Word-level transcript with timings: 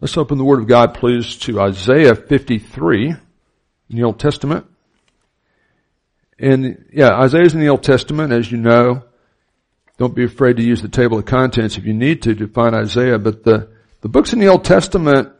Let's 0.00 0.16
open 0.16 0.38
the 0.38 0.44
Word 0.44 0.60
of 0.60 0.68
God, 0.68 0.94
please, 0.94 1.36
to 1.38 1.60
Isaiah 1.60 2.14
53 2.14 3.08
in 3.08 3.18
the 3.90 4.04
Old 4.04 4.20
Testament. 4.20 4.66
And 6.38 6.84
yeah, 6.92 7.18
Isaiah's 7.18 7.54
in 7.54 7.58
the 7.58 7.68
Old 7.68 7.82
Testament, 7.82 8.32
as 8.32 8.50
you 8.50 8.58
know. 8.58 9.02
Don't 9.96 10.14
be 10.14 10.22
afraid 10.22 10.58
to 10.58 10.62
use 10.62 10.80
the 10.80 10.88
table 10.88 11.18
of 11.18 11.24
contents 11.24 11.76
if 11.76 11.84
you 11.84 11.94
need 11.94 12.22
to 12.22 12.34
to 12.36 12.46
find 12.46 12.76
Isaiah, 12.76 13.18
but 13.18 13.42
the, 13.42 13.70
the 14.00 14.08
books 14.08 14.32
in 14.32 14.38
the 14.38 14.46
Old 14.46 14.64
Testament 14.64 15.32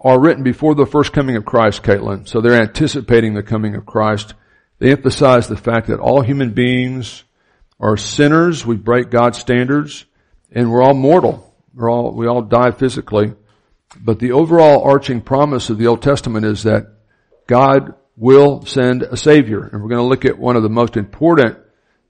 are 0.00 0.18
written 0.18 0.42
before 0.42 0.74
the 0.74 0.86
first 0.86 1.12
coming 1.12 1.36
of 1.36 1.44
Christ, 1.44 1.82
Caitlin. 1.82 2.26
So 2.26 2.40
they're 2.40 2.62
anticipating 2.62 3.34
the 3.34 3.42
coming 3.42 3.74
of 3.74 3.84
Christ. 3.84 4.32
They 4.78 4.90
emphasize 4.90 5.48
the 5.48 5.56
fact 5.56 5.88
that 5.88 6.00
all 6.00 6.22
human 6.22 6.54
beings 6.54 7.24
are 7.78 7.98
sinners. 7.98 8.64
We 8.64 8.76
break 8.76 9.10
God's 9.10 9.36
standards 9.36 10.06
and 10.50 10.72
we're 10.72 10.82
all 10.82 10.94
mortal. 10.94 11.47
We're 11.78 11.92
all, 11.92 12.12
we 12.12 12.26
all 12.26 12.42
die 12.42 12.72
physically. 12.72 13.34
But 14.00 14.18
the 14.18 14.32
overall 14.32 14.82
arching 14.82 15.20
promise 15.20 15.70
of 15.70 15.78
the 15.78 15.86
Old 15.86 16.02
Testament 16.02 16.44
is 16.44 16.64
that 16.64 16.88
God 17.46 17.94
will 18.16 18.66
send 18.66 19.04
a 19.04 19.16
Savior. 19.16 19.62
And 19.62 19.80
we're 19.80 19.88
going 19.88 20.02
to 20.02 20.08
look 20.08 20.24
at 20.24 20.38
one 20.38 20.56
of 20.56 20.64
the 20.64 20.68
most 20.68 20.96
important 20.96 21.56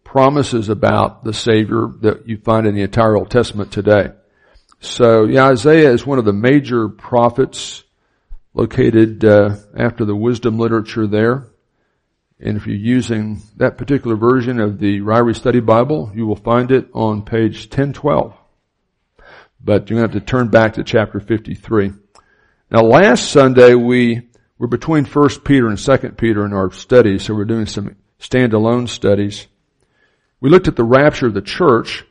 promises 0.04 0.70
about 0.70 1.22
the 1.22 1.34
Savior 1.34 1.88
that 2.00 2.26
you 2.26 2.38
find 2.38 2.66
in 2.66 2.74
the 2.74 2.80
entire 2.80 3.14
Old 3.14 3.30
Testament 3.30 3.70
today. 3.70 4.12
So, 4.80 5.24
yeah, 5.24 5.48
Isaiah 5.48 5.92
is 5.92 6.06
one 6.06 6.18
of 6.18 6.24
the 6.24 6.32
major 6.32 6.88
prophets 6.88 7.84
located 8.54 9.22
uh, 9.22 9.56
after 9.76 10.06
the 10.06 10.16
wisdom 10.16 10.58
literature 10.58 11.06
there. 11.06 11.48
And 12.40 12.56
if 12.56 12.66
you're 12.66 12.76
using 12.76 13.42
that 13.56 13.76
particular 13.76 14.16
version 14.16 14.60
of 14.60 14.78
the 14.78 15.00
Ryrie 15.00 15.36
Study 15.36 15.60
Bible, 15.60 16.10
you 16.14 16.26
will 16.26 16.36
find 16.36 16.70
it 16.70 16.88
on 16.94 17.22
page 17.22 17.64
1012 17.64 18.34
but 19.62 19.88
you're 19.88 19.98
going 19.98 20.10
to 20.10 20.14
have 20.14 20.24
to 20.24 20.30
turn 20.30 20.48
back 20.48 20.74
to 20.74 20.84
chapter 20.84 21.20
53. 21.20 21.92
Now 22.70 22.82
last 22.82 23.30
Sunday 23.30 23.74
we 23.74 24.28
were 24.58 24.66
between 24.66 25.04
1 25.04 25.28
Peter 25.44 25.68
and 25.68 25.78
2 25.78 25.96
Peter 26.16 26.44
in 26.44 26.52
our 26.52 26.70
studies, 26.72 27.24
so 27.24 27.34
we're 27.34 27.44
doing 27.44 27.66
some 27.66 27.96
standalone 28.20 28.88
studies. 28.88 29.46
We 30.40 30.50
looked 30.50 30.68
at 30.68 30.76
the 30.76 30.84
rapture 30.84 31.26
of 31.26 31.34
the 31.34 31.42
church 31.42 32.04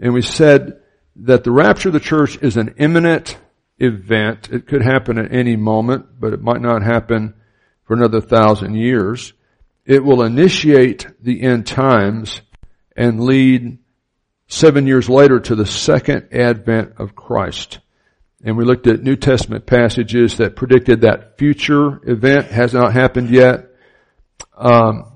and 0.00 0.12
we 0.12 0.22
said 0.22 0.80
that 1.16 1.44
the 1.44 1.50
rapture 1.50 1.88
of 1.88 1.92
the 1.94 2.00
church 2.00 2.38
is 2.42 2.56
an 2.56 2.74
imminent 2.78 3.38
event. 3.78 4.48
It 4.50 4.66
could 4.66 4.82
happen 4.82 5.18
at 5.18 5.32
any 5.32 5.56
moment, 5.56 6.06
but 6.18 6.32
it 6.32 6.40
might 6.40 6.60
not 6.60 6.82
happen 6.82 7.34
for 7.84 7.94
another 7.94 8.20
thousand 8.20 8.74
years. 8.74 9.32
It 9.84 10.04
will 10.04 10.22
initiate 10.22 11.06
the 11.20 11.42
end 11.42 11.66
times 11.66 12.40
and 12.96 13.20
lead 13.20 13.78
seven 14.52 14.86
years 14.86 15.08
later 15.08 15.40
to 15.40 15.54
the 15.54 15.64
second 15.64 16.28
advent 16.30 16.92
of 16.98 17.16
Christ. 17.16 17.78
And 18.44 18.56
we 18.56 18.64
looked 18.64 18.86
at 18.86 19.02
New 19.02 19.16
Testament 19.16 19.64
passages 19.64 20.36
that 20.36 20.56
predicted 20.56 21.00
that 21.00 21.38
future 21.38 22.00
event 22.08 22.46
has 22.46 22.74
not 22.74 22.92
happened 22.92 23.30
yet. 23.30 23.70
Um, 24.56 25.06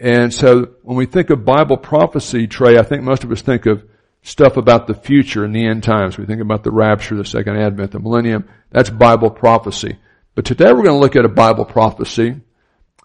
and 0.00 0.34
so 0.34 0.70
when 0.82 0.96
we 0.96 1.06
think 1.06 1.30
of 1.30 1.44
Bible 1.44 1.76
prophecy, 1.76 2.48
Trey, 2.48 2.78
I 2.78 2.82
think 2.82 3.04
most 3.04 3.22
of 3.22 3.30
us 3.30 3.42
think 3.42 3.66
of 3.66 3.84
stuff 4.22 4.56
about 4.56 4.88
the 4.88 4.94
future 4.94 5.44
and 5.44 5.54
the 5.54 5.66
end 5.66 5.84
times. 5.84 6.18
We 6.18 6.26
think 6.26 6.40
about 6.40 6.64
the 6.64 6.72
rapture, 6.72 7.16
the 7.16 7.24
second 7.24 7.58
advent, 7.58 7.92
the 7.92 8.00
millennium. 8.00 8.48
That's 8.70 8.90
Bible 8.90 9.30
prophecy. 9.30 9.98
But 10.34 10.46
today 10.46 10.72
we're 10.72 10.82
going 10.82 10.86
to 10.86 10.94
look 10.96 11.16
at 11.16 11.24
a 11.24 11.28
Bible 11.28 11.64
prophecy, 11.64 12.40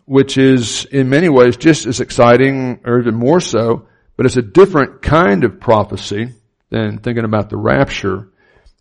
which 0.06 0.38
is 0.38 0.86
in 0.86 1.10
many 1.10 1.30
ways 1.30 1.58
just 1.58 1.86
as 1.86 2.00
exciting, 2.00 2.80
or 2.86 3.00
even 3.00 3.14
more 3.14 3.40
so, 3.40 3.88
but 4.16 4.26
it's 4.26 4.38
a 4.38 4.42
different 4.42 5.02
kind 5.02 5.44
of 5.44 5.60
prophecy 5.60 6.34
than 6.70 7.00
thinking 7.00 7.26
about 7.26 7.50
the 7.50 7.58
rapture. 7.58 8.30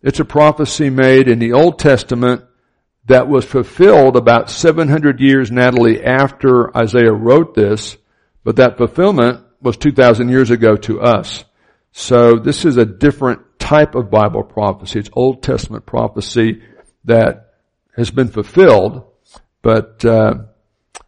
It's 0.01 0.19
a 0.19 0.25
prophecy 0.25 0.89
made 0.89 1.27
in 1.27 1.39
the 1.39 1.53
Old 1.53 1.79
Testament 1.79 2.43
that 3.05 3.27
was 3.27 3.45
fulfilled 3.45 4.15
about 4.15 4.49
700 4.49 5.19
years, 5.19 5.51
Natalie, 5.51 6.03
after 6.03 6.75
Isaiah 6.75 7.13
wrote 7.13 7.53
this, 7.53 7.97
but 8.43 8.55
that 8.55 8.77
fulfillment 8.77 9.43
was 9.61 9.77
2,000 9.77 10.29
years 10.29 10.49
ago 10.49 10.75
to 10.75 11.01
us. 11.01 11.43
So 11.91 12.37
this 12.37 12.65
is 12.65 12.77
a 12.77 12.85
different 12.85 13.59
type 13.59 13.95
of 13.95 14.11
Bible 14.11 14.43
prophecy. 14.43 14.99
It's 14.99 15.09
Old 15.13 15.43
Testament 15.43 15.85
prophecy 15.85 16.61
that 17.05 17.53
has 17.95 18.11
been 18.11 18.27
fulfilled, 18.27 19.03
but 19.61 20.03
uh, 20.03 20.33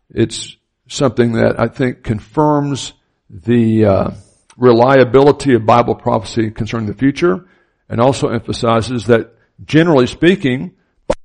it's 0.09 0.56
something 0.88 1.34
that 1.34 1.59
I 1.59 1.68
think 1.68 2.03
confirms 2.03 2.94
the 3.30 3.85
uh, 3.85 4.12
reliability 4.57 5.53
of 5.53 5.66
Bible 5.66 5.95
prophecy 5.95 6.51
concerning 6.51 6.88
the 6.88 6.94
future, 6.94 7.45
and 7.90 8.01
also 8.01 8.29
emphasizes 8.29 9.06
that 9.06 9.34
generally 9.63 10.07
speaking, 10.07 10.73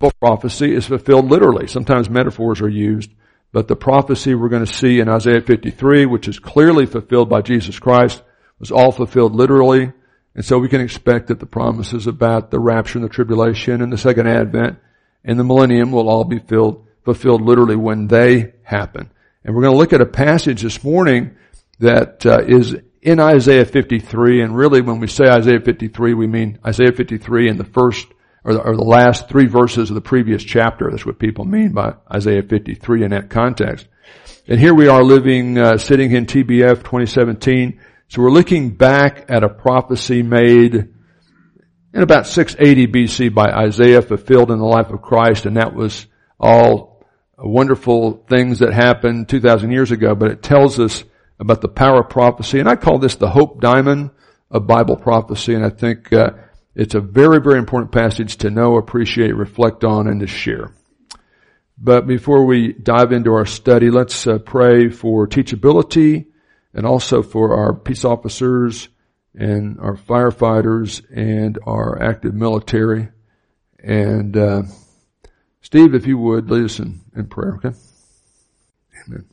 Bible 0.00 0.12
prophecy 0.20 0.74
is 0.74 0.86
fulfilled 0.86 1.30
literally. 1.30 1.66
Sometimes 1.66 2.08
metaphors 2.08 2.60
are 2.60 2.68
used, 2.68 3.10
but 3.52 3.68
the 3.68 3.76
prophecy 3.76 4.34
we're 4.34 4.48
going 4.48 4.64
to 4.64 4.72
see 4.72 5.00
in 5.00 5.08
Isaiah 5.08 5.40
53, 5.40 6.06
which 6.06 6.28
is 6.28 6.38
clearly 6.38 6.86
fulfilled 6.86 7.28
by 7.28 7.42
Jesus 7.42 7.78
Christ, 7.78 8.22
was 8.58 8.70
all 8.70 8.92
fulfilled 8.92 9.34
literally. 9.34 9.92
And 10.34 10.44
so 10.44 10.58
we 10.58 10.68
can 10.68 10.80
expect 10.80 11.26
that 11.26 11.40
the 11.40 11.46
promises 11.46 12.06
about 12.06 12.50
the 12.50 12.60
rapture 12.60 12.98
and 12.98 13.04
the 13.04 13.12
tribulation 13.12 13.82
and 13.82 13.92
the 13.92 13.98
second 13.98 14.28
advent 14.28 14.78
and 15.24 15.38
the 15.38 15.44
millennium 15.44 15.92
will 15.92 16.08
all 16.08 16.24
be 16.24 16.38
filled, 16.38 16.86
fulfilled 17.04 17.42
literally 17.42 17.76
when 17.76 18.06
they 18.06 18.52
happen. 18.62 19.10
And 19.44 19.54
we're 19.54 19.62
going 19.62 19.74
to 19.74 19.78
look 19.78 19.92
at 19.92 20.00
a 20.00 20.06
passage 20.06 20.62
this 20.62 20.82
morning 20.82 21.36
that 21.80 22.24
uh, 22.24 22.42
is 22.46 22.76
in 23.02 23.18
Isaiah 23.18 23.64
53, 23.64 24.42
and 24.42 24.56
really 24.56 24.80
when 24.80 25.00
we 25.00 25.08
say 25.08 25.24
Isaiah 25.28 25.60
53, 25.60 26.14
we 26.14 26.28
mean 26.28 26.60
Isaiah 26.64 26.92
53 26.92 27.48
in 27.48 27.58
the 27.58 27.64
first 27.64 28.06
or 28.44 28.54
the, 28.54 28.60
or 28.60 28.76
the 28.76 28.84
last 28.84 29.28
three 29.28 29.46
verses 29.46 29.90
of 29.90 29.94
the 29.94 30.00
previous 30.00 30.42
chapter. 30.42 30.88
That's 30.88 31.04
what 31.04 31.18
people 31.18 31.44
mean 31.44 31.72
by 31.72 31.94
Isaiah 32.12 32.42
53 32.42 33.04
in 33.04 33.10
that 33.10 33.28
context. 33.28 33.88
And 34.46 34.58
here 34.58 34.74
we 34.74 34.88
are 34.88 35.02
living, 35.02 35.58
uh, 35.58 35.78
sitting 35.78 36.12
in 36.12 36.26
TBF 36.26 36.78
2017. 36.78 37.80
So 38.08 38.22
we're 38.22 38.30
looking 38.30 38.70
back 38.70 39.26
at 39.28 39.44
a 39.44 39.48
prophecy 39.48 40.22
made 40.22 40.74
in 40.74 42.02
about 42.02 42.26
680 42.26 42.86
BC 42.86 43.34
by 43.34 43.50
Isaiah 43.50 44.02
fulfilled 44.02 44.50
in 44.50 44.58
the 44.58 44.64
life 44.64 44.90
of 44.90 45.02
Christ, 45.02 45.46
and 45.46 45.56
that 45.56 45.74
was 45.74 46.06
all 46.38 47.04
wonderful 47.36 48.24
things 48.28 48.60
that 48.60 48.72
happened 48.72 49.28
2,000 49.28 49.72
years 49.72 49.90
ago, 49.90 50.14
but 50.14 50.30
it 50.30 50.42
tells 50.42 50.78
us 50.78 51.04
about 51.42 51.60
the 51.60 51.68
power 51.68 52.00
of 52.00 52.08
prophecy. 52.08 52.60
And 52.60 52.68
I 52.68 52.76
call 52.76 52.98
this 52.98 53.16
the 53.16 53.28
hope 53.28 53.60
diamond 53.60 54.10
of 54.50 54.66
Bible 54.68 54.96
prophecy. 54.96 55.54
And 55.54 55.64
I 55.64 55.70
think 55.70 56.12
uh, 56.12 56.30
it's 56.74 56.94
a 56.94 57.00
very, 57.00 57.40
very 57.40 57.58
important 57.58 57.90
passage 57.90 58.36
to 58.38 58.50
know, 58.50 58.76
appreciate, 58.76 59.34
reflect 59.36 59.82
on, 59.82 60.06
and 60.06 60.20
to 60.20 60.26
share. 60.28 60.72
But 61.76 62.06
before 62.06 62.46
we 62.46 62.72
dive 62.72 63.10
into 63.10 63.32
our 63.34 63.44
study, 63.44 63.90
let's 63.90 64.24
uh, 64.26 64.38
pray 64.38 64.88
for 64.88 65.26
teachability 65.26 66.26
and 66.72 66.86
also 66.86 67.22
for 67.22 67.56
our 67.56 67.74
peace 67.74 68.04
officers 68.04 68.88
and 69.34 69.80
our 69.80 69.96
firefighters 69.96 71.02
and 71.12 71.58
our 71.66 72.00
active 72.00 72.34
military. 72.34 73.08
And 73.82 74.36
uh, 74.36 74.62
Steve, 75.60 75.96
if 75.96 76.06
you 76.06 76.18
would, 76.18 76.50
lead 76.50 76.66
us 76.66 76.78
in, 76.78 77.00
in 77.16 77.26
prayer, 77.26 77.56
okay? 77.56 77.76
Amen. 79.08 79.31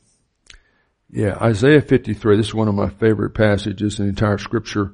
Yeah, 1.12 1.36
Isaiah 1.40 1.80
53. 1.80 2.36
This 2.36 2.48
is 2.48 2.54
one 2.54 2.68
of 2.68 2.74
my 2.74 2.88
favorite 2.88 3.30
passages 3.30 3.98
in 3.98 4.04
the 4.04 4.10
entire 4.10 4.38
scripture. 4.38 4.92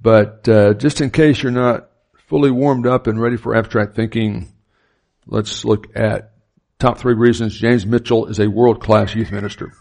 But 0.00 0.48
uh, 0.48 0.74
just 0.74 1.00
in 1.00 1.10
case 1.10 1.42
you're 1.42 1.52
not 1.52 1.90
fully 2.26 2.50
warmed 2.50 2.86
up 2.86 3.06
and 3.06 3.20
ready 3.20 3.36
for 3.36 3.54
abstract 3.54 3.94
thinking, 3.94 4.52
let's 5.26 5.64
look 5.64 5.86
at 5.96 6.32
top 6.80 6.98
three 6.98 7.14
reasons 7.14 7.56
James 7.56 7.86
Mitchell 7.86 8.26
is 8.26 8.40
a 8.40 8.48
world-class 8.48 9.14
youth 9.14 9.30
minister. 9.30 9.72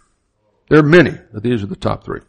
There 0.69 0.79
are 0.79 0.83
many, 0.83 1.17
but 1.33 1.41
these 1.41 1.63
are 1.63 1.67
the 1.67 1.75
top 1.75 2.03
three. 2.06 2.22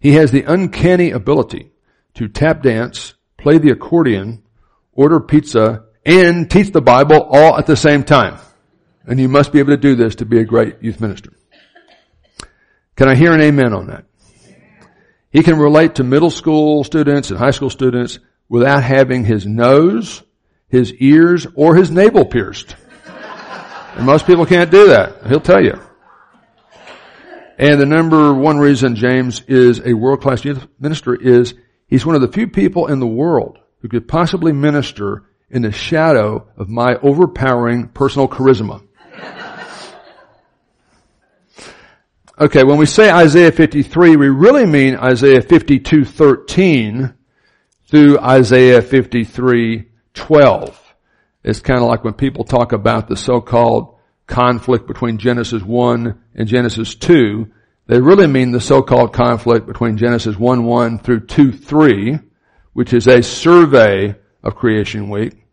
He 0.00 0.14
has 0.14 0.32
the 0.32 0.42
uncanny 0.42 1.12
ability 1.12 1.70
to 2.14 2.28
tap 2.28 2.62
dance, 2.62 3.14
play 3.38 3.58
the 3.58 3.70
accordion, 3.70 4.42
order 4.92 5.20
pizza, 5.20 5.84
and 6.04 6.50
teach 6.50 6.72
the 6.72 6.82
Bible 6.82 7.22
all 7.22 7.56
at 7.56 7.66
the 7.66 7.76
same 7.76 8.02
time. 8.02 8.40
And 9.04 9.20
you 9.20 9.28
must 9.28 9.52
be 9.52 9.60
able 9.60 9.70
to 9.70 9.76
do 9.76 9.94
this 9.94 10.16
to 10.16 10.26
be 10.26 10.40
a 10.40 10.44
great 10.44 10.82
youth 10.82 11.00
minister. 11.00 11.32
Can 13.00 13.08
I 13.08 13.14
hear 13.14 13.32
an 13.32 13.40
amen 13.40 13.72
on 13.72 13.86
that? 13.86 14.04
He 15.30 15.42
can 15.42 15.58
relate 15.58 15.94
to 15.94 16.04
middle 16.04 16.28
school 16.28 16.84
students 16.84 17.30
and 17.30 17.38
high 17.38 17.52
school 17.52 17.70
students 17.70 18.18
without 18.46 18.82
having 18.82 19.24
his 19.24 19.46
nose, 19.46 20.22
his 20.68 20.92
ears, 20.92 21.46
or 21.54 21.74
his 21.74 21.90
navel 21.90 22.26
pierced. 22.26 22.76
And 23.96 24.04
most 24.04 24.26
people 24.26 24.44
can't 24.44 24.70
do 24.70 24.88
that. 24.88 25.26
He'll 25.28 25.40
tell 25.40 25.64
you. 25.64 25.80
And 27.56 27.80
the 27.80 27.86
number 27.86 28.34
one 28.34 28.58
reason 28.58 28.96
James 28.96 29.40
is 29.48 29.80
a 29.82 29.94
world-class 29.94 30.44
minister 30.78 31.14
is 31.14 31.54
he's 31.86 32.04
one 32.04 32.16
of 32.16 32.20
the 32.20 32.28
few 32.28 32.48
people 32.48 32.88
in 32.88 33.00
the 33.00 33.06
world 33.06 33.58
who 33.78 33.88
could 33.88 34.08
possibly 34.08 34.52
minister 34.52 35.24
in 35.48 35.62
the 35.62 35.72
shadow 35.72 36.48
of 36.54 36.68
my 36.68 36.96
overpowering 36.96 37.88
personal 37.88 38.28
charisma. 38.28 38.82
Okay, 42.40 42.64
when 42.64 42.78
we 42.78 42.86
say 42.86 43.10
Isaiah 43.10 43.52
53, 43.52 44.16
we 44.16 44.30
really 44.30 44.64
mean 44.64 44.96
Isaiah 44.96 45.42
52:13 45.42 47.12
through 47.86 48.18
Isaiah 48.18 48.80
53 48.80 49.84
12. 50.14 50.94
It's 51.44 51.60
kind 51.60 51.80
of 51.82 51.88
like 51.88 52.02
when 52.02 52.14
people 52.14 52.44
talk 52.44 52.72
about 52.72 53.08
the 53.08 53.16
so-called 53.16 53.94
conflict 54.26 54.86
between 54.86 55.18
Genesis 55.18 55.62
1 55.62 56.18
and 56.34 56.48
Genesis 56.48 56.94
2, 56.94 57.46
they 57.88 58.00
really 58.00 58.26
mean 58.26 58.52
the 58.52 58.60
so-called 58.60 59.12
conflict 59.12 59.66
between 59.66 59.98
Genesis 59.98 60.36
1-1 60.36 61.02
through 61.02 61.26
2-3, 61.26 62.22
which 62.72 62.94
is 62.94 63.06
a 63.06 63.22
survey 63.22 64.14
of 64.42 64.54
creation 64.54 65.10
week, 65.10 65.44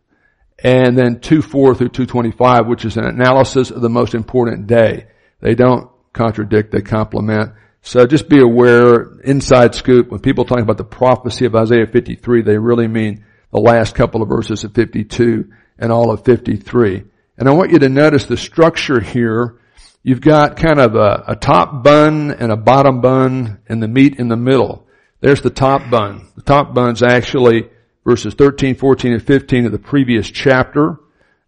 and 0.64 0.96
then 0.96 1.16
2-4 1.16 1.76
through 1.76 1.90
225, 1.90 2.66
which 2.66 2.86
is 2.86 2.96
an 2.96 3.04
analysis 3.04 3.70
of 3.70 3.82
the 3.82 3.90
most 3.90 4.14
important 4.14 4.66
day. 4.66 5.08
They 5.42 5.54
don't 5.54 5.90
contradict, 6.12 6.72
they 6.72 6.80
complement. 6.80 7.52
So 7.82 8.06
just 8.06 8.28
be 8.28 8.40
aware, 8.40 9.18
inside 9.24 9.74
scoop, 9.74 10.10
when 10.10 10.20
people 10.20 10.44
talk 10.44 10.60
about 10.60 10.78
the 10.78 10.84
prophecy 10.84 11.46
of 11.46 11.54
Isaiah 11.54 11.86
53, 11.86 12.42
they 12.42 12.58
really 12.58 12.88
mean 12.88 13.24
the 13.52 13.60
last 13.60 13.94
couple 13.94 14.22
of 14.22 14.28
verses 14.28 14.64
of 14.64 14.74
52 14.74 15.50
and 15.78 15.92
all 15.92 16.10
of 16.10 16.24
53. 16.24 17.04
And 17.38 17.48
I 17.48 17.52
want 17.52 17.70
you 17.70 17.78
to 17.78 17.88
notice 17.88 18.26
the 18.26 18.36
structure 18.36 19.00
here. 19.00 19.60
You've 20.02 20.20
got 20.20 20.56
kind 20.56 20.80
of 20.80 20.96
a, 20.96 21.24
a 21.28 21.36
top 21.36 21.82
bun 21.82 22.32
and 22.32 22.50
a 22.50 22.56
bottom 22.56 23.00
bun 23.00 23.60
and 23.68 23.82
the 23.82 23.88
meat 23.88 24.18
in 24.18 24.28
the 24.28 24.36
middle. 24.36 24.86
There's 25.20 25.40
the 25.40 25.50
top 25.50 25.88
bun. 25.90 26.28
The 26.36 26.42
top 26.42 26.74
bun's 26.74 27.02
actually 27.02 27.68
verses 28.04 28.34
13, 28.34 28.74
14, 28.74 29.12
and 29.12 29.22
15 29.22 29.66
of 29.66 29.72
the 29.72 29.78
previous 29.78 30.30
chapter. 30.30 30.98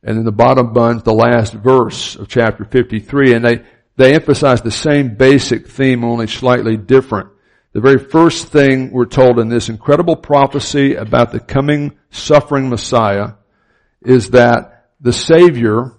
And 0.03 0.17
then 0.17 0.25
the 0.25 0.33
bottom 0.33 0.73
bun's 0.73 1.03
the 1.03 1.13
last 1.13 1.53
verse 1.53 2.17
of 2.17 2.29
chapter 2.29 2.65
53. 2.65 3.35
And 3.35 3.45
they, 3.45 3.65
they 4.01 4.15
emphasize 4.15 4.63
the 4.63 4.71
same 4.71 5.15
basic 5.15 5.69
theme, 5.69 6.05
only 6.05 6.27
slightly 6.27 6.79
different. 6.79 7.29
The 7.73 7.83
very 7.83 7.99
first 7.99 8.49
thing 8.49 8.93
we're 8.93 9.05
told 9.05 9.39
in 9.39 9.51
this 9.51 9.69
incredible 9.69 10.17
prophecy 10.17 10.95
about 10.95 11.33
the 11.33 11.39
coming 11.39 11.99
suffering 12.11 12.71
Messiah 12.71 13.33
is 14.01 14.31
that 14.31 14.87
the 15.03 15.13
Savior, 15.13 15.93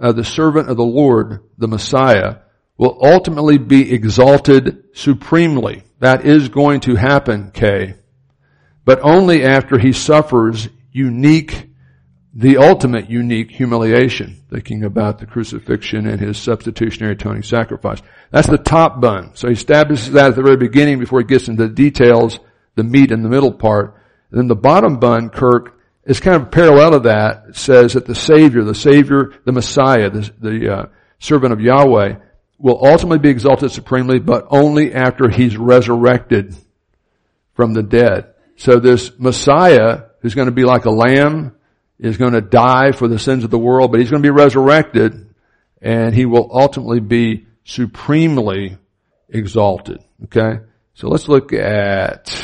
uh, 0.00 0.10
the 0.10 0.24
servant 0.24 0.68
of 0.68 0.76
the 0.76 0.84
Lord, 0.84 1.44
the 1.56 1.68
Messiah, 1.68 2.38
will 2.76 2.98
ultimately 3.00 3.58
be 3.58 3.94
exalted 3.94 4.86
supremely. 4.92 5.84
That 6.00 6.26
is 6.26 6.48
going 6.48 6.80
to 6.80 6.96
happen, 6.96 7.52
Kay. 7.52 7.94
But 8.84 8.98
only 9.00 9.44
after 9.44 9.78
he 9.78 9.92
suffers 9.92 10.68
unique 10.90 11.70
the 12.36 12.56
ultimate 12.56 13.08
unique 13.08 13.50
humiliation, 13.52 14.42
thinking 14.50 14.82
about 14.82 15.18
the 15.18 15.26
crucifixion 15.26 16.08
and 16.08 16.20
his 16.20 16.36
substitutionary 16.36 17.14
atoning 17.14 17.44
sacrifice. 17.44 18.02
That's 18.32 18.48
the 18.48 18.58
top 18.58 19.00
bun. 19.00 19.36
So 19.36 19.46
he 19.46 19.54
establishes 19.54 20.12
that 20.12 20.30
at 20.30 20.36
the 20.36 20.42
very 20.42 20.56
beginning 20.56 20.98
before 20.98 21.20
he 21.20 21.26
gets 21.26 21.46
into 21.46 21.68
the 21.68 21.72
details, 21.72 22.40
the 22.74 22.82
meat 22.82 23.12
in 23.12 23.22
the 23.22 23.28
middle 23.28 23.52
part. 23.52 23.94
And 24.30 24.40
then 24.40 24.48
the 24.48 24.56
bottom 24.56 24.98
bun, 24.98 25.30
Kirk, 25.30 25.78
is 26.04 26.18
kind 26.18 26.42
of 26.42 26.50
parallel 26.50 26.92
to 26.92 26.98
that. 27.00 27.44
It 27.50 27.56
says 27.56 27.92
that 27.92 28.04
the 28.04 28.16
Savior, 28.16 28.64
the 28.64 28.74
Savior, 28.74 29.32
the 29.44 29.52
Messiah, 29.52 30.10
the, 30.10 30.32
the 30.40 30.72
uh, 30.72 30.86
servant 31.20 31.52
of 31.52 31.60
Yahweh, 31.60 32.16
will 32.58 32.84
ultimately 32.84 33.18
be 33.18 33.30
exalted 33.30 33.70
supremely, 33.70 34.18
but 34.18 34.46
only 34.50 34.92
after 34.92 35.28
he's 35.28 35.56
resurrected 35.56 36.56
from 37.54 37.74
the 37.74 37.82
dead. 37.82 38.34
So 38.56 38.80
this 38.80 39.12
Messiah, 39.18 40.02
who's 40.20 40.34
going 40.34 40.48
to 40.48 40.52
be 40.52 40.64
like 40.64 40.84
a 40.84 40.90
lamb, 40.90 41.53
is 42.04 42.18
going 42.18 42.34
to 42.34 42.40
die 42.42 42.92
for 42.92 43.08
the 43.08 43.18
sins 43.18 43.44
of 43.44 43.50
the 43.50 43.58
world, 43.58 43.90
but 43.90 43.98
he's 43.98 44.10
going 44.10 44.22
to 44.22 44.26
be 44.26 44.30
resurrected 44.30 45.34
and 45.80 46.14
he 46.14 46.26
will 46.26 46.50
ultimately 46.52 47.00
be 47.00 47.46
supremely 47.64 48.76
exalted. 49.28 50.00
Okay? 50.24 50.60
So 50.94 51.08
let's 51.08 51.28
look 51.28 51.52
at, 51.52 52.34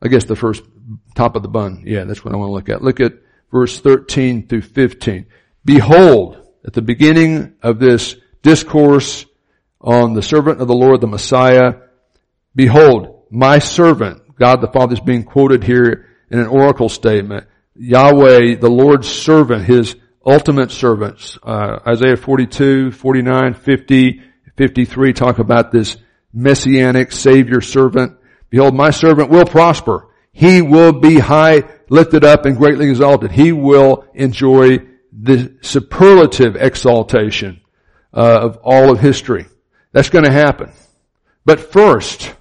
I 0.00 0.08
guess 0.08 0.24
the 0.24 0.36
first 0.36 0.62
top 1.14 1.34
of 1.34 1.42
the 1.42 1.48
bun. 1.48 1.82
Yeah, 1.86 2.04
that's 2.04 2.24
what 2.24 2.32
I 2.32 2.36
want 2.36 2.50
to 2.50 2.54
look 2.54 2.68
at. 2.68 2.82
Look 2.82 3.00
at 3.00 3.14
verse 3.50 3.80
13 3.80 4.46
through 4.46 4.62
15. 4.62 5.26
Behold, 5.64 6.36
at 6.64 6.72
the 6.72 6.82
beginning 6.82 7.54
of 7.62 7.80
this 7.80 8.14
discourse 8.42 9.26
on 9.80 10.14
the 10.14 10.22
servant 10.22 10.60
of 10.60 10.68
the 10.68 10.74
Lord, 10.74 11.00
the 11.00 11.08
Messiah, 11.08 11.74
behold, 12.54 13.26
my 13.30 13.58
servant, 13.58 14.36
God 14.36 14.60
the 14.60 14.68
Father 14.68 14.94
is 14.94 15.00
being 15.00 15.24
quoted 15.24 15.64
here 15.64 16.09
in 16.30 16.38
an 16.38 16.46
oracle 16.46 16.88
statement. 16.88 17.46
Yahweh, 17.76 18.56
the 18.56 18.70
Lord's 18.70 19.08
servant, 19.08 19.64
His 19.64 19.96
ultimate 20.24 20.70
servants. 20.70 21.38
Uh, 21.42 21.78
Isaiah 21.86 22.16
42, 22.16 22.92
49, 22.92 23.54
50, 23.54 24.22
53 24.56 25.12
talk 25.12 25.38
about 25.38 25.72
this 25.72 25.96
messianic 26.32 27.12
savior 27.12 27.60
servant. 27.60 28.16
Behold, 28.50 28.74
my 28.74 28.90
servant 28.90 29.30
will 29.30 29.46
prosper. 29.46 30.08
He 30.32 30.62
will 30.62 30.92
be 30.92 31.18
high, 31.18 31.64
lifted 31.88 32.24
up 32.24 32.46
and 32.46 32.56
greatly 32.56 32.88
exalted. 32.88 33.32
He 33.32 33.52
will 33.52 34.04
enjoy 34.14 34.78
the 35.12 35.56
superlative 35.60 36.56
exaltation 36.56 37.60
uh, 38.14 38.40
of 38.42 38.58
all 38.62 38.90
of 38.92 39.00
history. 39.00 39.46
That's 39.92 40.10
going 40.10 40.24
to 40.24 40.32
happen. 40.32 40.72
But 41.44 41.72
first, 41.72 42.32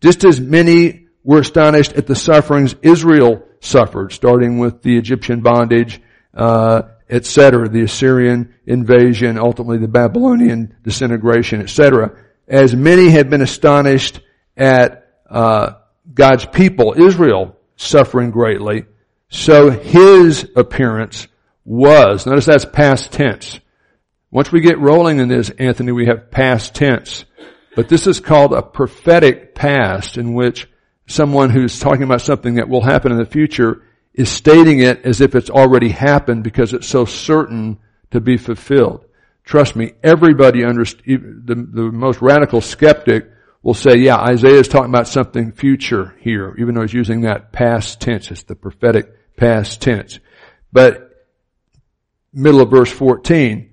just 0.00 0.24
as 0.24 0.40
many 0.40 1.07
were 1.28 1.40
astonished 1.40 1.92
at 1.92 2.06
the 2.06 2.16
sufferings 2.16 2.74
Israel 2.80 3.42
suffered, 3.60 4.14
starting 4.14 4.58
with 4.58 4.80
the 4.80 4.96
Egyptian 4.96 5.42
bondage, 5.42 6.00
uh, 6.32 6.80
etc., 7.10 7.68
the 7.68 7.82
Assyrian 7.82 8.54
invasion, 8.64 9.38
ultimately 9.38 9.76
the 9.76 9.88
Babylonian 9.88 10.74
disintegration, 10.82 11.60
etc. 11.60 12.16
As 12.48 12.74
many 12.74 13.10
had 13.10 13.28
been 13.28 13.42
astonished 13.42 14.20
at 14.56 15.06
uh, 15.28 15.74
God's 16.14 16.46
people, 16.46 16.94
Israel, 16.96 17.58
suffering 17.76 18.30
greatly, 18.30 18.86
so 19.28 19.68
his 19.68 20.48
appearance 20.56 21.28
was. 21.62 22.24
Notice 22.24 22.46
that's 22.46 22.64
past 22.64 23.12
tense. 23.12 23.60
Once 24.30 24.50
we 24.50 24.62
get 24.62 24.78
rolling 24.78 25.18
in 25.18 25.28
this, 25.28 25.50
Anthony, 25.50 25.92
we 25.92 26.06
have 26.06 26.30
past 26.30 26.74
tense. 26.74 27.26
But 27.76 27.90
this 27.90 28.06
is 28.06 28.18
called 28.18 28.54
a 28.54 28.62
prophetic 28.62 29.54
past 29.54 30.16
in 30.16 30.32
which 30.32 30.66
someone 31.08 31.50
who's 31.50 31.80
talking 31.80 32.04
about 32.04 32.20
something 32.20 32.54
that 32.54 32.68
will 32.68 32.82
happen 32.82 33.10
in 33.10 33.18
the 33.18 33.26
future 33.26 33.82
is 34.14 34.28
stating 34.28 34.80
it 34.80 35.04
as 35.04 35.20
if 35.20 35.34
it's 35.34 35.50
already 35.50 35.88
happened 35.88 36.44
because 36.44 36.72
it's 36.72 36.86
so 36.86 37.04
certain 37.04 37.78
to 38.10 38.20
be 38.20 38.36
fulfilled. 38.36 39.04
Trust 39.44 39.74
me, 39.74 39.92
everybody 40.02 40.60
underst- 40.60 41.04
the, 41.04 41.54
the 41.54 41.90
most 41.90 42.20
radical 42.20 42.60
skeptic 42.60 43.30
will 43.62 43.74
say, 43.74 43.96
yeah, 43.96 44.16
Isaiah 44.16 44.60
is 44.60 44.68
talking 44.68 44.90
about 44.90 45.08
something 45.08 45.52
future 45.52 46.14
here, 46.20 46.54
even 46.58 46.74
though 46.74 46.82
he's 46.82 46.92
using 46.92 47.22
that 47.22 47.52
past 47.52 48.00
tense. 48.00 48.30
It's 48.30 48.42
the 48.42 48.54
prophetic 48.54 49.36
past 49.36 49.80
tense. 49.80 50.20
But 50.72 51.10
middle 52.32 52.60
of 52.60 52.70
verse 52.70 52.92
14, 52.92 53.70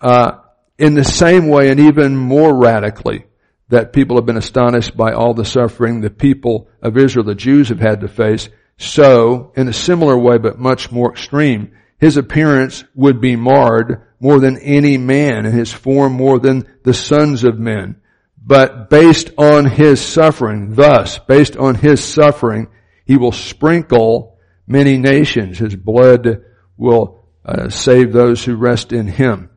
uh, 0.00 0.38
in 0.78 0.94
the 0.94 1.04
same 1.04 1.48
way 1.48 1.70
and 1.70 1.80
even 1.80 2.16
more 2.16 2.54
radically, 2.54 3.24
that 3.68 3.92
people 3.92 4.16
have 4.16 4.26
been 4.26 4.36
astonished 4.36 4.96
by 4.96 5.12
all 5.12 5.34
the 5.34 5.44
suffering 5.44 6.00
the 6.00 6.10
people 6.10 6.68
of 6.82 6.96
Israel, 6.96 7.24
the 7.24 7.34
Jews 7.34 7.68
have 7.68 7.80
had 7.80 8.00
to 8.00 8.08
face. 8.08 8.48
So, 8.78 9.52
in 9.56 9.68
a 9.68 9.72
similar 9.72 10.16
way, 10.16 10.38
but 10.38 10.58
much 10.58 10.90
more 10.90 11.12
extreme, 11.12 11.72
his 11.98 12.16
appearance 12.16 12.84
would 12.94 13.20
be 13.20 13.36
marred 13.36 14.06
more 14.20 14.40
than 14.40 14.58
any 14.58 14.96
man 14.96 15.44
and 15.44 15.54
his 15.54 15.72
form 15.72 16.12
more 16.14 16.38
than 16.38 16.66
the 16.84 16.94
sons 16.94 17.44
of 17.44 17.58
men. 17.58 18.00
But 18.42 18.88
based 18.88 19.30
on 19.36 19.66
his 19.66 20.00
suffering, 20.00 20.74
thus, 20.74 21.18
based 21.18 21.56
on 21.56 21.74
his 21.74 22.02
suffering, 22.02 22.68
he 23.04 23.16
will 23.16 23.32
sprinkle 23.32 24.38
many 24.66 24.96
nations. 24.96 25.58
His 25.58 25.76
blood 25.76 26.44
will 26.76 27.26
uh, 27.44 27.68
save 27.68 28.12
those 28.12 28.44
who 28.44 28.56
rest 28.56 28.92
in 28.92 29.06
him. 29.06 29.50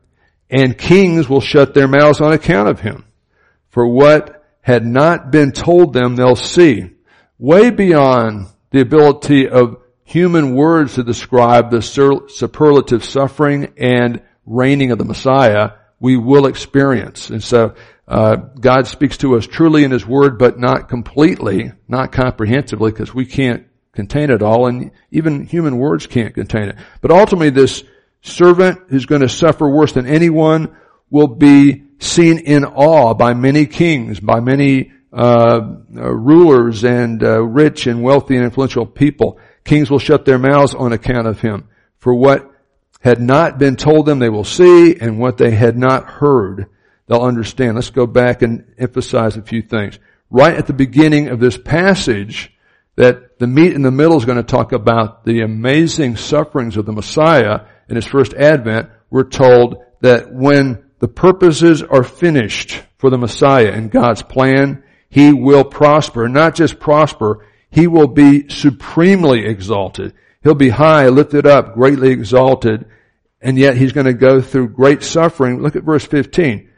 And 0.50 0.76
kings 0.76 1.28
will 1.28 1.40
shut 1.40 1.72
their 1.72 1.88
mouths 1.88 2.20
on 2.20 2.32
account 2.32 2.68
of 2.68 2.80
him 2.80 3.06
for 3.72 3.86
what 3.88 4.44
had 4.60 4.86
not 4.86 5.32
been 5.32 5.50
told 5.50 5.92
them 5.92 6.14
they'll 6.14 6.36
see. 6.36 6.90
Way 7.38 7.70
beyond 7.70 8.46
the 8.70 8.80
ability 8.80 9.48
of 9.48 9.78
human 10.04 10.54
words 10.54 10.94
to 10.94 11.02
describe 11.02 11.70
the 11.70 11.82
superlative 11.82 13.04
suffering 13.04 13.72
and 13.78 14.22
reigning 14.46 14.92
of 14.92 14.98
the 14.98 15.04
Messiah, 15.04 15.72
we 15.98 16.16
will 16.16 16.46
experience. 16.46 17.30
And 17.30 17.42
so, 17.42 17.74
uh, 18.06 18.36
God 18.36 18.86
speaks 18.86 19.16
to 19.18 19.36
us 19.36 19.46
truly 19.46 19.84
in 19.84 19.90
His 19.90 20.06
Word, 20.06 20.38
but 20.38 20.58
not 20.58 20.88
completely, 20.88 21.72
not 21.88 22.12
comprehensively, 22.12 22.90
because 22.90 23.14
we 23.14 23.24
can't 23.24 23.66
contain 23.92 24.30
it 24.30 24.42
all, 24.42 24.66
and 24.66 24.90
even 25.10 25.46
human 25.46 25.78
words 25.78 26.06
can't 26.06 26.34
contain 26.34 26.68
it. 26.68 26.76
But 27.00 27.10
ultimately, 27.10 27.50
this 27.50 27.84
servant 28.20 28.80
who's 28.88 29.06
going 29.06 29.22
to 29.22 29.28
suffer 29.28 29.68
worse 29.68 29.92
than 29.92 30.06
anyone 30.06 30.76
will 31.10 31.28
be 31.28 31.84
seen 32.02 32.38
in 32.38 32.64
awe 32.64 33.14
by 33.14 33.34
many 33.34 33.66
kings, 33.66 34.20
by 34.20 34.40
many 34.40 34.92
uh, 35.12 35.60
uh, 35.94 36.10
rulers 36.10 36.84
and 36.84 37.22
uh, 37.22 37.42
rich 37.42 37.86
and 37.86 38.02
wealthy 38.02 38.36
and 38.36 38.44
influential 38.44 38.86
people. 38.86 39.38
Kings 39.64 39.90
will 39.90 39.98
shut 39.98 40.24
their 40.24 40.38
mouths 40.38 40.74
on 40.74 40.92
account 40.92 41.26
of 41.26 41.40
him. 41.40 41.68
For 41.98 42.14
what 42.14 42.50
had 43.00 43.20
not 43.20 43.58
been 43.58 43.76
told 43.76 44.06
them 44.06 44.18
they 44.18 44.28
will 44.28 44.44
see, 44.44 44.96
and 44.96 45.18
what 45.18 45.36
they 45.36 45.50
had 45.50 45.76
not 45.76 46.06
heard 46.06 46.66
they'll 47.06 47.20
understand. 47.20 47.74
Let's 47.74 47.90
go 47.90 48.06
back 48.06 48.42
and 48.42 48.72
emphasize 48.78 49.36
a 49.36 49.42
few 49.42 49.62
things. 49.62 49.98
Right 50.30 50.56
at 50.56 50.66
the 50.66 50.72
beginning 50.72 51.28
of 51.28 51.40
this 51.40 51.58
passage, 51.58 52.52
that 52.96 53.38
the 53.38 53.46
meat 53.46 53.72
in 53.72 53.82
the 53.82 53.90
middle 53.90 54.16
is 54.16 54.24
going 54.24 54.38
to 54.38 54.42
talk 54.42 54.72
about 54.72 55.24
the 55.24 55.40
amazing 55.40 56.16
sufferings 56.16 56.76
of 56.76 56.86
the 56.86 56.92
Messiah 56.92 57.62
in 57.88 57.96
his 57.96 58.06
first 58.06 58.34
advent. 58.34 58.90
We're 59.10 59.24
told 59.24 59.84
that 60.00 60.32
when 60.32 60.81
the 61.02 61.08
purposes 61.08 61.82
are 61.82 62.04
finished 62.04 62.80
for 62.96 63.10
the 63.10 63.18
Messiah 63.18 63.72
in 63.72 63.88
God's 63.88 64.22
plan, 64.22 64.84
he 65.08 65.32
will 65.32 65.64
prosper. 65.64 66.28
Not 66.28 66.54
just 66.54 66.78
prosper, 66.78 67.44
he 67.70 67.88
will 67.88 68.06
be 68.06 68.48
supremely 68.48 69.44
exalted. 69.44 70.14
He'll 70.44 70.54
be 70.54 70.68
high, 70.68 71.08
lifted 71.08 71.44
up, 71.44 71.74
greatly 71.74 72.12
exalted, 72.12 72.86
and 73.40 73.58
yet 73.58 73.76
he's 73.76 73.90
going 73.90 74.06
to 74.06 74.14
go 74.14 74.40
through 74.40 74.68
great 74.68 75.02
suffering. 75.02 75.60
Look 75.60 75.74
at 75.74 75.82
verse 75.82 76.06
15. 76.06 76.70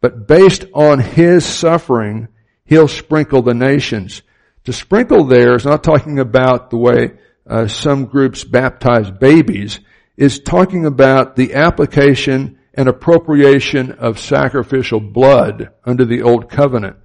But 0.00 0.26
based 0.26 0.64
on 0.74 0.98
his 0.98 1.46
suffering, 1.46 2.26
he'll 2.64 2.88
sprinkle 2.88 3.42
the 3.42 3.54
nations. 3.54 4.22
To 4.64 4.72
sprinkle 4.72 5.22
there 5.22 5.54
is 5.54 5.64
not 5.64 5.84
talking 5.84 6.18
about 6.18 6.70
the 6.70 6.78
way 6.78 7.12
uh, 7.46 7.68
some 7.68 8.06
groups 8.06 8.42
baptize 8.42 9.08
babies. 9.08 9.78
Is 10.16 10.40
talking 10.40 10.84
about 10.84 11.36
the 11.36 11.54
application 11.54 12.57
and 12.78 12.86
appropriation 12.86 13.90
of 13.90 14.20
sacrificial 14.20 15.00
blood 15.00 15.70
under 15.84 16.04
the 16.04 16.22
old 16.22 16.48
covenant. 16.48 16.96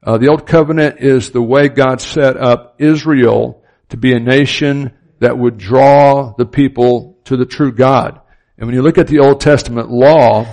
Uh, 0.00 0.18
the 0.18 0.28
old 0.28 0.46
covenant 0.46 1.00
is 1.00 1.32
the 1.32 1.42
way 1.42 1.68
God 1.68 2.00
set 2.00 2.36
up 2.36 2.76
Israel 2.78 3.64
to 3.88 3.96
be 3.96 4.14
a 4.14 4.20
nation 4.20 4.96
that 5.18 5.36
would 5.36 5.58
draw 5.58 6.32
the 6.38 6.46
people 6.46 7.18
to 7.24 7.36
the 7.36 7.44
true 7.44 7.72
God. 7.72 8.20
And 8.56 8.68
when 8.68 8.76
you 8.76 8.82
look 8.82 8.98
at 8.98 9.08
the 9.08 9.18
Old 9.18 9.40
Testament 9.40 9.90
law, 9.90 10.46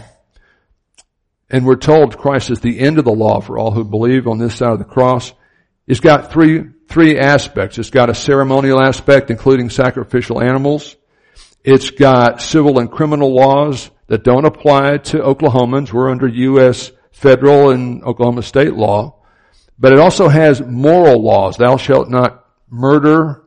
and 1.52 1.68
we're 1.68 1.76
told 1.76 2.18
Christ 2.18 2.50
is 2.50 2.60
the 2.60 2.80
end 2.80 2.98
of 2.98 3.06
the 3.06 3.12
law 3.12 3.42
for 3.42 3.60
all 3.60 3.70
who 3.70 3.84
believe 3.84 4.26
on 4.28 4.40
this 4.40 4.56
side 4.56 4.72
of 4.72 4.80
the 4.80 4.86
cross, 4.86 5.34
it's 5.86 6.00
got 6.00 6.32
three, 6.32 6.64
three 6.88 7.20
aspects. 7.20 7.78
It's 7.78 7.92
got 7.92 8.10
a 8.10 8.16
ceremonial 8.16 8.82
aspect, 8.82 9.30
including 9.30 9.70
sacrificial 9.70 10.42
animals. 10.42 10.96
It's 11.64 11.92
got 11.92 12.42
civil 12.42 12.80
and 12.80 12.92
criminal 12.92 13.36
laws 13.36 13.92
that 14.08 14.24
don't 14.24 14.46
apply 14.46 14.98
to 14.98 15.20
Oklahomans. 15.20 15.92
We're 15.92 16.10
under 16.10 16.28
U.S. 16.28 16.92
federal 17.12 17.70
and 17.70 18.04
Oklahoma 18.04 18.44
state 18.44 18.74
law. 18.74 19.16
But 19.80 19.94
it 19.94 20.00
also 20.00 20.30
has 20.30 20.62
moral 20.62 21.22
laws. 21.22 21.58
Thou 21.58 21.78
shalt 21.78 22.10
not 22.10 22.46
murder, 22.70 23.44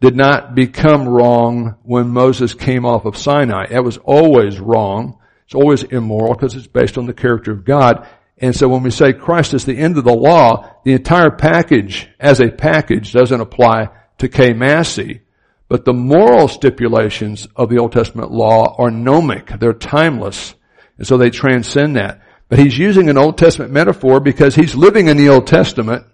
did 0.00 0.16
not 0.16 0.54
become 0.54 1.08
wrong 1.08 1.76
when 1.82 2.08
Moses 2.08 2.54
came 2.54 2.84
off 2.84 3.04
of 3.04 3.16
Sinai. 3.16 3.66
It 3.70 3.84
was 3.84 3.98
always 3.98 4.60
wrong. 4.60 5.18
It's 5.46 5.54
always 5.54 5.82
immoral 5.82 6.34
because 6.34 6.54
it's 6.54 6.66
based 6.66 6.96
on 6.96 7.06
the 7.06 7.14
character 7.14 7.52
of 7.52 7.64
God. 7.64 8.06
And 8.38 8.54
so 8.54 8.68
when 8.68 8.82
we 8.82 8.90
say 8.90 9.12
Christ 9.12 9.54
is 9.54 9.64
the 9.64 9.76
end 9.76 9.96
of 9.96 10.04
the 10.04 10.14
law, 10.14 10.70
the 10.84 10.92
entire 10.92 11.30
package 11.30 12.08
as 12.18 12.40
a 12.40 12.50
package 12.50 13.12
doesn't 13.12 13.40
apply 13.40 13.88
to 14.18 14.28
K. 14.28 14.52
Massey. 14.52 15.22
But 15.68 15.84
the 15.84 15.94
moral 15.94 16.48
stipulations 16.48 17.48
of 17.56 17.70
the 17.70 17.78
Old 17.78 17.92
Testament 17.92 18.30
law 18.30 18.76
are 18.78 18.90
gnomic. 18.90 19.58
They're 19.58 19.72
timeless. 19.72 20.54
And 20.98 21.06
so 21.06 21.16
they 21.16 21.30
transcend 21.30 21.96
that. 21.96 22.20
But 22.48 22.58
he's 22.58 22.76
using 22.76 23.08
an 23.08 23.18
Old 23.18 23.38
Testament 23.38 23.72
metaphor 23.72 24.20
because 24.20 24.54
he's 24.54 24.74
living 24.74 25.08
in 25.08 25.16
the 25.16 25.30
Old 25.30 25.46
Testament 25.46 26.04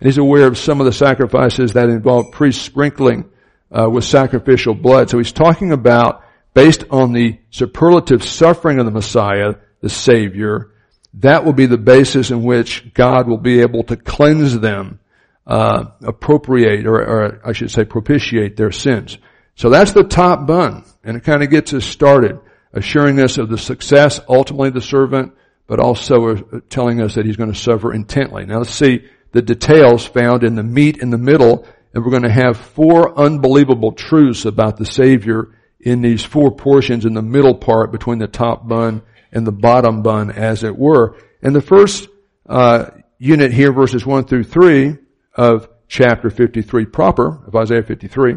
and 0.00 0.06
he's 0.06 0.18
aware 0.18 0.46
of 0.46 0.58
some 0.58 0.80
of 0.80 0.86
the 0.86 0.92
sacrifices 0.92 1.72
that 1.72 1.88
involve 1.88 2.32
priest 2.32 2.62
sprinkling 2.62 3.30
uh, 3.70 3.88
with 3.88 4.04
sacrificial 4.04 4.74
blood. 4.74 5.10
So 5.10 5.18
he's 5.18 5.32
talking 5.32 5.72
about, 5.72 6.22
based 6.52 6.84
on 6.90 7.12
the 7.12 7.38
superlative 7.50 8.24
suffering 8.24 8.78
of 8.78 8.86
the 8.86 8.92
Messiah, 8.92 9.54
the 9.80 9.88
Savior, 9.88 10.70
that 11.14 11.44
will 11.44 11.52
be 11.52 11.66
the 11.66 11.78
basis 11.78 12.30
in 12.30 12.42
which 12.42 12.92
God 12.92 13.28
will 13.28 13.38
be 13.38 13.60
able 13.60 13.84
to 13.84 13.96
cleanse 13.96 14.58
them, 14.58 14.98
uh, 15.46 15.84
appropriate, 16.02 16.86
or, 16.86 17.00
or 17.00 17.40
I 17.44 17.52
should 17.52 17.70
say 17.70 17.84
propitiate 17.84 18.56
their 18.56 18.72
sins. 18.72 19.18
So 19.56 19.70
that's 19.70 19.92
the 19.92 20.04
top 20.04 20.46
bun, 20.46 20.84
and 21.04 21.16
it 21.16 21.24
kind 21.24 21.42
of 21.42 21.50
gets 21.50 21.72
us 21.72 21.84
started, 21.84 22.40
assuring 22.72 23.20
us 23.20 23.38
of 23.38 23.48
the 23.48 23.58
success, 23.58 24.20
ultimately 24.28 24.70
the 24.70 24.80
servant, 24.80 25.32
but 25.66 25.80
also 25.80 26.36
telling 26.68 27.00
us 27.00 27.14
that 27.14 27.24
he's 27.24 27.36
going 27.36 27.52
to 27.52 27.58
suffer 27.58 27.92
intently. 27.92 28.46
Now 28.46 28.58
let's 28.58 28.70
see 28.70 29.06
the 29.32 29.42
details 29.42 30.06
found 30.06 30.44
in 30.44 30.54
the 30.54 30.62
meat 30.62 30.98
in 30.98 31.10
the 31.10 31.18
middle, 31.18 31.66
and 31.92 32.04
we're 32.04 32.10
going 32.10 32.22
to 32.22 32.30
have 32.30 32.56
four 32.56 33.18
unbelievable 33.18 33.92
truths 33.92 34.44
about 34.44 34.76
the 34.76 34.86
Savior 34.86 35.56
in 35.80 36.00
these 36.00 36.24
four 36.24 36.50
portions 36.50 37.04
in 37.04 37.14
the 37.14 37.22
middle 37.22 37.54
part 37.54 37.92
between 37.92 38.18
the 38.18 38.26
top 38.26 38.66
bun 38.66 39.02
and 39.30 39.46
the 39.46 39.52
bottom 39.52 40.02
bun, 40.02 40.30
as 40.30 40.64
it 40.64 40.76
were. 40.76 41.16
And 41.42 41.54
the 41.54 41.60
first 41.60 42.08
uh, 42.48 42.86
unit 43.18 43.52
here, 43.52 43.72
verses 43.72 44.06
one 44.06 44.24
through 44.24 44.44
three 44.44 44.96
of 45.34 45.68
chapter 45.88 46.30
53 46.30 46.86
proper 46.86 47.44
of 47.46 47.54
Isaiah 47.54 47.82
53, 47.82 48.36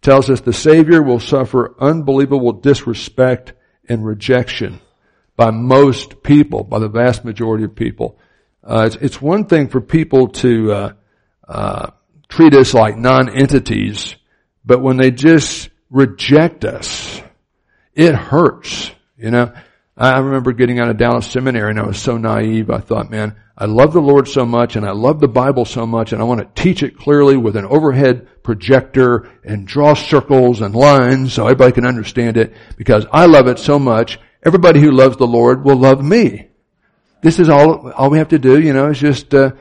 tells 0.00 0.28
us 0.28 0.40
the 0.40 0.52
Savior 0.52 1.02
will 1.02 1.20
suffer 1.20 1.74
unbelievable 1.78 2.52
disrespect 2.52 3.52
and 3.88 4.04
rejection 4.04 4.80
by 5.36 5.50
most 5.50 6.22
people, 6.22 6.64
by 6.64 6.78
the 6.78 6.88
vast 6.88 7.24
majority 7.24 7.64
of 7.64 7.74
people. 7.74 8.18
Uh, 8.64 8.84
it's, 8.86 8.96
it's, 8.96 9.22
one 9.22 9.46
thing 9.46 9.68
for 9.68 9.80
people 9.80 10.28
to 10.28 10.72
uh, 10.72 10.92
uh, 11.48 11.90
treat 12.28 12.54
us 12.54 12.74
like 12.74 12.96
non-entities, 12.96 14.14
but 14.64 14.80
when 14.80 14.96
they 14.96 15.10
just 15.10 15.68
reject 15.90 16.64
us, 16.64 17.20
it 17.94 18.14
hurts. 18.14 18.90
You 19.16 19.30
know, 19.30 19.52
I 19.96 20.18
remember 20.18 20.52
getting 20.52 20.80
out 20.80 20.88
of 20.88 20.96
Dallas 20.96 21.26
Seminary 21.26 21.70
and 21.70 21.80
I 21.80 21.86
was 21.86 22.00
so 22.00 22.16
naive. 22.16 22.70
I 22.70 22.78
thought, 22.78 23.10
man, 23.10 23.36
I 23.56 23.66
love 23.66 23.92
the 23.92 24.00
Lord 24.00 24.26
so 24.26 24.46
much 24.46 24.76
and 24.76 24.86
I 24.86 24.92
love 24.92 25.20
the 25.20 25.28
Bible 25.28 25.64
so 25.64 25.86
much 25.86 26.12
and 26.12 26.22
I 26.22 26.24
want 26.24 26.40
to 26.40 26.62
teach 26.62 26.82
it 26.82 26.96
clearly 26.96 27.36
with 27.36 27.56
an 27.56 27.66
overhead 27.66 28.42
projector 28.42 29.30
and 29.44 29.66
draw 29.66 29.94
circles 29.94 30.62
and 30.62 30.74
lines 30.74 31.34
so 31.34 31.44
everybody 31.44 31.72
can 31.72 31.86
understand 31.86 32.36
it 32.36 32.54
because 32.76 33.06
I 33.12 33.26
love 33.26 33.48
it 33.48 33.58
so 33.58 33.78
much. 33.78 34.18
Everybody 34.42 34.80
who 34.80 34.90
loves 34.90 35.18
the 35.18 35.26
Lord 35.26 35.64
will 35.64 35.76
love 35.76 36.02
me 36.02 36.48
this 37.22 37.38
is 37.38 37.48
all, 37.48 37.90
all 37.92 38.10
we 38.10 38.18
have 38.18 38.28
to 38.28 38.38
do, 38.38 38.60
you 38.60 38.72
know, 38.72 38.90
is 38.90 38.98
just, 38.98 39.32
uh, 39.32 39.52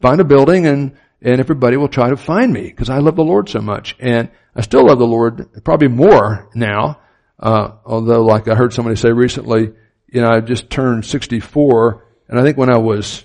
find 0.00 0.20
a 0.20 0.24
building 0.24 0.66
and, 0.66 0.96
and 1.20 1.40
everybody 1.40 1.76
will 1.76 1.88
try 1.88 2.08
to 2.08 2.16
find 2.16 2.52
me 2.52 2.62
because 2.62 2.88
I 2.88 2.98
love 2.98 3.16
the 3.16 3.24
Lord 3.24 3.48
so 3.48 3.60
much. 3.60 3.96
And 3.98 4.30
I 4.54 4.62
still 4.62 4.86
love 4.86 5.00
the 5.00 5.06
Lord 5.06 5.64
probably 5.64 5.88
more 5.88 6.48
now. 6.54 7.00
Uh, 7.38 7.72
although 7.84 8.24
like 8.24 8.48
I 8.48 8.54
heard 8.54 8.72
somebody 8.72 8.96
say 8.96 9.10
recently, 9.10 9.72
you 10.08 10.20
know, 10.20 10.28
I 10.28 10.40
just 10.40 10.70
turned 10.70 11.04
64 11.04 12.04
and 12.28 12.38
I 12.38 12.42
think 12.42 12.56
when 12.56 12.70
I 12.70 12.78
was 12.78 13.24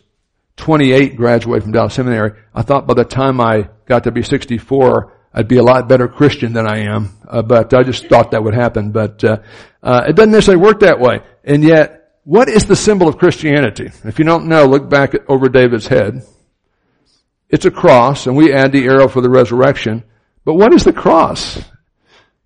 28 0.58 1.16
graduated 1.16 1.64
from 1.64 1.72
Dallas 1.72 1.94
Seminary, 1.94 2.32
I 2.54 2.64
thought 2.64 2.88
by 2.88 2.94
the 2.94 3.06
time 3.06 3.40
I 3.40 3.70
got 3.86 4.04
to 4.06 4.12
be 4.12 4.24
64, 4.24 5.14
I'd 5.34 5.48
be 5.48 5.58
a 5.58 5.64
lot 5.64 5.88
better 5.88 6.08
Christian 6.08 6.54
than 6.54 6.68
I 6.68 6.80
am. 6.80 7.18
Uh, 7.28 7.42
but 7.42 7.74
I 7.74 7.84
just 7.84 8.08
thought 8.08 8.32
that 8.32 8.44
would 8.44 8.56
happen. 8.56 8.92
But, 8.92 9.24
uh, 9.24 9.38
uh, 9.82 10.06
it 10.08 10.16
doesn't 10.16 10.32
necessarily 10.32 10.64
work 10.64 10.82
that 10.82 11.00
way. 11.00 11.22
And 11.44 11.64
yet, 11.64 12.00
what 12.24 12.50
is 12.50 12.66
the 12.66 12.76
symbol 12.76 13.08
of 13.08 13.18
Christianity? 13.18 13.92
If 14.04 14.20
you 14.20 14.26
don't 14.26 14.48
know, 14.48 14.66
look 14.66 14.90
back 14.90 15.16
at, 15.16 15.22
over 15.30 15.48
David's 15.50 15.88
head. 15.88 16.24
It's 17.50 17.66
a 17.66 17.72
cross, 17.72 18.28
and 18.28 18.36
we 18.36 18.54
add 18.54 18.72
the 18.72 18.86
arrow 18.86 19.08
for 19.08 19.22
the 19.22 19.30
resurrection. 19.30 20.04
But 20.46 20.56
what 20.56 20.74
is 20.74 20.84
the 20.84 20.94
cross? 20.94 21.60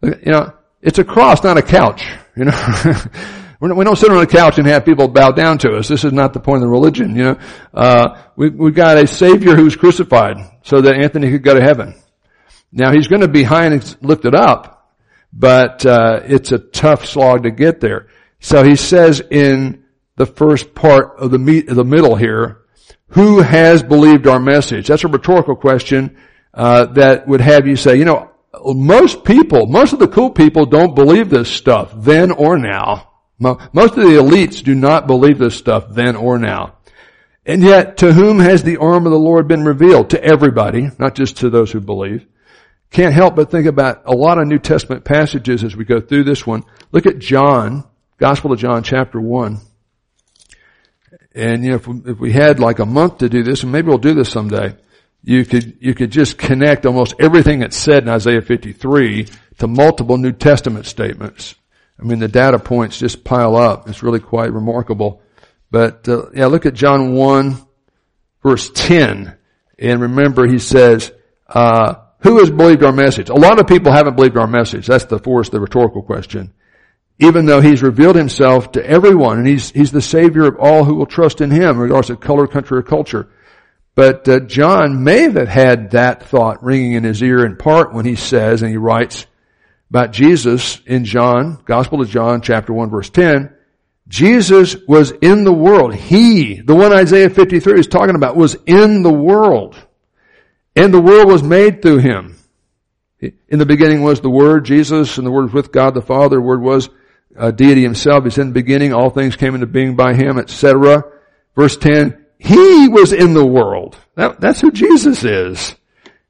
You 0.02 0.18
know, 0.26 0.54
it's 0.84 1.00
a 1.00 1.04
cross, 1.04 1.44
not 1.44 1.58
a 1.58 1.62
couch. 1.62 2.06
You 2.36 2.46
know, 2.46 2.52
we 3.60 3.84
don't 3.84 3.96
sit 3.96 4.12
on 4.12 4.22
a 4.22 4.28
couch 4.28 4.58
and 4.58 4.68
have 4.68 4.86
people 4.86 5.08
bow 5.08 5.32
down 5.32 5.58
to 5.60 5.78
us. 5.78 5.88
This 5.88 6.04
is 6.04 6.12
not 6.12 6.34
the 6.34 6.40
point 6.40 6.58
of 6.58 6.64
the 6.64 6.70
religion. 6.70 7.16
You 7.16 7.24
know, 7.24 7.40
uh, 7.74 8.22
we 8.36 8.50
we 8.50 8.72
got 8.72 8.98
a 8.98 9.08
Savior 9.08 9.56
who's 9.56 9.76
crucified 9.76 10.38
so 10.64 10.82
that 10.82 10.96
Anthony 10.96 11.32
could 11.32 11.44
go 11.44 11.54
to 11.54 11.62
heaven. 11.62 11.96
Now 12.72 12.92
he's 12.92 13.08
going 13.08 13.22
to 13.22 13.28
be 13.28 13.44
high 13.44 13.66
and 13.66 13.98
lifted 14.02 14.36
up, 14.36 14.94
but 15.32 15.86
uh, 15.86 16.22
it's 16.26 16.52
a 16.52 16.60
tough 16.60 17.06
slog 17.06 17.44
to 17.44 17.52
get 17.52 17.80
there. 17.80 18.08
So 18.40 18.64
he 18.64 18.76
says 18.76 19.22
in 19.22 19.86
the 20.18 20.26
first 20.26 20.76
part 20.76 21.18
of 21.18 21.32
the 21.32 21.40
meat, 21.40 21.70
of 21.70 21.76
the 21.76 21.86
middle 21.86 22.16
here, 22.16 22.64
who 23.10 23.40
has 23.40 23.84
believed 23.84 24.28
our 24.28 24.40
message? 24.40 24.88
That's 24.88 25.04
a 25.04 25.08
rhetorical 25.08 25.56
question 25.56 26.18
uh, 26.54 26.86
that 26.94 27.28
would 27.28 27.42
have 27.42 27.68
you 27.68 27.76
say, 27.76 27.96
you 27.96 28.06
know, 28.06 28.33
most 28.64 29.24
people, 29.24 29.66
most 29.66 29.94
of 29.94 30.00
the 30.00 30.08
cool 30.08 30.30
people 30.30 30.66
don't 30.66 30.96
believe 30.96 31.30
this 31.30 31.50
stuff 31.50 31.94
then 31.96 32.32
or 32.32 32.58
now. 32.58 33.10
Most 33.40 33.98
of 33.98 34.04
the 34.04 34.20
elites 34.20 34.64
do 34.64 34.76
not 34.76 35.08
believe 35.08 35.38
this 35.38 35.56
stuff 35.56 35.86
then 35.90 36.16
or 36.16 36.38
now. 36.38 36.78
And 37.46 37.62
yet, 37.62 37.98
to 37.98 38.14
whom 38.14 38.40
has 38.40 38.64
the 38.64 38.78
arm 38.78 39.06
of 39.06 39.12
the 39.12 39.20
Lord 39.20 39.48
been 39.48 39.66
revealed? 39.66 40.12
To 40.12 40.24
everybody, 40.24 40.92
not 40.98 41.16
just 41.16 41.38
to 41.38 41.50
those 41.50 41.72
who 41.72 41.82
believe. 41.82 42.26
Can't 42.90 43.14
help 43.14 43.36
but 43.36 43.52
think 43.52 43.66
about 43.66 44.04
a 44.06 44.14
lot 44.14 44.38
of 44.38 44.48
New 44.48 44.60
Testament 44.60 45.04
passages 45.04 45.64
as 45.64 45.76
we 45.76 45.84
go 45.84 46.00
through 46.00 46.24
this 46.24 46.46
one. 46.48 46.64
Look 46.92 47.06
at 47.06 47.20
John 47.20 47.84
Gospel 48.18 48.54
of 48.54 48.60
John 48.60 48.84
chapter 48.84 49.20
1. 49.20 49.58
And 51.36 51.64
you 51.64 51.72
know, 51.72 51.76
if 51.76 51.88
we, 51.88 52.02
if 52.06 52.20
we 52.20 52.32
had 52.32 52.60
like 52.60 52.80
a 52.80 52.86
month 52.86 53.18
to 53.18 53.30
do 53.30 53.44
this, 53.44 53.64
and 53.64 53.72
maybe 53.72 53.88
we'll 53.88 53.98
do 53.98 54.14
this 54.14 54.30
someday, 54.30 54.76
you 55.24 55.46
could, 55.46 55.78
you 55.80 55.94
could 55.94 56.12
just 56.12 56.38
connect 56.38 56.86
almost 56.86 57.16
everything 57.20 57.60
that's 57.60 57.78
said 57.78 58.04
in 58.04 58.10
Isaiah 58.10 58.42
53 58.42 59.28
to 59.60 59.68
multiple 59.68 60.18
New 60.18 60.34
Testament 60.34 60.86
statements. 60.86 61.56
I 62.00 62.04
mean, 62.04 62.20
the 62.20 62.28
data 62.28 62.60
points 62.60 62.98
just 62.98 63.24
pile 63.24 63.56
up. 63.56 63.88
It's 63.88 64.04
really 64.04 64.20
quite 64.20 64.52
remarkable. 64.52 65.22
But, 65.72 66.08
uh, 66.10 66.30
yeah, 66.34 66.48
look 66.48 66.66
at 66.66 66.74
John 66.74 67.14
1 67.14 67.58
verse 68.44 68.70
10. 68.74 69.36
And 69.80 70.02
remember, 70.02 70.46
he 70.46 70.60
says, 70.60 71.12
uh, 71.48 71.96
who 72.20 72.40
has 72.40 72.52
believed 72.52 72.84
our 72.84 72.92
message? 72.92 73.30
A 73.30 73.34
lot 73.34 73.60
of 73.60 73.68
people 73.68 73.92
haven't 73.92 74.16
believed 74.16 74.38
our 74.38 74.48
message. 74.48 74.86
That's 74.86 75.06
the 75.06 75.20
force, 75.20 75.50
the 75.50 75.60
rhetorical 75.60 76.04
question. 76.04 76.54
Even 77.20 77.46
though 77.46 77.62
he's 77.62 77.82
revealed 77.82 78.16
himself 78.16 78.74
to 78.74 78.86
everyone 78.86 79.40
and 79.40 79.48
he's, 79.48 79.72
he's 79.72 79.92
the 79.92 80.02
savior 80.02 80.46
of 80.46 80.58
all 80.60 80.84
who 80.84 80.96
will 80.96 81.06
trust 81.06 81.42
in 81.42 81.52
him, 81.52 81.78
regardless 81.78 82.10
of 82.10 82.20
color, 82.20 82.48
country, 82.48 82.78
or 82.78 82.84
culture. 82.84 83.30
But 83.96 84.28
uh, 84.28 84.40
John 84.42 85.04
may 85.04 85.30
have 85.30 85.48
had 85.48 85.92
that 85.92 86.24
thought 86.24 86.64
ringing 86.64 86.94
in 86.94 87.04
his 87.04 87.22
ear 87.22 87.46
in 87.46 87.58
part 87.58 87.94
when 87.94 88.06
he 88.06 88.16
says, 88.16 88.62
and 88.62 88.72
he 88.72 88.78
writes 88.78 89.26
about 89.90 90.12
Jesus 90.12 90.82
in 90.86 91.06
John, 91.06 91.62
Gospel 91.66 92.02
of 92.02 92.10
John, 92.10 92.42
chapter 92.42 92.74
1, 92.74 92.90
verse 92.90 93.10
10, 93.12 93.54
Jesus 94.08 94.76
was 94.88 95.12
in 95.12 95.44
the 95.44 95.54
world. 95.54 95.94
He, 95.94 96.60
the 96.62 96.76
one 96.76 96.92
Isaiah 96.92 97.30
53 97.30 97.80
is 97.80 97.88
talking 97.88 98.16
about, 98.16 98.36
was 98.36 98.58
in 98.66 99.04
the 99.04 99.14
world. 99.14 99.76
And 100.76 100.94
the 100.94 101.02
world 101.02 101.28
was 101.28 101.44
made 101.44 101.82
through 101.82 102.00
him. 102.00 102.36
In 103.22 103.60
the 103.60 103.66
beginning 103.66 104.02
was 104.02 104.20
the 104.20 104.30
Word, 104.30 104.66
Jesus, 104.66 105.18
and 105.18 105.26
the 105.26 105.32
Word 105.32 105.44
was 105.44 105.54
with 105.54 105.72
God 105.72 105.94
the 105.94 106.02
Father. 106.02 106.38
The 106.38 106.42
Word 106.42 106.62
was 106.62 106.90
uh, 107.38 107.52
deity 107.52 107.84
himself. 107.84 108.24
He's 108.26 108.38
in 108.38 108.48
the 108.48 108.54
beginning. 108.54 108.94
All 108.94 109.10
things 109.10 109.36
came 109.36 109.56
into 109.56 109.68
being 109.68 109.96
by 109.96 110.14
him, 110.14 110.38
etc. 110.38 111.04
Verse 111.56 111.78
10, 111.78 112.23
he 112.44 112.90
was 112.90 113.14
in 113.14 113.34
the 113.34 113.46
world. 113.46 113.98
That, 114.16 114.42
that's 114.42 114.60
who 114.60 114.72
Jesus 114.72 115.24
is. 115.24 115.76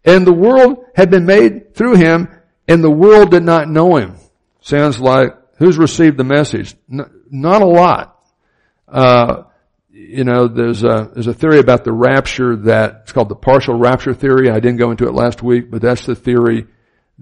And 0.05 0.27
the 0.27 0.33
world 0.33 0.85
had 0.93 1.09
been 1.09 1.25
made 1.25 1.73
through 1.73 1.95
him 1.95 2.29
and 2.67 2.83
the 2.83 2.91
world 2.91 3.31
did 3.31 3.43
not 3.43 3.67
know 3.67 3.95
him. 3.95 4.17
Sounds 4.61 4.99
like 4.99 5.33
who's 5.57 5.77
received 5.77 6.17
the 6.17 6.23
message? 6.23 6.75
Not 6.87 7.63
a 7.63 7.65
lot. 7.65 8.23
Uh, 8.87 9.43
you 9.89 10.23
know, 10.23 10.47
there's 10.47 10.83
a, 10.83 11.09
there's 11.13 11.25
a 11.25 11.33
theory 11.33 11.57
about 11.57 11.83
the 11.83 11.91
rapture 11.91 12.57
that, 12.57 13.01
it's 13.03 13.11
called 13.11 13.29
the 13.29 13.35
partial 13.35 13.79
rapture 13.79 14.13
theory. 14.13 14.51
I 14.51 14.59
didn't 14.59 14.77
go 14.77 14.91
into 14.91 15.07
it 15.07 15.15
last 15.15 15.41
week, 15.41 15.71
but 15.71 15.81
that's 15.81 16.05
the 16.05 16.15
theory 16.15 16.67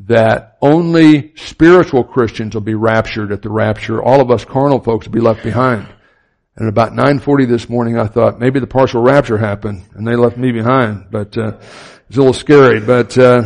that 0.05 0.57
only 0.61 1.33
spiritual 1.37 2.03
Christians 2.03 2.55
will 2.55 2.61
be 2.61 2.75
raptured 2.75 3.31
at 3.31 3.41
the 3.41 3.49
rapture. 3.49 4.03
All 4.03 4.19
of 4.19 4.31
us 4.31 4.43
carnal 4.43 4.81
folks 4.81 5.05
will 5.05 5.13
be 5.13 5.21
left 5.21 5.43
behind. 5.43 5.87
And 6.55 6.67
about 6.67 6.91
9.40 6.91 7.47
this 7.47 7.69
morning, 7.69 7.97
I 7.97 8.07
thought 8.07 8.39
maybe 8.39 8.59
the 8.59 8.67
partial 8.67 9.01
rapture 9.01 9.37
happened 9.37 9.83
and 9.93 10.05
they 10.05 10.15
left 10.15 10.37
me 10.37 10.51
behind. 10.51 11.07
But, 11.09 11.37
uh, 11.37 11.57
it's 12.07 12.17
a 12.17 12.19
little 12.19 12.33
scary. 12.33 12.81
But, 12.81 13.17
uh, 13.17 13.43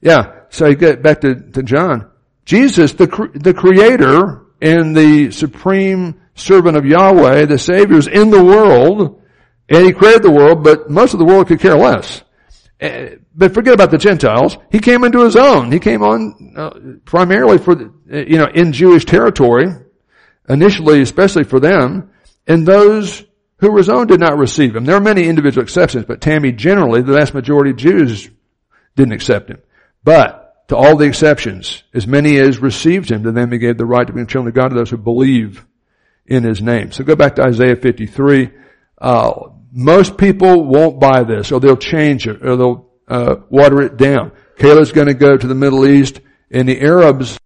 yeah. 0.00 0.40
So 0.50 0.66
you 0.66 0.74
get 0.74 1.02
back 1.02 1.20
to, 1.20 1.34
to 1.52 1.62
John. 1.62 2.10
Jesus, 2.44 2.94
the, 2.94 3.06
the 3.34 3.54
creator 3.54 4.46
and 4.60 4.96
the 4.96 5.30
supreme 5.30 6.20
servant 6.34 6.76
of 6.76 6.84
Yahweh, 6.84 7.46
the 7.46 7.58
Savior 7.58 7.98
is 7.98 8.08
in 8.08 8.30
the 8.30 8.42
world 8.42 9.22
and 9.68 9.86
he 9.86 9.92
created 9.92 10.24
the 10.24 10.30
world, 10.32 10.64
but 10.64 10.90
most 10.90 11.12
of 11.12 11.20
the 11.20 11.24
world 11.24 11.46
could 11.46 11.60
care 11.60 11.76
less. 11.76 12.22
Eh, 12.80 13.16
but 13.34 13.54
forget 13.54 13.72
about 13.72 13.92
the 13.92 13.98
Gentiles. 13.98 14.58
He 14.72 14.80
came 14.80 15.04
into 15.04 15.20
his 15.20 15.36
own. 15.36 15.70
He 15.70 15.78
came 15.78 16.02
on 16.02 16.54
uh, 16.56 16.70
primarily 17.04 17.58
for, 17.58 17.76
the, 17.76 17.92
you 18.08 18.38
know, 18.38 18.48
in 18.52 18.72
Jewish 18.72 19.04
territory, 19.04 19.68
initially, 20.48 21.00
especially 21.02 21.44
for 21.44 21.60
them 21.60 22.10
and 22.50 22.66
those 22.66 23.24
who 23.58 23.70
were 23.70 23.78
his 23.78 23.88
own 23.88 24.08
did 24.08 24.18
not 24.18 24.36
receive 24.36 24.74
him. 24.74 24.84
There 24.84 24.96
are 24.96 25.00
many 25.00 25.28
individual 25.28 25.62
exceptions, 25.62 26.04
but 26.04 26.20
Tammy, 26.20 26.50
generally, 26.50 27.00
the 27.00 27.12
vast 27.12 27.32
majority 27.32 27.70
of 27.70 27.76
Jews 27.76 28.28
didn't 28.96 29.12
accept 29.12 29.50
him. 29.50 29.62
But 30.02 30.66
to 30.66 30.76
all 30.76 30.96
the 30.96 31.06
exceptions, 31.06 31.84
as 31.94 32.08
many 32.08 32.38
as 32.38 32.58
received 32.58 33.08
him, 33.08 33.22
to 33.22 33.30
them 33.30 33.52
he 33.52 33.58
gave 33.58 33.78
the 33.78 33.86
right 33.86 34.04
to 34.04 34.12
be 34.12 34.26
children 34.26 34.48
of 34.48 34.54
God 34.54 34.70
to 34.70 34.74
those 34.74 34.90
who 34.90 34.96
believe 34.96 35.64
in 36.26 36.42
his 36.42 36.60
name. 36.60 36.90
So 36.90 37.04
go 37.04 37.14
back 37.14 37.36
to 37.36 37.44
Isaiah 37.44 37.76
53. 37.76 38.50
Uh, 38.98 39.50
most 39.70 40.18
people 40.18 40.64
won't 40.64 40.98
buy 40.98 41.22
this, 41.22 41.52
or 41.52 41.60
they'll 41.60 41.76
change 41.76 42.26
it, 42.26 42.44
or 42.44 42.56
they'll 42.56 42.90
uh, 43.06 43.36
water 43.48 43.80
it 43.82 43.96
down. 43.96 44.32
Kayla's 44.56 44.90
going 44.90 45.06
to 45.06 45.14
go 45.14 45.36
to 45.36 45.46
the 45.46 45.54
Middle 45.54 45.86
East, 45.86 46.20
and 46.50 46.68
the 46.68 46.80
Arabs, 46.80 47.38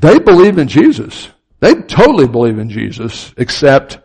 they 0.00 0.18
believe 0.18 0.58
in 0.58 0.66
Jesus. 0.66 1.28
They 1.60 1.74
totally 1.74 2.26
believe 2.26 2.58
in 2.58 2.68
Jesus, 2.68 3.32
except 3.36 3.98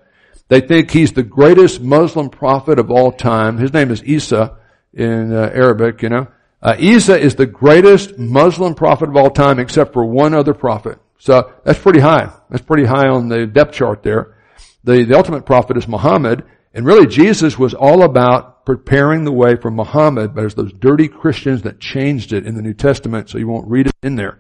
they 0.54 0.62
think 0.62 0.92
he's 0.92 1.14
the 1.14 1.24
greatest 1.24 1.82
Muslim 1.82 2.30
prophet 2.30 2.78
of 2.78 2.92
all 2.92 3.12
time. 3.12 3.58
His 3.58 3.74
name 3.74 3.90
is 3.90 4.04
Isa 4.04 4.56
in 4.94 5.34
uh, 5.34 5.50
Arabic, 5.52 6.04
you 6.04 6.10
know. 6.10 6.28
Uh, 6.62 6.76
Isa 6.78 7.20
is 7.20 7.34
the 7.34 7.48
greatest 7.48 8.20
Muslim 8.20 8.76
prophet 8.76 9.10
of 9.10 9.18
all 9.18 9.32
time 9.32 9.58
except 9.58 9.94
for 9.94 10.06
one 10.06 10.36
other 10.36 10.54
prophet. 10.54 11.00
So 11.18 11.52
that's 11.64 11.80
pretty 11.80 12.02
high. 12.02 12.32
That's 12.52 12.62
pretty 12.62 12.86
high 12.86 13.08
on 13.08 13.30
the 13.30 13.48
depth 13.48 13.74
chart 13.74 14.04
there. 14.04 14.38
The, 14.84 15.04
the 15.06 15.18
ultimate 15.18 15.48
prophet 15.48 15.76
is 15.76 15.88
Muhammad. 15.88 16.44
And 16.76 16.86
really 16.86 17.08
Jesus 17.08 17.58
was 17.58 17.74
all 17.74 18.04
about 18.04 18.64
preparing 18.64 19.24
the 19.24 19.32
way 19.32 19.56
for 19.56 19.72
Muhammad, 19.72 20.36
but 20.36 20.42
there's 20.42 20.54
those 20.54 20.74
dirty 20.74 21.08
Christians 21.08 21.64
that 21.64 21.80
changed 21.80 22.32
it 22.32 22.46
in 22.46 22.54
the 22.54 22.62
New 22.62 22.76
Testament, 22.76 23.28
so 23.28 23.40
you 23.40 23.48
won't 23.48 23.68
read 23.68 23.88
it 23.88 23.96
in 24.04 24.18
there. 24.18 24.38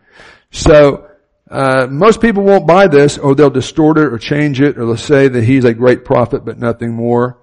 So, 0.51 1.09
uh, 1.49 1.87
most 1.89 2.21
people 2.21 2.43
won't 2.43 2.67
buy 2.67 2.87
this, 2.87 3.17
or 3.17 3.35
they'll 3.35 3.49
distort 3.49 3.97
it 3.97 4.11
or 4.11 4.17
change 4.17 4.61
it, 4.61 4.77
or 4.77 4.85
they'll 4.85 4.97
say 4.97 5.27
that 5.27 5.43
he's 5.43 5.65
a 5.65 5.73
great 5.73 6.05
prophet 6.05 6.45
but 6.45 6.57
nothing 6.57 6.93
more, 6.93 7.39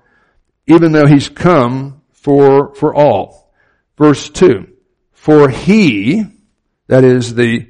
even 0.66 0.92
though 0.92 1.06
he's 1.06 1.28
come 1.28 2.02
for, 2.12 2.74
for 2.74 2.94
all. 2.94 3.52
Verse 3.96 4.28
2. 4.30 4.66
For 5.12 5.48
he, 5.48 6.24
that 6.86 7.04
is 7.04 7.34
the, 7.34 7.68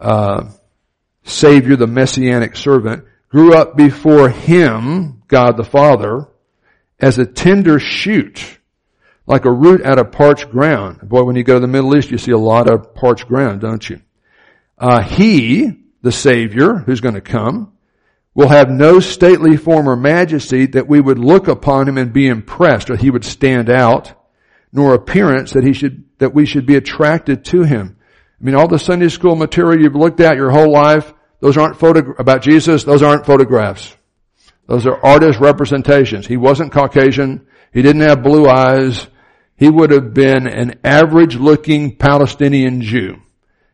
uh, 0.00 0.50
Savior, 1.24 1.76
the 1.76 1.86
Messianic 1.86 2.56
servant, 2.56 3.04
grew 3.28 3.54
up 3.54 3.76
before 3.76 4.28
him, 4.28 5.22
God 5.28 5.56
the 5.56 5.64
Father, 5.64 6.28
as 6.98 7.18
a 7.18 7.26
tender 7.26 7.78
shoot, 7.78 8.58
like 9.26 9.44
a 9.44 9.52
root 9.52 9.84
out 9.84 9.98
of 9.98 10.12
parched 10.12 10.50
ground. 10.50 11.00
Boy, 11.02 11.22
when 11.24 11.36
you 11.36 11.44
go 11.44 11.54
to 11.54 11.60
the 11.60 11.66
Middle 11.66 11.96
East, 11.96 12.10
you 12.10 12.18
see 12.18 12.32
a 12.32 12.38
lot 12.38 12.70
of 12.70 12.94
parched 12.94 13.26
ground, 13.26 13.60
don't 13.60 13.88
you? 13.88 14.00
Uh, 14.82 15.00
he, 15.00 15.70
the 16.02 16.10
Savior 16.10 16.74
who's 16.74 17.00
going 17.00 17.14
to 17.14 17.20
come, 17.20 17.72
will 18.34 18.48
have 18.48 18.68
no 18.68 18.98
stately 18.98 19.56
form 19.56 19.88
or 19.88 19.94
majesty 19.94 20.66
that 20.66 20.88
we 20.88 21.00
would 21.00 21.20
look 21.20 21.46
upon 21.46 21.88
him 21.88 21.98
and 21.98 22.12
be 22.12 22.26
impressed 22.26 22.90
or 22.90 22.96
he 22.96 23.08
would 23.08 23.24
stand 23.24 23.70
out, 23.70 24.12
nor 24.72 24.94
appearance 24.94 25.52
that 25.52 25.62
he 25.62 25.72
should, 25.72 26.02
that 26.18 26.34
we 26.34 26.46
should 26.46 26.66
be 26.66 26.74
attracted 26.74 27.44
to 27.44 27.62
him. 27.62 27.96
I 28.40 28.44
mean, 28.44 28.56
all 28.56 28.66
the 28.66 28.80
Sunday 28.80 29.08
school 29.08 29.36
material 29.36 29.80
you've 29.80 29.94
looked 29.94 30.18
at 30.18 30.34
your 30.34 30.50
whole 30.50 30.72
life, 30.72 31.14
those 31.38 31.56
aren't 31.56 31.78
photo, 31.78 32.14
about 32.18 32.42
Jesus, 32.42 32.82
those 32.82 33.04
aren't 33.04 33.24
photographs. 33.24 33.94
Those 34.66 34.84
are 34.84 35.04
artist 35.04 35.38
representations. 35.38 36.26
He 36.26 36.36
wasn't 36.36 36.72
Caucasian. 36.72 37.46
He 37.72 37.82
didn't 37.82 38.02
have 38.02 38.24
blue 38.24 38.48
eyes. 38.48 39.06
He 39.56 39.70
would 39.70 39.92
have 39.92 40.12
been 40.12 40.48
an 40.48 40.80
average 40.82 41.36
looking 41.36 41.94
Palestinian 41.94 42.80
Jew. 42.80 43.22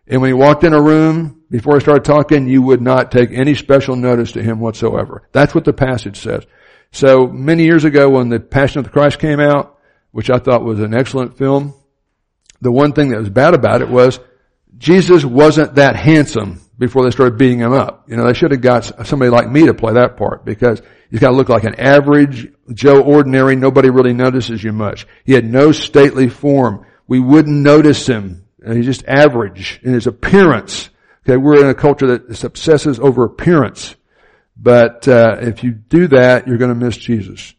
And 0.09 0.21
when 0.23 0.31
he 0.31 0.35
walked 0.35 0.65
in 0.65 0.73
a 0.73 0.81
room, 0.81 1.43
before 1.51 1.75
he 1.75 1.81
started 1.81 2.05
talking, 2.05 2.49
you 2.49 2.63
would 2.63 2.81
not 2.81 3.13
take 3.13 3.31
any 3.33 3.55
special 3.55 3.95
notice 3.95 4.33
to 4.33 4.43
him 4.43 4.59
whatsoever. 4.59 5.29
That's 5.33 5.55
what 5.55 5.65
the 5.65 5.73
passage 5.73 6.19
says. 6.19 6.45
So 6.93 7.27
many 7.27 7.65
years 7.65 7.85
ago 7.85 8.09
when 8.09 8.31
the 8.31 8.41
Passion 8.41 8.79
of 8.79 8.85
the 8.87 8.91
Christ 8.91 9.19
came 9.19 9.41
out, 9.41 9.79
which 10.11 10.31
I 10.31 10.39
thought 10.39 10.65
was 10.65 10.81
an 10.81 10.95
excellent 10.95 11.37
film, 11.37 11.75
the 12.61 12.73
one 12.73 12.93
thing 12.93 13.11
that 13.11 13.21
was 13.21 13.29
bad 13.29 13.55
about 13.55 13.83
it 13.83 13.89
was 13.89 14.19
Jesus 14.79 15.25
wasn't 15.25 15.75
that 15.75 15.97
handsome 15.97 16.61
before 16.79 17.05
they 17.05 17.11
started 17.11 17.39
beating 17.39 17.59
him 17.59 17.73
up. 17.73 18.09
You 18.09 18.17
know, 18.17 18.27
they 18.27 18.35
should 18.35 18.53
have 18.53 18.61
got 18.63 19.07
somebody 19.07 19.31
like 19.31 19.51
me 19.51 19.67
to 19.67 19.75
play 19.75 19.95
that 19.95 20.17
part 20.17 20.45
because 20.45 20.81
he's 21.11 21.21
got 21.21 21.31
to 21.31 21.37
look 21.37 21.49
like 21.49 21.65
an 21.65 21.79
average 21.79 22.51
Joe 22.73 23.03
ordinary. 23.03 23.57
Nobody 23.57 23.91
really 23.91 24.15
notices 24.15 24.63
you 24.63 24.73
much. 24.73 25.07
He 25.25 25.33
had 25.35 25.45
no 25.45 25.73
stately 25.73 26.29
form. 26.29 26.87
We 27.07 27.21
wouldn't 27.21 27.57
notice 27.57 28.07
him 28.07 28.48
he's 28.67 28.87
just 28.87 29.07
average 29.07 29.81
in 29.83 29.93
his 29.93 30.07
appearance. 30.07 30.91
Okay, 31.27 31.37
we're 31.37 31.63
in 31.63 31.69
a 31.69 31.75
culture 31.75 32.19
that 32.19 32.45
obsesses 32.45 32.99
over 32.99 33.25
appearance. 33.25 33.95
But 34.57 35.07
uh, 35.07 35.37
if 35.41 35.63
you 35.63 35.73
do 35.73 36.09
that, 36.09 36.49
you're 36.49 36.59
going 36.59 36.77
to 36.77 36.87
miss 36.87 36.97
Jesus. 36.97 37.55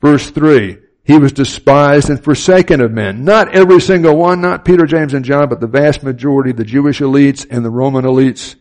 Verse 0.00 0.30
3, 0.30 0.78
he 1.04 1.18
was 1.18 1.32
despised 1.32 2.08
and 2.08 2.22
forsaken 2.22 2.80
of 2.80 2.92
men. 2.92 3.24
Not 3.24 3.54
every 3.54 3.80
single 3.80 4.16
one, 4.16 4.40
not 4.40 4.64
Peter, 4.64 4.86
James, 4.86 5.12
and 5.12 5.24
John, 5.24 5.48
but 5.48 5.60
the 5.60 5.66
vast 5.66 6.02
majority, 6.02 6.52
the 6.52 6.64
Jewish 6.64 7.00
elites 7.00 7.46
and 7.50 7.64
the 7.64 7.70
Roman 7.70 8.04
elites. 8.04 8.56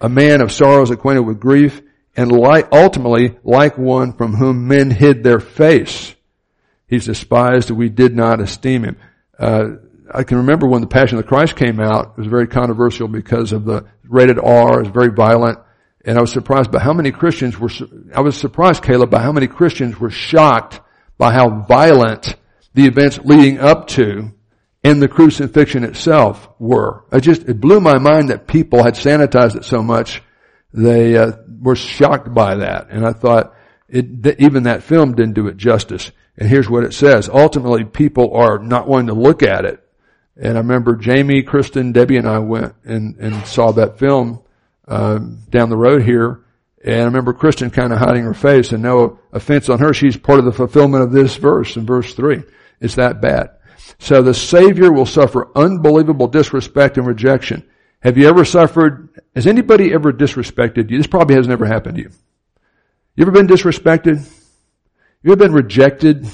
A 0.00 0.08
man 0.08 0.40
of 0.40 0.50
sorrows 0.50 0.90
acquainted 0.90 1.22
with 1.22 1.38
grief, 1.38 1.82
and 2.16 2.32
like, 2.32 2.68
ultimately 2.72 3.36
like 3.44 3.78
one 3.78 4.12
from 4.14 4.34
whom 4.34 4.66
men 4.68 4.90
hid 4.90 5.22
their 5.22 5.40
face. 5.40 6.14
He's 6.88 7.06
despised, 7.06 7.70
and 7.70 7.78
we 7.78 7.88
did 7.88 8.14
not 8.14 8.40
esteem 8.40 8.84
him. 8.84 8.96
Uh, 9.38 9.68
I 10.14 10.24
can 10.24 10.38
remember 10.38 10.66
when 10.66 10.80
the 10.80 10.86
Passion 10.86 11.18
of 11.18 11.24
the 11.24 11.28
Christ 11.28 11.56
came 11.56 11.80
out, 11.80 12.12
it 12.16 12.18
was 12.18 12.26
very 12.26 12.46
controversial 12.46 13.08
because 13.08 13.52
of 13.52 13.64
the 13.64 13.86
rated 14.04 14.38
R, 14.38 14.80
it 14.80 14.84
was 14.84 14.92
very 14.92 15.10
violent, 15.10 15.58
and 16.04 16.18
I 16.18 16.20
was 16.20 16.32
surprised 16.32 16.70
by 16.70 16.80
how 16.80 16.92
many 16.92 17.12
Christians 17.12 17.58
were, 17.58 17.70
I 18.14 18.20
was 18.20 18.36
surprised, 18.36 18.82
Caleb, 18.82 19.10
by 19.10 19.22
how 19.22 19.32
many 19.32 19.46
Christians 19.46 19.98
were 19.98 20.10
shocked 20.10 20.80
by 21.16 21.32
how 21.32 21.64
violent 21.68 22.34
the 22.74 22.86
events 22.86 23.18
leading 23.24 23.60
up 23.60 23.86
to 23.88 24.32
and 24.84 25.00
the 25.00 25.08
crucifixion 25.08 25.84
itself 25.84 26.48
were. 26.58 27.04
I 27.12 27.20
just, 27.20 27.42
it 27.42 27.60
blew 27.60 27.80
my 27.80 27.98
mind 27.98 28.30
that 28.30 28.48
people 28.48 28.82
had 28.82 28.94
sanitized 28.94 29.56
it 29.56 29.64
so 29.64 29.82
much, 29.82 30.22
they 30.74 31.16
uh, 31.16 31.32
were 31.60 31.76
shocked 31.76 32.34
by 32.34 32.56
that. 32.56 32.88
And 32.90 33.06
I 33.06 33.12
thought, 33.12 33.54
it, 33.88 34.40
even 34.40 34.64
that 34.64 34.82
film 34.82 35.14
didn't 35.14 35.34
do 35.34 35.46
it 35.46 35.56
justice. 35.56 36.10
And 36.36 36.48
here's 36.48 36.68
what 36.68 36.84
it 36.84 36.94
says. 36.94 37.28
Ultimately, 37.28 37.84
people 37.84 38.34
are 38.34 38.58
not 38.58 38.88
wanting 38.88 39.08
to 39.08 39.14
look 39.14 39.42
at 39.42 39.64
it 39.64 39.82
And 40.36 40.56
I 40.56 40.60
remember 40.60 40.96
Jamie, 40.96 41.42
Kristen, 41.42 41.92
Debbie 41.92 42.16
and 42.16 42.28
I 42.28 42.38
went 42.38 42.74
and, 42.84 43.16
and 43.16 43.46
saw 43.46 43.72
that 43.72 43.98
film, 43.98 44.42
uh, 44.88 45.18
down 45.50 45.68
the 45.68 45.76
road 45.76 46.02
here. 46.02 46.44
And 46.84 47.00
I 47.00 47.04
remember 47.04 47.32
Kristen 47.32 47.70
kind 47.70 47.92
of 47.92 47.98
hiding 47.98 48.24
her 48.24 48.34
face 48.34 48.72
and 48.72 48.82
no 48.82 49.20
offense 49.32 49.68
on 49.68 49.78
her. 49.78 49.94
She's 49.94 50.16
part 50.16 50.38
of 50.38 50.44
the 50.44 50.52
fulfillment 50.52 51.04
of 51.04 51.12
this 51.12 51.36
verse 51.36 51.76
in 51.76 51.86
verse 51.86 52.14
three. 52.14 52.42
It's 52.80 52.96
that 52.96 53.20
bad. 53.20 53.50
So 53.98 54.22
the 54.22 54.34
Savior 54.34 54.90
will 54.90 55.06
suffer 55.06 55.50
unbelievable 55.56 56.26
disrespect 56.26 56.98
and 56.98 57.06
rejection. 57.06 57.62
Have 58.00 58.18
you 58.18 58.28
ever 58.28 58.44
suffered, 58.44 59.10
has 59.36 59.46
anybody 59.46 59.92
ever 59.92 60.12
disrespected 60.12 60.90
you? 60.90 60.98
This 60.98 61.06
probably 61.06 61.36
has 61.36 61.46
never 61.46 61.66
happened 61.66 61.96
to 61.96 62.02
you. 62.02 62.10
You 63.14 63.22
ever 63.22 63.30
been 63.30 63.46
disrespected? 63.46 64.28
You 65.22 65.32
ever 65.32 65.36
been 65.36 65.52
rejected? 65.52 66.26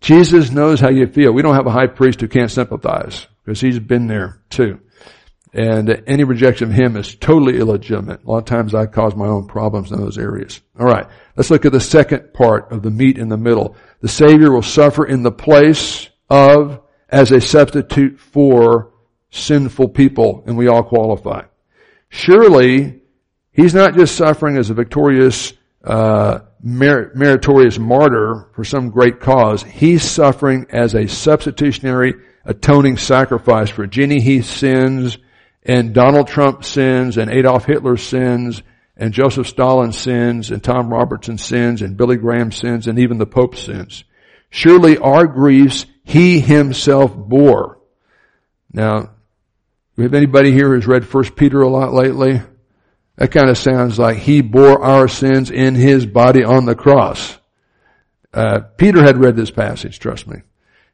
Jesus 0.00 0.50
knows 0.50 0.80
how 0.80 0.90
you 0.90 1.06
feel. 1.06 1.32
We 1.32 1.42
don't 1.42 1.54
have 1.54 1.66
a 1.66 1.72
high 1.72 1.86
priest 1.86 2.20
who 2.20 2.28
can't 2.28 2.50
sympathize 2.50 3.26
because 3.44 3.60
he's 3.60 3.78
been 3.78 4.06
there 4.06 4.42
too. 4.50 4.80
And 5.52 6.02
any 6.06 6.24
rejection 6.24 6.68
of 6.68 6.74
him 6.74 6.96
is 6.96 7.14
totally 7.14 7.58
illegitimate. 7.58 8.24
A 8.24 8.30
lot 8.30 8.38
of 8.38 8.44
times 8.44 8.74
I 8.74 8.86
cause 8.86 9.16
my 9.16 9.26
own 9.26 9.46
problems 9.46 9.90
in 9.90 9.98
those 9.98 10.18
areas. 10.18 10.60
Alright, 10.78 11.06
let's 11.34 11.50
look 11.50 11.64
at 11.64 11.72
the 11.72 11.80
second 11.80 12.34
part 12.34 12.70
of 12.72 12.82
the 12.82 12.90
meat 12.90 13.16
in 13.16 13.28
the 13.28 13.38
middle. 13.38 13.76
The 14.00 14.08
Savior 14.08 14.52
will 14.52 14.62
suffer 14.62 15.06
in 15.06 15.22
the 15.22 15.32
place 15.32 16.10
of, 16.28 16.80
as 17.08 17.32
a 17.32 17.40
substitute 17.40 18.20
for 18.20 18.92
sinful 19.30 19.88
people, 19.90 20.44
and 20.46 20.58
we 20.58 20.68
all 20.68 20.82
qualify. 20.82 21.44
Surely, 22.10 23.00
He's 23.56 23.74
not 23.74 23.94
just 23.94 24.16
suffering 24.16 24.58
as 24.58 24.68
a 24.68 24.74
victorious, 24.74 25.54
uh, 25.86 26.40
meritorious 26.62 27.78
martyr 27.78 28.48
for 28.54 28.64
some 28.64 28.90
great 28.90 29.20
cause. 29.20 29.62
He's 29.62 30.02
suffering 30.02 30.66
as 30.70 30.94
a 30.94 31.06
substitutionary 31.06 32.14
atoning 32.44 32.96
sacrifice 32.96 33.70
for 33.70 33.86
Jenny 33.86 34.20
Heath's 34.20 34.48
sins 34.48 35.18
and 35.62 35.94
Donald 35.94 36.28
Trump's 36.28 36.68
sins 36.68 37.18
and 37.18 37.30
Adolf 37.30 37.64
Hitler's 37.64 38.02
sins 38.02 38.62
and 38.96 39.12
Joseph 39.12 39.46
Stalin's 39.46 39.98
sins 39.98 40.50
and 40.50 40.62
Tom 40.62 40.92
Robertson's 40.92 41.44
sins 41.44 41.82
and 41.82 41.96
Billy 41.96 42.16
Graham's 42.16 42.56
sins 42.56 42.88
and 42.88 42.98
even 42.98 43.18
the 43.18 43.26
Pope's 43.26 43.60
sins. 43.60 44.04
Surely 44.50 44.98
our 44.98 45.26
griefs 45.26 45.86
he 46.02 46.40
himself 46.40 47.14
bore. 47.14 47.78
Now, 48.72 49.10
we 49.96 50.04
have 50.04 50.14
anybody 50.14 50.52
here 50.52 50.74
who's 50.74 50.86
read 50.86 51.06
First 51.06 51.36
Peter 51.36 51.62
a 51.62 51.68
lot 51.68 51.92
lately? 51.92 52.42
That 53.16 53.32
kind 53.32 53.48
of 53.48 53.56
sounds 53.56 53.98
like 53.98 54.18
he 54.18 54.42
bore 54.42 54.82
our 54.82 55.08
sins 55.08 55.50
in 55.50 55.74
his 55.74 56.04
body 56.04 56.44
on 56.44 56.66
the 56.66 56.74
cross. 56.74 57.38
Uh, 58.32 58.60
Peter 58.76 59.02
had 59.02 59.18
read 59.18 59.36
this 59.36 59.50
passage, 59.50 59.98
trust 59.98 60.26
me. 60.26 60.42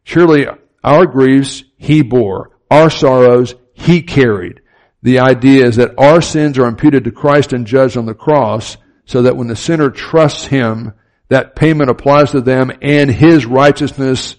Surely 0.05 0.47
our 0.85 1.07
griefs 1.07 1.65
he 1.77 2.03
bore, 2.03 2.51
our 2.71 2.91
sorrows 2.91 3.55
he 3.75 4.03
carried. 4.03 4.61
The 5.03 5.19
idea 5.19 5.67
is 5.67 5.77
that 5.77 5.99
our 5.99 6.23
sins 6.23 6.59
are 6.59 6.69
imputed 6.69 7.05
to 7.05 7.11
Christ 7.11 7.53
and 7.53 7.67
judged 7.67 7.97
on 7.97 8.07
the 8.07 8.15
cross 8.15 8.77
so 9.05 9.23
that 9.23 9.37
when 9.37 9.49
the 9.49 9.57
sinner 9.57 9.91
trusts 9.91 10.47
him, 10.47 10.93
that 11.29 11.57
payment 11.57 11.91
applies 11.91 12.31
to 12.31 12.41
them 12.41 12.71
and 12.81 13.11
his 13.11 13.47
righteousness 13.47 14.37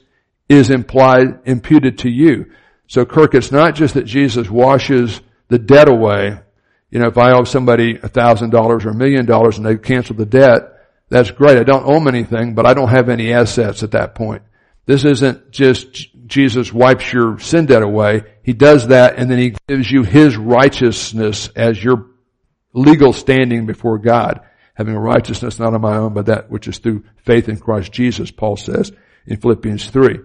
is 0.48 0.70
implied, 0.70 1.40
imputed 1.46 1.98
to 2.00 2.10
you. 2.10 2.52
So 2.88 3.06
Kirk, 3.06 3.36
it's 3.36 3.52
not 3.52 3.76
just 3.76 3.96
that 3.96 4.06
Jesus 4.06 4.50
washes 4.50 5.20
the 5.50 5.60
debt 5.60 5.90
away, 5.90 6.40
you 6.94 7.00
know, 7.00 7.08
if 7.08 7.18
I 7.18 7.32
owe 7.32 7.44
somebody 7.44 7.98
a 8.04 8.08
thousand 8.08 8.52
dollars 8.52 8.86
or 8.86 8.90
a 8.90 8.94
million 8.94 9.26
dollars 9.26 9.58
and 9.58 9.66
they 9.66 9.78
cancel 9.78 10.16
the 10.16 10.28
debt, 10.28 10.62
that's 11.10 11.32
great. 11.32 11.58
I 11.58 11.64
don't 11.64 11.88
owe 11.88 11.96
them 11.96 12.08
anything, 12.08 12.54
but 12.54 12.68
I 12.68 12.76
don't 12.76 12.90
have 12.90 13.10
any 13.10 13.34
assets 13.34 13.82
at 13.82 13.92
that 13.92 14.14
point. 14.14 14.44
This 14.86 15.04
isn't 15.04 15.50
just 15.50 16.10
Jesus 16.28 16.72
wipes 16.72 17.12
your 17.12 17.40
sin 17.40 17.66
debt 17.66 17.82
away. 17.82 18.26
He 18.44 18.54
does 18.54 18.90
that 18.90 19.16
and 19.18 19.30
then 19.30 19.40
he 19.40 19.56
gives 19.68 19.92
you 19.92 20.04
his 20.04 20.38
righteousness 20.38 21.50
as 21.56 21.84
your 21.84 22.12
legal 22.74 23.12
standing 23.12 23.66
before 23.66 23.98
God. 23.98 24.42
Having 24.76 24.94
a 24.94 25.00
righteousness 25.00 25.58
not 25.58 25.74
of 25.74 25.82
my 25.82 25.98
own, 25.98 26.14
but 26.14 26.28
that 26.28 26.52
which 26.52 26.68
is 26.68 26.78
through 26.78 27.06
faith 27.26 27.50
in 27.50 27.58
Christ 27.58 27.92
Jesus, 27.92 28.30
Paul 28.30 28.56
says 28.56 28.92
in 29.26 29.38
Philippians 29.38 29.90
3. 29.90 30.20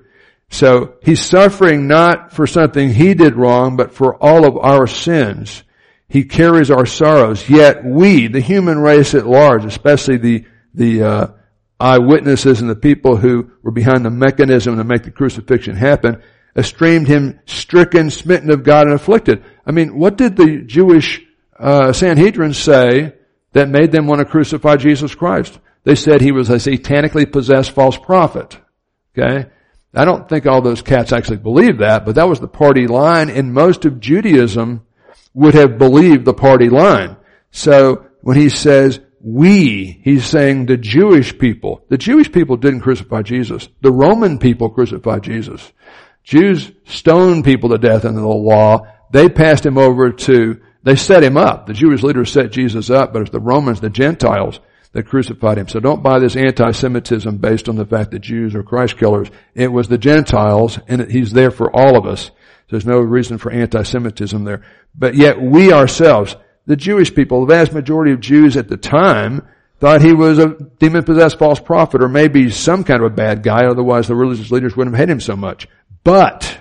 So 0.50 0.96
he's 1.02 1.24
suffering 1.24 1.88
not 1.88 2.34
for 2.34 2.46
something 2.46 2.92
he 2.92 3.14
did 3.14 3.36
wrong, 3.36 3.76
but 3.76 3.94
for 3.94 4.22
all 4.22 4.46
of 4.46 4.58
our 4.58 4.86
sins. 4.86 5.62
He 6.08 6.24
carries 6.24 6.70
our 6.70 6.86
sorrows. 6.86 7.48
Yet 7.48 7.84
we, 7.84 8.28
the 8.28 8.40
human 8.40 8.78
race 8.78 9.14
at 9.14 9.26
large, 9.26 9.64
especially 9.64 10.16
the 10.16 10.44
the 10.74 11.02
uh, 11.02 11.26
eyewitnesses 11.80 12.60
and 12.60 12.70
the 12.70 12.76
people 12.76 13.16
who 13.16 13.50
were 13.62 13.70
behind 13.70 14.04
the 14.04 14.10
mechanism 14.10 14.76
to 14.76 14.84
make 14.84 15.02
the 15.02 15.10
crucifixion 15.10 15.76
happen, 15.76 16.22
esteemed 16.56 17.08
him 17.08 17.40
stricken, 17.46 18.10
smitten 18.10 18.50
of 18.50 18.64
God, 18.64 18.86
and 18.86 18.94
afflicted. 18.94 19.44
I 19.66 19.72
mean, 19.72 19.98
what 19.98 20.16
did 20.16 20.36
the 20.36 20.62
Jewish 20.66 21.20
uh, 21.58 21.92
Sanhedrin 21.92 22.54
say 22.54 23.14
that 23.52 23.68
made 23.68 23.92
them 23.92 24.06
want 24.06 24.20
to 24.20 24.24
crucify 24.24 24.76
Jesus 24.76 25.14
Christ? 25.14 25.58
They 25.84 25.94
said 25.94 26.20
he 26.20 26.32
was 26.32 26.50
a 26.50 26.54
satanically 26.54 27.30
possessed 27.30 27.70
false 27.70 27.96
prophet. 27.96 28.58
Okay? 29.16 29.48
I 29.94 30.04
don't 30.04 30.28
think 30.28 30.46
all 30.46 30.60
those 30.60 30.82
cats 30.82 31.12
actually 31.12 31.38
believed 31.38 31.80
that, 31.80 32.04
but 32.04 32.16
that 32.16 32.28
was 32.28 32.40
the 32.40 32.48
party 32.48 32.86
line, 32.86 33.30
in 33.30 33.52
most 33.52 33.84
of 33.84 34.00
Judaism 34.00 34.84
would 35.34 35.54
have 35.54 35.78
believed 35.78 36.24
the 36.24 36.34
party 36.34 36.68
line. 36.68 37.16
So 37.50 38.06
when 38.22 38.36
he 38.36 38.48
says 38.48 39.00
we, 39.20 40.00
he's 40.04 40.24
saying 40.24 40.66
the 40.66 40.76
Jewish 40.76 41.36
people. 41.38 41.84
The 41.88 41.98
Jewish 41.98 42.30
people 42.30 42.56
didn't 42.56 42.80
crucify 42.80 43.22
Jesus. 43.22 43.68
The 43.80 43.92
Roman 43.92 44.38
people 44.38 44.70
crucified 44.70 45.22
Jesus. 45.22 45.72
Jews 46.22 46.70
stoned 46.84 47.44
people 47.44 47.70
to 47.70 47.78
death 47.78 48.04
under 48.04 48.20
the 48.20 48.26
law. 48.26 48.86
They 49.10 49.28
passed 49.28 49.64
him 49.64 49.78
over 49.78 50.12
to, 50.12 50.60
they 50.82 50.96
set 50.96 51.22
him 51.22 51.36
up. 51.36 51.66
The 51.66 51.72
Jewish 51.72 52.02
leaders 52.02 52.30
set 52.30 52.52
Jesus 52.52 52.90
up, 52.90 53.12
but 53.12 53.22
it's 53.22 53.30
the 53.30 53.40
Romans, 53.40 53.80
the 53.80 53.90
Gentiles, 53.90 54.60
that 54.92 55.06
crucified 55.06 55.58
him. 55.58 55.68
So 55.68 55.80
don't 55.80 56.02
buy 56.02 56.18
this 56.18 56.36
anti-Semitism 56.36 57.38
based 57.38 57.68
on 57.68 57.76
the 57.76 57.86
fact 57.86 58.10
that 58.12 58.20
Jews 58.20 58.54
are 58.54 58.62
Christ 58.62 58.98
killers. 58.98 59.28
It 59.54 59.72
was 59.72 59.88
the 59.88 59.98
Gentiles, 59.98 60.78
and 60.86 61.10
he's 61.10 61.32
there 61.32 61.50
for 61.50 61.74
all 61.74 61.96
of 61.96 62.06
us. 62.06 62.30
There's 62.70 62.86
no 62.86 62.98
reason 62.98 63.38
for 63.38 63.50
anti-Semitism 63.50 64.44
there. 64.44 64.62
But 64.94 65.14
yet 65.14 65.40
we 65.40 65.72
ourselves, 65.72 66.36
the 66.66 66.76
Jewish 66.76 67.14
people, 67.14 67.46
the 67.46 67.54
vast 67.54 67.72
majority 67.72 68.12
of 68.12 68.20
Jews 68.20 68.56
at 68.56 68.68
the 68.68 68.76
time, 68.76 69.46
thought 69.78 70.02
he 70.02 70.12
was 70.12 70.38
a 70.38 70.56
demon-possessed 70.78 71.38
false 71.38 71.60
prophet 71.60 72.02
or 72.02 72.08
maybe 72.08 72.50
some 72.50 72.84
kind 72.84 73.02
of 73.02 73.12
a 73.12 73.14
bad 73.14 73.42
guy, 73.42 73.66
otherwise 73.66 74.08
the 74.08 74.14
religious 74.14 74.50
leaders 74.50 74.76
wouldn't 74.76 74.94
have 74.94 75.00
hated 75.00 75.12
him 75.12 75.20
so 75.20 75.36
much. 75.36 75.68
But, 76.04 76.58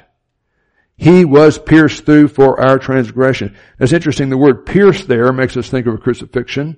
he 0.98 1.26
was 1.26 1.60
pierced 1.60 2.06
through 2.06 2.30
for 2.30 2.60
our 2.60 2.80
transgression. 2.80 3.56
It's 3.80 3.94
interesting, 3.94 4.30
the 4.30 4.38
word 4.38 4.66
pierce 4.66 5.06
there 5.06 5.32
makes 5.32 5.56
us 5.56 5.70
think 5.70 5.86
of 5.88 5.94
a 5.94 6.00
crucifixion. 6.00 6.78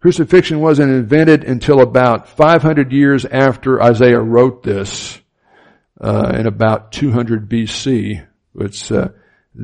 Crucifixion 0.00 0.60
wasn't 0.60 0.92
invented 0.92 1.44
until 1.44 1.80
about 1.80 2.28
500 2.28 2.92
years 2.92 3.24
after 3.24 3.82
Isaiah 3.82 4.20
wrote 4.20 4.62
this, 4.62 5.20
uh, 6.00 6.32
in 6.38 6.46
about 6.46 6.92
200 6.92 7.48
BC. 7.48 8.26
Uh, 8.60 9.08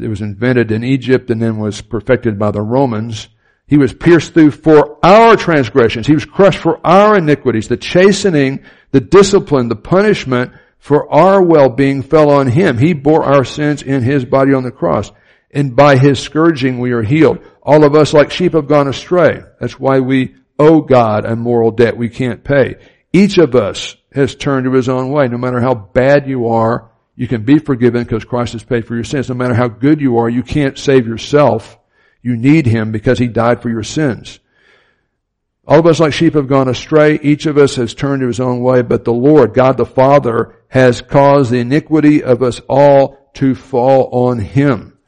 it 0.02 0.08
was 0.08 0.20
invented 0.20 0.72
in 0.72 0.84
Egypt 0.84 1.30
and 1.30 1.40
then 1.40 1.58
was 1.58 1.80
perfected 1.80 2.38
by 2.38 2.50
the 2.50 2.62
Romans. 2.62 3.28
He 3.66 3.78
was 3.78 3.92
pierced 3.92 4.34
through 4.34 4.50
for 4.50 4.98
our 5.04 5.36
transgressions. 5.36 6.06
He 6.06 6.14
was 6.14 6.24
crushed 6.24 6.58
for 6.58 6.84
our 6.84 7.16
iniquities. 7.16 7.68
The 7.68 7.76
chastening, 7.76 8.64
the 8.90 9.00
discipline, 9.00 9.68
the 9.68 9.76
punishment 9.76 10.52
for 10.78 11.10
our 11.12 11.42
well-being 11.42 12.02
fell 12.02 12.30
on 12.30 12.46
him. 12.46 12.76
He 12.76 12.92
bore 12.92 13.24
our 13.24 13.44
sins 13.44 13.82
in 13.82 14.02
his 14.02 14.24
body 14.24 14.52
on 14.52 14.64
the 14.64 14.70
cross. 14.70 15.10
And 15.50 15.74
by 15.74 15.96
his 15.96 16.18
scourging 16.18 16.78
we 16.78 16.92
are 16.92 17.02
healed. 17.02 17.38
All 17.62 17.84
of 17.84 17.94
us 17.94 18.12
like 18.12 18.30
sheep 18.30 18.52
have 18.52 18.66
gone 18.66 18.88
astray. 18.88 19.40
That's 19.60 19.78
why 19.78 20.00
we 20.00 20.34
owe 20.58 20.80
God 20.80 21.24
a 21.24 21.36
moral 21.36 21.70
debt 21.70 21.96
we 21.96 22.08
can't 22.08 22.44
pay. 22.44 22.76
Each 23.12 23.38
of 23.38 23.54
us 23.54 23.96
has 24.12 24.34
turned 24.34 24.64
to 24.64 24.72
his 24.72 24.88
own 24.88 25.10
way. 25.10 25.28
No 25.28 25.38
matter 25.38 25.60
how 25.60 25.74
bad 25.74 26.28
you 26.28 26.48
are, 26.48 26.90
you 27.16 27.28
can 27.28 27.44
be 27.44 27.58
forgiven 27.58 28.02
because 28.02 28.24
Christ 28.24 28.54
has 28.54 28.64
paid 28.64 28.86
for 28.86 28.94
your 28.94 29.04
sins. 29.04 29.28
No 29.28 29.34
matter 29.34 29.54
how 29.54 29.68
good 29.68 30.00
you 30.00 30.18
are, 30.18 30.28
you 30.28 30.42
can't 30.42 30.78
save 30.78 31.06
yourself. 31.06 31.78
You 32.22 32.36
need 32.36 32.66
him 32.66 32.90
because 32.90 33.18
he 33.18 33.28
died 33.28 33.62
for 33.62 33.68
your 33.68 33.82
sins. 33.82 34.40
All 35.66 35.78
of 35.78 35.86
us 35.86 36.00
like 36.00 36.12
sheep 36.12 36.34
have 36.34 36.48
gone 36.48 36.68
astray. 36.68 37.18
Each 37.22 37.46
of 37.46 37.56
us 37.56 37.76
has 37.76 37.94
turned 37.94 38.20
to 38.20 38.26
his 38.26 38.40
own 38.40 38.60
way, 38.60 38.82
but 38.82 39.04
the 39.04 39.12
Lord, 39.12 39.54
God 39.54 39.76
the 39.76 39.86
Father, 39.86 40.56
has 40.68 41.00
caused 41.00 41.50
the 41.50 41.60
iniquity 41.60 42.22
of 42.22 42.42
us 42.42 42.60
all 42.68 43.30
to 43.34 43.54
fall 43.54 44.08
on 44.28 44.38
him. 44.38 44.98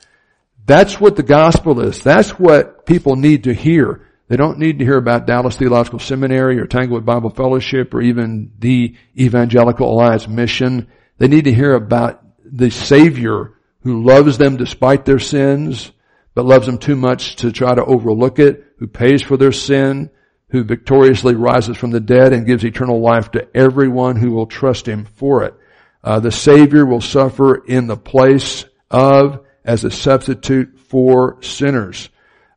That's 0.64 1.00
what 1.00 1.16
the 1.16 1.22
gospel 1.22 1.80
is. 1.80 2.02
That's 2.02 2.30
what 2.30 2.86
people 2.86 3.16
need 3.16 3.44
to 3.44 3.54
hear. 3.54 4.06
They 4.28 4.36
don't 4.36 4.58
need 4.58 4.78
to 4.78 4.84
hear 4.84 4.96
about 4.96 5.26
Dallas 5.26 5.56
Theological 5.56 6.00
Seminary 6.00 6.58
or 6.58 6.66
Tanglewood 6.66 7.04
Bible 7.04 7.30
Fellowship 7.30 7.94
or 7.94 8.00
even 8.00 8.52
the 8.58 8.96
Evangelical 9.16 9.92
Alliance 9.92 10.26
Mission. 10.26 10.88
They 11.18 11.28
need 11.28 11.44
to 11.44 11.52
hear 11.52 11.74
about 11.74 12.22
the 12.44 12.70
Savior 12.70 13.54
who 13.82 14.02
loves 14.02 14.36
them 14.38 14.56
despite 14.56 15.04
their 15.04 15.18
sins, 15.18 15.92
but 16.34 16.44
loves 16.44 16.66
them 16.66 16.78
too 16.78 16.96
much 16.96 17.36
to 17.36 17.52
try 17.52 17.74
to 17.74 17.84
overlook 17.84 18.38
it, 18.38 18.74
who 18.78 18.86
pays 18.86 19.22
for 19.22 19.36
their 19.36 19.52
sin, 19.52 20.10
who 20.50 20.64
victoriously 20.64 21.34
rises 21.34 21.76
from 21.76 21.90
the 21.90 22.00
dead 22.00 22.32
and 22.32 22.46
gives 22.46 22.64
eternal 22.64 23.00
life 23.00 23.30
to 23.30 23.48
everyone 23.56 24.16
who 24.16 24.32
will 24.32 24.46
trust 24.46 24.86
Him 24.86 25.04
for 25.04 25.44
it. 25.44 25.54
Uh, 26.02 26.20
the 26.20 26.32
Savior 26.32 26.84
will 26.84 27.00
suffer 27.00 27.64
in 27.64 27.86
the 27.86 27.96
place 27.96 28.64
of 28.90 29.44
as 29.64 29.84
a 29.84 29.90
substitute 29.90 30.78
for 30.78 31.42
sinners. 31.42 32.08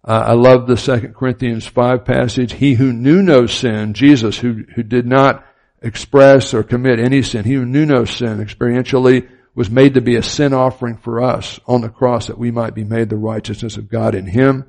Uh, 0.03 0.23
I 0.27 0.33
love 0.33 0.67
the 0.67 0.77
Second 0.77 1.15
Corinthians 1.15 1.65
5 1.65 2.05
passage. 2.05 2.53
He 2.53 2.75
who 2.75 2.93
knew 2.93 3.21
no 3.21 3.47
sin, 3.47 3.93
Jesus, 3.93 4.37
who, 4.37 4.63
who 4.75 4.83
did 4.83 5.05
not 5.05 5.45
express 5.81 6.53
or 6.53 6.63
commit 6.63 6.99
any 6.99 7.21
sin, 7.21 7.45
he 7.45 7.53
who 7.53 7.65
knew 7.65 7.85
no 7.85 8.05
sin 8.05 8.37
experientially 8.37 9.29
was 9.55 9.69
made 9.69 9.95
to 9.95 10.01
be 10.01 10.15
a 10.15 10.23
sin 10.23 10.53
offering 10.53 10.97
for 10.97 11.21
us 11.21 11.59
on 11.65 11.81
the 11.81 11.89
cross 11.89 12.27
that 12.27 12.37
we 12.37 12.51
might 12.51 12.73
be 12.73 12.83
made 12.83 13.09
the 13.09 13.17
righteousness 13.17 13.77
of 13.77 13.89
God 13.89 14.15
in 14.15 14.25
him. 14.25 14.65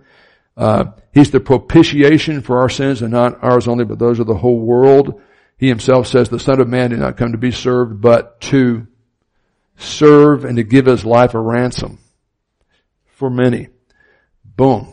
Uh, 0.57 0.85
he's 1.13 1.31
the 1.31 1.41
propitiation 1.41 2.41
for 2.41 2.61
our 2.61 2.69
sins 2.69 3.03
and 3.03 3.13
not 3.13 3.43
ours 3.43 3.69
only, 3.69 3.85
but 3.85 3.99
those 3.99 4.19
of 4.19 4.27
the 4.27 4.35
whole 4.35 4.61
world. 4.61 5.21
He 5.57 5.69
himself 5.69 6.07
says 6.07 6.29
the 6.29 6.39
Son 6.39 6.61
of 6.61 6.69
Man 6.69 6.91
did 6.91 6.99
not 6.99 7.17
come 7.17 7.33
to 7.33 7.39
be 7.39 7.53
served, 7.53 8.01
but 8.01 8.41
to 8.43 8.87
serve 9.77 10.45
and 10.45 10.57
to 10.57 10.63
give 10.63 10.87
his 10.87 11.05
life 11.05 11.35
a 11.35 11.41
ransom 11.41 11.99
for 13.07 13.31
many. 13.31 13.69
Boom. 14.45 14.93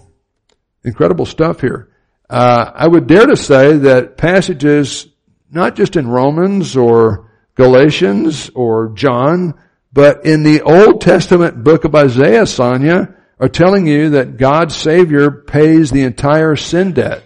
Incredible 0.83 1.25
stuff 1.25 1.61
here. 1.61 1.89
Uh, 2.29 2.71
I 2.73 2.87
would 2.87 3.07
dare 3.07 3.25
to 3.25 3.37
say 3.37 3.77
that 3.77 4.17
passages, 4.17 5.07
not 5.51 5.75
just 5.75 5.95
in 5.95 6.07
Romans 6.07 6.75
or 6.75 7.31
Galatians 7.55 8.49
or 8.53 8.89
John, 8.89 9.55
but 9.91 10.25
in 10.25 10.43
the 10.43 10.61
Old 10.61 11.01
Testament 11.01 11.63
book 11.63 11.83
of 11.83 11.95
Isaiah, 11.95 12.45
Sonia, 12.45 13.15
are 13.39 13.49
telling 13.49 13.87
you 13.87 14.11
that 14.11 14.37
God's 14.37 14.75
Savior 14.75 15.31
pays 15.31 15.91
the 15.91 16.03
entire 16.03 16.55
sin 16.55 16.93
debt. 16.93 17.23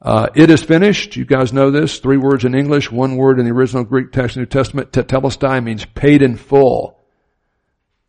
Uh, 0.00 0.28
it 0.34 0.50
is 0.50 0.62
finished. 0.62 1.16
You 1.16 1.24
guys 1.24 1.52
know 1.52 1.70
this. 1.70 1.98
Three 1.98 2.16
words 2.16 2.44
in 2.44 2.54
English, 2.54 2.90
one 2.90 3.16
word 3.16 3.38
in 3.38 3.44
the 3.44 3.52
original 3.52 3.84
Greek 3.84 4.12
text 4.12 4.36
New 4.36 4.46
Testament. 4.46 4.92
Tetelestai 4.92 5.62
means 5.62 5.84
paid 5.84 6.22
in 6.22 6.36
full. 6.36 6.98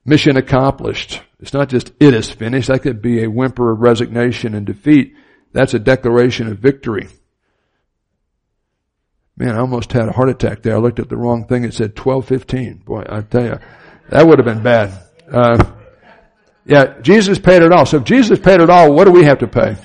Mission 0.05 0.37
accomplished. 0.37 1.21
It's 1.39 1.53
not 1.53 1.69
just 1.69 1.91
it 1.99 2.13
is 2.13 2.29
finished. 2.29 2.67
That 2.67 2.83
could 2.83 3.01
be 3.01 3.23
a 3.23 3.29
whimper 3.29 3.71
of 3.71 3.79
resignation 3.79 4.53
and 4.53 4.65
defeat. 4.65 5.15
That's 5.51 5.73
a 5.73 5.79
declaration 5.79 6.47
of 6.47 6.59
victory. 6.59 7.07
Man, 9.39 9.55
I 9.55 9.59
almost 9.59 9.93
had 9.93 10.09
a 10.09 10.11
heart 10.11 10.27
attack 10.27 10.61
there. 10.61 10.75
I 10.75 10.79
looked 10.79 10.99
at 10.99 11.07
the 11.07 11.15
wrong 11.15 11.45
thing. 11.45 11.63
It 11.63 11.73
said 11.73 11.97
1215. 11.97 12.83
Boy, 12.85 13.05
I 13.07 13.21
tell 13.21 13.45
you, 13.45 13.59
that 14.09 14.27
would 14.27 14.37
have 14.37 14.45
been 14.45 14.61
bad. 14.61 14.91
Uh, 15.31 15.63
yeah, 16.65 16.99
Jesus 16.99 17.39
paid 17.39 17.61
it 17.61 17.71
all. 17.71 17.85
So 17.85 17.97
if 17.97 18.03
Jesus 18.03 18.37
paid 18.37 18.59
it 18.59 18.69
all, 18.69 18.93
what 18.93 19.05
do 19.05 19.11
we 19.11 19.23
have 19.23 19.39
to 19.39 19.47
pay? 19.47 19.77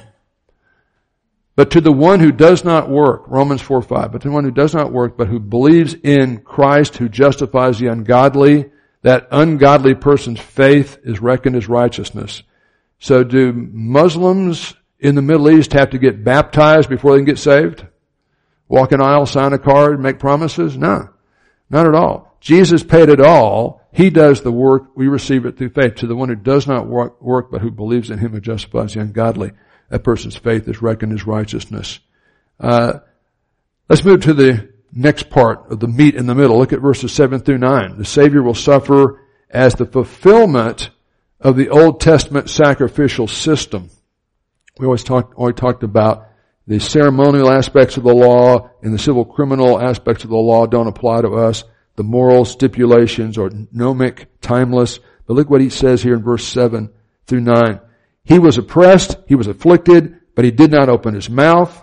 But 1.54 1.70
to 1.70 1.80
the 1.80 1.92
one 1.92 2.18
who 2.18 2.32
does 2.32 2.64
not 2.64 2.90
work, 2.90 3.28
Romans 3.28 3.62
4 3.62 3.80
5, 3.80 4.10
but 4.10 4.22
to 4.22 4.28
the 4.28 4.34
one 4.34 4.42
who 4.42 4.50
does 4.50 4.74
not 4.74 4.92
work, 4.92 5.16
but 5.16 5.28
who 5.28 5.38
believes 5.38 5.94
in 5.94 6.40
Christ, 6.40 6.96
who 6.96 7.08
justifies 7.08 7.78
the 7.78 7.86
ungodly, 7.86 8.72
that 9.02 9.28
ungodly 9.30 9.94
person's 9.94 10.40
faith 10.40 10.98
is 11.04 11.20
reckoned 11.20 11.54
as 11.54 11.68
righteousness. 11.68 12.42
So 12.98 13.22
do 13.22 13.52
Muslims 13.52 14.74
in 14.98 15.14
the 15.14 15.22
Middle 15.22 15.48
East 15.48 15.74
have 15.74 15.90
to 15.90 15.98
get 15.98 16.24
baptized 16.24 16.88
before 16.88 17.12
they 17.12 17.18
can 17.18 17.26
get 17.26 17.38
saved? 17.38 17.86
Walk 18.68 18.92
an 18.92 19.00
aisle, 19.00 19.26
sign 19.26 19.52
a 19.52 19.58
card, 19.58 20.00
make 20.00 20.18
promises? 20.18 20.76
No. 20.76 21.10
Not 21.70 21.86
at 21.86 21.94
all. 21.94 22.36
Jesus 22.40 22.82
paid 22.82 23.08
it 23.08 23.20
all. 23.20 23.80
He 23.92 24.10
does 24.10 24.42
the 24.42 24.52
work. 24.52 24.96
We 24.96 25.08
receive 25.08 25.46
it 25.46 25.56
through 25.56 25.70
faith. 25.70 25.96
To 25.96 26.06
the 26.06 26.16
one 26.16 26.28
who 26.28 26.34
does 26.34 26.66
not 26.66 26.86
work, 26.86 27.20
work 27.22 27.50
but 27.50 27.60
who 27.60 27.70
believes 27.70 28.10
in 28.10 28.18
him 28.18 28.32
who 28.32 28.40
justifies 28.40 28.94
the 28.94 29.00
ungodly, 29.00 29.52
that 29.88 30.04
person's 30.04 30.36
faith 30.36 30.68
is 30.68 30.82
reckoned 30.82 31.12
as 31.12 31.26
righteousness. 31.26 32.00
Uh, 32.58 33.00
let's 33.88 34.04
move 34.04 34.20
to 34.22 34.34
the 34.34 34.72
next 34.92 35.30
part 35.30 35.70
of 35.70 35.80
the 35.80 35.88
meat 35.88 36.14
in 36.14 36.26
the 36.26 36.34
middle. 36.34 36.58
Look 36.58 36.72
at 36.72 36.80
verses 36.80 37.12
7 37.12 37.40
through 37.40 37.58
9. 37.58 37.98
The 37.98 38.04
Savior 38.04 38.42
will 38.42 38.54
suffer 38.54 39.20
as 39.50 39.74
the 39.74 39.86
fulfillment 39.86 40.90
of 41.40 41.56
the 41.56 41.68
Old 41.68 42.00
Testament 42.00 42.50
sacrificial 42.50 43.28
system. 43.28 43.90
We 44.78 44.86
always 44.86 45.04
talked, 45.04 45.34
always 45.34 45.54
talked 45.54 45.82
about 45.82 46.28
the 46.66 46.78
ceremonial 46.78 47.50
aspects 47.50 47.96
of 47.96 48.04
the 48.04 48.14
law 48.14 48.70
and 48.82 48.92
the 48.92 48.98
civil 48.98 49.24
criminal 49.24 49.80
aspects 49.80 50.24
of 50.24 50.30
the 50.30 50.36
law 50.36 50.66
don't 50.66 50.86
apply 50.86 51.20
to 51.20 51.30
us. 51.30 51.64
The 51.96 52.02
moral 52.02 52.44
stipulations 52.44 53.36
are 53.38 53.50
gnomic, 53.70 54.40
timeless. 54.40 54.98
But 55.26 55.34
look 55.34 55.50
what 55.50 55.60
he 55.60 55.70
says 55.70 56.02
here 56.02 56.14
in 56.14 56.22
verse 56.22 56.46
7 56.46 56.90
through 57.26 57.42
9. 57.42 57.80
He 58.24 58.38
was 58.38 58.56
oppressed, 58.56 59.16
he 59.26 59.34
was 59.34 59.46
afflicted, 59.46 60.20
but 60.34 60.44
he 60.44 60.50
did 60.50 60.70
not 60.70 60.88
open 60.88 61.14
his 61.14 61.28
mouth. 61.28 61.82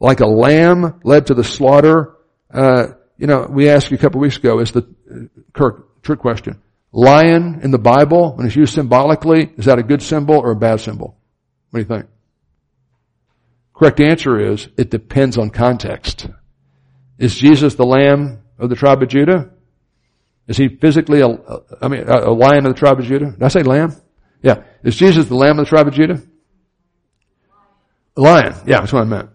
Like 0.00 0.20
a 0.20 0.26
lamb 0.26 1.00
led 1.04 1.26
to 1.26 1.34
the 1.34 1.44
slaughter, 1.44 2.16
uh, 2.52 2.88
you 3.18 3.26
know, 3.26 3.46
we 3.48 3.68
asked 3.68 3.90
you 3.90 3.96
a 3.96 4.00
couple 4.00 4.20
weeks 4.20 4.36
ago, 4.36 4.60
is 4.60 4.72
the, 4.72 4.80
uh, 5.10 5.40
Kirk, 5.52 6.02
trick 6.02 6.18
question. 6.18 6.60
Lion 6.92 7.60
in 7.62 7.70
the 7.70 7.78
Bible, 7.78 8.34
when 8.34 8.46
it's 8.46 8.56
used 8.56 8.74
symbolically, 8.74 9.52
is 9.56 9.66
that 9.66 9.78
a 9.78 9.82
good 9.82 10.02
symbol 10.02 10.36
or 10.36 10.52
a 10.52 10.56
bad 10.56 10.80
symbol? 10.80 11.18
What 11.70 11.80
do 11.80 11.82
you 11.82 12.00
think? 12.00 12.10
Correct 13.76 14.00
answer 14.00 14.40
is, 14.40 14.68
it 14.78 14.90
depends 14.90 15.36
on 15.36 15.50
context. 15.50 16.28
Is 17.18 17.34
Jesus 17.34 17.74
the 17.74 17.84
lamb 17.84 18.42
of 18.58 18.70
the 18.70 18.76
tribe 18.76 19.02
of 19.02 19.08
Judah? 19.08 19.50
Is 20.48 20.56
he 20.56 20.68
physically 20.68 21.20
a, 21.20 21.38
I 21.82 21.88
mean, 21.88 22.08
a, 22.08 22.30
lion 22.30 22.64
of 22.66 22.74
the 22.74 22.78
tribe 22.78 22.98
of 22.98 23.04
Judah? 23.04 23.32
Did 23.32 23.42
I 23.42 23.48
say 23.48 23.62
lamb? 23.62 23.94
Yeah. 24.42 24.62
Is 24.82 24.96
Jesus 24.96 25.26
the 25.26 25.34
lamb 25.34 25.58
of 25.58 25.66
the 25.66 25.68
tribe 25.68 25.88
of 25.88 25.94
Judah? 25.94 26.22
Lion. 28.16 28.54
Yeah, 28.66 28.80
that's 28.80 28.92
what 28.92 29.02
I 29.02 29.04
meant. 29.04 29.28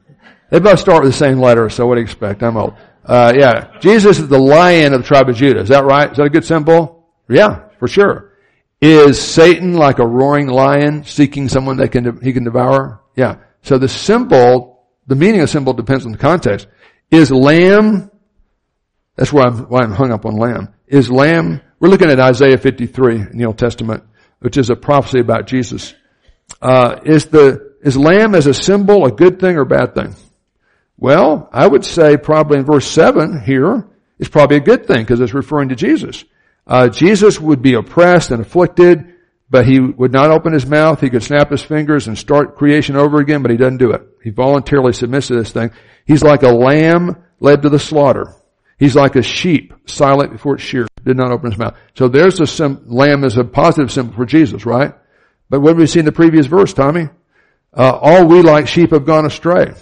They 0.50 0.60
both 0.60 0.80
start 0.80 1.04
with 1.04 1.12
the 1.12 1.18
same 1.18 1.40
letter, 1.40 1.70
so 1.70 1.86
what 1.86 1.96
do 1.96 2.02
you 2.02 2.06
expect? 2.06 2.42
I'm 2.42 2.58
old. 2.58 2.74
Uh, 3.06 3.34
yeah. 3.36 3.78
Jesus 3.80 4.20
is 4.20 4.28
the 4.28 4.40
lion 4.40 4.94
of 4.94 5.02
the 5.02 5.08
tribe 5.08 5.30
of 5.30 5.36
Judah. 5.36 5.60
Is 5.60 5.70
that 5.70 5.84
right? 5.84 6.10
Is 6.10 6.18
that 6.18 6.24
a 6.24 6.30
good 6.30 6.46
symbol? 6.46 7.10
Yeah, 7.30 7.70
for 7.80 7.88
sure. 7.88 8.34
Is 8.82 9.22
Satan 9.22 9.74
like 9.74 10.00
a 10.00 10.08
roaring 10.08 10.48
lion 10.48 11.04
seeking 11.04 11.48
someone 11.48 11.78
that 11.78 11.90
can, 11.90 12.20
he 12.22 12.34
can 12.34 12.44
devour? 12.44 13.02
Yeah. 13.16 13.38
So 13.64 13.78
the 13.78 13.88
symbol, 13.88 14.88
the 15.08 15.16
meaning 15.16 15.42
of 15.42 15.50
symbol 15.50 15.74
depends 15.74 16.06
on 16.06 16.12
the 16.12 16.18
context. 16.18 16.68
Is 17.10 17.32
lamb, 17.32 18.10
that's 19.16 19.34
why 19.34 19.44
I'm, 19.46 19.58
why 19.70 19.82
I'm 19.82 19.92
hung 19.92 20.12
up 20.12 20.26
on 20.26 20.38
lamb. 20.38 20.74
Is 20.88 21.10
lamb, 21.12 21.62
we're 21.80 21.90
looking 21.90 22.10
at 22.10 22.20
Isaiah 22.20 22.58
53 22.58 23.16
in 23.16 23.38
the 23.38 23.46
Old 23.46 23.58
Testament, 23.58 24.04
which 24.40 24.58
is 24.58 24.70
a 24.70 24.76
prophecy 24.76 25.20
about 25.20 25.48
Jesus. 25.48 25.94
Uh, 26.62 27.00
is 27.06 27.26
the, 27.28 27.76
is 27.84 27.98
lamb 27.98 28.36
as 28.36 28.48
a 28.48 28.54
symbol 28.54 29.06
a 29.06 29.12
good 29.12 29.40
thing 29.40 29.58
or 29.58 29.62
a 29.62 29.66
bad 29.66 29.96
thing? 29.96 30.16
Well, 30.98 31.50
I 31.52 31.68
would 31.68 31.84
say 31.84 32.18
probably 32.18 32.60
in 32.60 32.66
verse 32.66 32.88
7 32.88 33.42
here 33.42 33.88
is 34.20 34.30
probably 34.30 34.58
a 34.58 34.62
good 34.62 34.86
thing 34.86 35.00
because 35.00 35.20
it's 35.20 35.34
referring 35.34 35.70
to 35.70 35.76
Jesus. 35.76 36.24
Uh, 36.68 36.90
Jesus 36.90 37.40
would 37.40 37.62
be 37.62 37.74
oppressed 37.74 38.30
and 38.32 38.42
afflicted, 38.42 39.11
but 39.52 39.66
he 39.66 39.82
would 39.82 40.14
not 40.14 40.32
open 40.32 40.54
his 40.54 40.66
mouth. 40.66 41.02
He 41.02 41.10
could 41.10 41.24
snap 41.24 41.52
his 41.52 41.62
fingers 41.62 42.08
and 42.08 42.18
start 42.18 42.56
creation 42.56 42.96
over 42.96 43.20
again, 43.20 43.42
but 43.42 43.52
he 43.52 43.58
doesn't 43.58 43.78
do 43.78 43.92
it. 43.92 44.02
He 44.24 44.30
voluntarily 44.30 44.94
submits 44.94 45.28
to 45.28 45.36
this 45.36 45.52
thing. 45.52 45.72
He's 46.06 46.24
like 46.24 46.44
a 46.44 46.48
lamb 46.48 47.22
led 47.42 47.62
to 47.64 47.70
the 47.70 47.78
slaughter. 47.78 48.34
He's 48.80 48.96
like 48.96 49.18
a 49.18 49.22
sheep 49.22 49.74
silent 49.86 50.32
before 50.32 50.56
it's 50.56 50.64
sheared. 50.64 50.88
Did 51.04 51.18
not 51.18 51.32
open 51.32 51.52
his 51.52 51.60
mouth. 51.60 51.76
So 51.96 52.08
there's 52.08 52.40
a 52.40 52.48
sim- 52.48 52.86
lamb 52.88 53.26
as 53.26 53.38
a 53.38 53.44
positive 53.44 53.92
symbol 53.92 54.14
for 54.14 54.26
Jesus, 54.26 54.66
right? 54.66 54.94
But 55.50 55.60
what 55.60 55.76
we 55.76 55.86
see 55.86 56.00
in 56.00 56.06
the 56.06 56.12
previous 56.14 56.46
verse, 56.46 56.74
Tommy? 56.74 57.10
Uh, 57.76 57.92
all 57.92 58.28
we 58.28 58.42
like 58.42 58.70
sheep 58.70 58.92
have 58.92 59.06
gone 59.06 59.26
astray. 59.26 59.74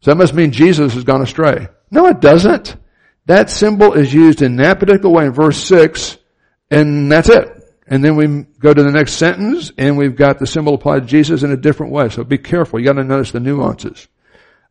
So 0.00 0.10
that 0.10 0.16
must 0.16 0.32
mean 0.32 0.50
Jesus 0.50 0.94
has 0.94 1.04
gone 1.04 1.20
astray. 1.20 1.68
No, 1.90 2.06
it 2.06 2.20
doesn't. 2.20 2.76
That 3.26 3.50
symbol 3.50 3.92
is 3.92 4.14
used 4.14 4.40
in 4.40 4.56
that 4.56 4.80
particular 4.80 5.10
way 5.10 5.26
in 5.26 5.32
verse 5.32 5.62
6, 5.64 6.16
and 6.70 7.12
that's 7.12 7.28
it. 7.28 7.57
And 7.90 8.04
then 8.04 8.16
we 8.16 8.26
go 8.58 8.74
to 8.74 8.82
the 8.82 8.92
next 8.92 9.14
sentence, 9.14 9.72
and 9.78 9.96
we've 9.96 10.14
got 10.14 10.38
the 10.38 10.46
symbol 10.46 10.74
applied 10.74 11.00
to 11.00 11.06
Jesus 11.06 11.42
in 11.42 11.50
a 11.50 11.56
different 11.56 11.92
way. 11.92 12.10
So 12.10 12.22
be 12.22 12.38
careful. 12.38 12.78
You 12.78 12.86
gotta 12.86 13.02
notice 13.02 13.32
the 13.32 13.40
nuances. 13.40 14.06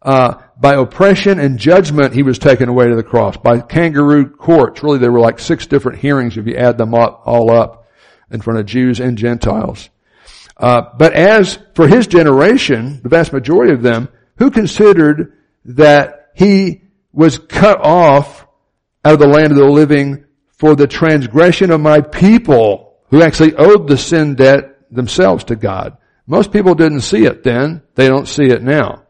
Uh, 0.02 0.36
by 0.60 0.76
oppression 0.76 1.40
and 1.40 1.58
judgment, 1.58 2.14
he 2.14 2.22
was 2.22 2.38
taken 2.38 2.70
away 2.70 2.88
to 2.88 2.96
the 2.96 3.04
cross. 3.04 3.36
By 3.36 3.60
kangaroo 3.60 4.30
courts, 4.30 4.84
really 4.84 5.00
there 5.00 5.12
were 5.12 5.20
like 5.20 5.40
six 5.40 5.66
different 5.66 6.00
hearings 6.00 6.38
if 6.38 6.46
you 6.46 6.56
add 6.56 6.78
them 6.78 6.94
up, 6.94 7.24
all 7.26 7.52
up 7.52 7.88
in 8.30 8.42
front 8.42 8.60
of 8.60 8.68
Jews 8.68 9.00
and 9.00 9.18
Gentiles. 9.18 9.90
Uh, 10.56 10.82
but 10.98 11.14
as 11.14 11.58
for 11.74 11.88
his 11.88 12.08
generation, 12.08 13.02
the 13.02 13.10
vast 13.10 13.34
majority 13.34 13.74
of 13.74 13.82
them, 13.82 14.10
who 14.38 14.52
considered 14.52 15.34
that 15.66 16.32
he 16.36 16.84
was 17.12 17.40
cut 17.40 17.80
off 17.84 18.46
out 19.04 19.14
of 19.14 19.20
the 19.20 19.28
land 19.28 19.52
of 19.52 19.58
the 19.58 19.66
living 19.66 20.26
for 20.52 20.76
the 20.76 20.88
transgression 20.88 21.72
of 21.72 21.82
my 21.82 22.02
people 22.02 22.87
who 23.10 23.22
actually 23.22 23.56
owed 23.56 23.88
the 23.88 23.98
sin 23.98 24.36
debt 24.36 24.78
themselves 24.92 25.46
to 25.46 25.56
God. 25.56 25.98
Most 26.26 26.52
people 26.52 26.76
didn't 26.76 27.02
see 27.02 27.26
it 27.26 27.44
then. 27.44 27.82
They 27.96 28.08
don't 28.08 28.28
see 28.28 28.44
it 28.44 28.62
now. 28.62 29.04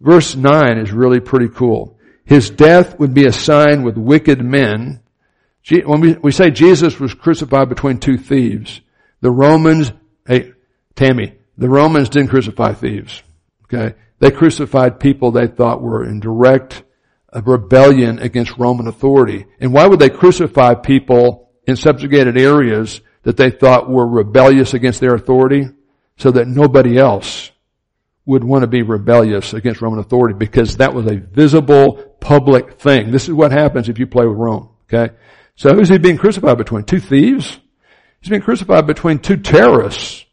Verse 0.00 0.34
9 0.34 0.78
is 0.78 0.92
really 0.92 1.20
pretty 1.20 1.48
cool. 1.48 1.98
His 2.24 2.50
death 2.50 2.98
would 2.98 3.14
be 3.14 3.26
a 3.26 3.32
sign 3.32 3.82
with 3.82 3.96
wicked 3.96 4.40
men. 4.42 5.00
When 5.84 6.18
we, 6.22 6.32
say 6.32 6.50
Jesus 6.50 6.98
was 6.98 7.14
crucified 7.14 7.68
between 7.68 7.98
two 7.98 8.16
thieves, 8.16 8.80
the 9.20 9.30
Romans, 9.30 9.92
hey, 10.26 10.52
Tammy, 10.94 11.34
the 11.56 11.68
Romans 11.68 12.08
didn't 12.08 12.30
crucify 12.30 12.74
thieves. 12.74 13.22
Okay? 13.64 13.94
They 14.18 14.30
crucified 14.30 15.00
people 15.00 15.30
they 15.30 15.46
thought 15.46 15.82
were 15.82 16.04
in 16.04 16.20
direct 16.20 16.84
uh, 17.32 17.42
rebellion 17.42 18.18
against 18.18 18.58
Roman 18.58 18.86
authority. 18.86 19.46
And 19.60 19.72
why 19.72 19.86
would 19.86 19.98
they 19.98 20.10
crucify 20.10 20.74
people 20.74 21.50
in 21.66 21.76
subjugated 21.76 22.38
areas 22.38 23.00
that 23.22 23.36
they 23.36 23.50
thought 23.50 23.88
were 23.88 24.06
rebellious 24.06 24.74
against 24.74 25.00
their 25.00 25.14
authority? 25.14 25.68
So 26.16 26.30
that 26.32 26.46
nobody 26.46 26.98
else 26.98 27.50
would 28.24 28.44
want 28.44 28.62
to 28.62 28.68
be 28.68 28.82
rebellious 28.82 29.52
against 29.54 29.80
Roman 29.80 29.98
authority 29.98 30.34
because 30.38 30.76
that 30.76 30.94
was 30.94 31.06
a 31.06 31.16
visible 31.16 31.94
public 32.20 32.78
thing. 32.78 33.10
This 33.10 33.24
is 33.24 33.34
what 33.34 33.50
happens 33.50 33.88
if 33.88 33.98
you 33.98 34.06
play 34.06 34.26
with 34.26 34.36
Rome. 34.36 34.68
Okay? 34.84 35.14
So 35.56 35.74
who's 35.74 35.88
he 35.88 35.98
being 35.98 36.18
crucified 36.18 36.58
between? 36.58 36.84
Two 36.84 37.00
thieves? 37.00 37.58
He's 38.20 38.30
being 38.30 38.42
crucified 38.42 38.86
between 38.86 39.18
two 39.18 39.36
terrorists, 39.36 40.24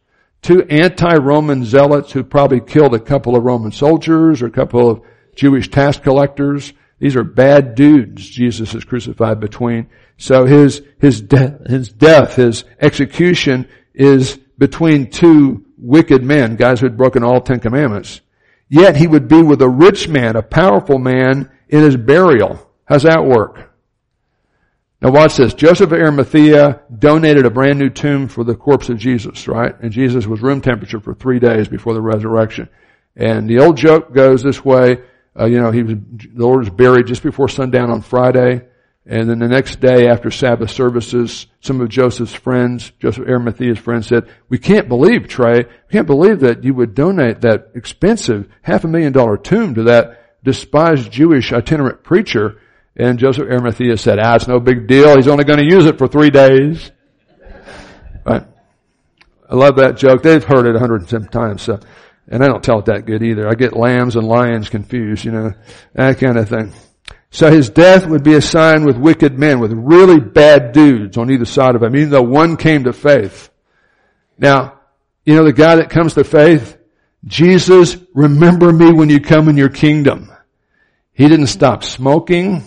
two 0.42 0.62
anti-Roman 0.64 1.66
zealots 1.66 2.12
who 2.12 2.24
probably 2.24 2.62
killed 2.62 2.94
a 2.94 3.00
couple 3.00 3.36
of 3.36 3.44
Roman 3.44 3.72
soldiers 3.72 4.42
or 4.42 4.48
a 4.48 4.52
couple 4.52 4.90
of 4.90 5.02
Jewish 5.36 5.70
tax 5.70 5.98
collectors. 5.98 6.74
These 7.00 7.16
are 7.16 7.24
bad 7.24 7.76
dudes 7.76 8.28
Jesus 8.28 8.74
is 8.76 8.84
crucified 8.84 9.40
between. 9.40 9.90
So 10.18 10.46
his, 10.46 10.82
his, 11.00 11.22
de- 11.22 11.60
his 11.68 11.90
death, 11.90 12.36
his 12.36 12.66
execution 12.80 13.68
is 13.94 14.38
between 14.58 15.10
two 15.10 15.66
wicked 15.78 16.24
men, 16.24 16.58
guys 16.58 16.80
who 16.82 16.86
had 16.86 16.98
broken 16.98 17.24
all 17.24 17.42
Ten 17.42 17.60
Commandments. 17.60 18.22
Yet 18.68 18.98
he 18.98 19.08
would 19.08 19.28
be 19.28 19.42
with 19.42 19.62
a 19.62 19.70
rich 19.70 20.08
man, 20.08 20.36
a 20.36 20.44
powerful 20.44 21.00
man 21.00 21.50
in 21.70 21.82
his 21.82 21.96
burial. 21.96 22.70
How's 22.86 23.04
that 23.04 23.26
work? 23.26 23.70
Now 25.02 25.12
watch 25.12 25.38
this. 25.38 25.54
Joseph 25.54 25.92
of 25.92 25.94
Arimathea 25.94 26.82
donated 26.98 27.46
a 27.46 27.50
brand 27.50 27.80
new 27.80 27.90
tomb 27.90 28.28
for 28.28 28.44
the 28.44 28.56
corpse 28.56 28.90
of 28.90 28.98
Jesus, 28.98 29.48
right? 29.48 29.74
And 29.80 29.94
Jesus 29.94 30.28
was 30.28 30.42
room 30.42 30.60
temperature 30.60 31.00
for 31.00 31.14
three 31.14 31.40
days 31.40 31.70
before 31.70 31.94
the 31.94 32.02
resurrection. 32.02 32.68
And 33.16 33.50
the 33.50 33.60
old 33.60 33.78
joke 33.78 34.14
goes 34.14 34.44
this 34.44 34.64
way, 34.66 35.00
uh, 35.40 35.46
you 35.46 35.62
know, 35.62 35.72
he 35.72 35.84
was, 35.84 35.96
the 35.96 36.30
Lord 36.46 36.60
was 36.60 36.70
buried 36.70 37.08
just 37.08 37.24
before 37.24 37.48
sundown 37.48 37.90
on 37.90 38.02
Friday. 38.02 38.66
And 39.06 39.28
then 39.28 39.40
the 39.40 39.48
next 39.48 39.80
day 39.80 40.08
after 40.08 40.30
Sabbath 40.30 40.70
services, 40.70 41.48
some 41.62 41.82
of 41.82 41.90
Joseph's 41.90 42.34
friends, 42.34 42.92
Joseph 43.00 43.26
Arimathea's 43.26 43.80
friends 43.80 44.08
said, 44.08 44.30
we 44.50 44.60
can't 44.60 44.88
believe, 44.88 45.28
Trey, 45.28 45.64
we 45.64 45.92
can't 45.92 46.06
believe 46.06 46.42
that 46.42 46.64
you 46.64 46.76
would 46.76 46.94
donate 46.94 47.42
that 47.42 47.72
expensive 47.74 48.48
half 48.62 48.84
a 48.84 48.88
million 48.88 49.12
dollar 49.12 49.38
tomb 49.38 49.74
to 49.76 49.84
that 49.84 50.44
despised 50.44 51.12
Jewish 51.12 51.52
itinerant 51.52 52.04
preacher. 52.04 52.62
And 52.96 53.18
Joseph 53.18 53.48
Arimathea 53.48 53.98
said, 53.98 54.20
ah, 54.20 54.36
it's 54.36 54.48
no 54.48 54.60
big 54.60 54.88
deal. 54.88 55.16
He's 55.16 55.28
only 55.28 55.46
going 55.46 55.60
to 55.60 55.76
use 55.76 55.86
it 55.86 55.98
for 55.98 56.08
three 56.08 56.30
days. 56.30 56.92
Right? 58.26 58.46
I 59.50 59.56
love 59.56 59.78
that 59.78 59.98
joke. 59.98 60.22
They've 60.22 60.44
heard 60.44 60.68
it 60.68 60.76
a 60.76 60.80
hundred 60.80 61.08
times. 61.32 61.64
So, 61.64 61.80
and 62.30 62.44
I 62.44 62.48
don't 62.48 62.64
tell 62.64 62.80
it 62.80 62.86
that 62.86 63.06
good 63.06 63.24
either. 63.24 63.50
I 63.50 63.56
get 63.56 63.76
lambs 63.76 64.16
and 64.16 64.28
lions 64.28 64.70
confused, 64.70 65.26
you 65.26 65.32
know, 65.32 65.54
that 65.94 66.20
kind 66.20 66.38
of 66.38 66.48
thing. 66.48 66.72
So 67.32 67.52
his 67.52 67.70
death 67.70 68.08
would 68.08 68.24
be 68.24 68.36
a 68.36 68.42
sign 68.42 68.86
with 68.86 68.98
wicked 68.98 69.38
men, 69.38 69.60
with 69.60 69.74
really 69.74 70.20
bad 70.20 70.72
dudes 70.72 71.18
on 71.18 71.32
either 71.32 71.46
side 71.46 71.76
of 71.76 71.84
him, 71.84 71.96
even 71.96 72.10
though 72.10 72.22
one 72.22 72.56
came 72.56 72.86
to 72.86 72.94
faith. 72.94 73.50
Now, 74.38 74.80
you 75.26 75.36
know 75.36 75.44
the 75.44 75.54
guy 75.54 75.76
that 75.76 75.90
comes 75.90 76.14
to 76.16 76.24
faith? 76.24 76.78
Jesus, 77.26 77.98
remember 78.14 78.72
me 78.72 78.92
when 78.92 79.10
you 79.10 79.20
come 79.20 79.50
in 79.50 79.58
your 79.58 79.70
kingdom. 79.70 80.32
He 81.12 81.28
didn't 81.28 81.48
stop 81.48 81.84
smoking. 81.84 82.64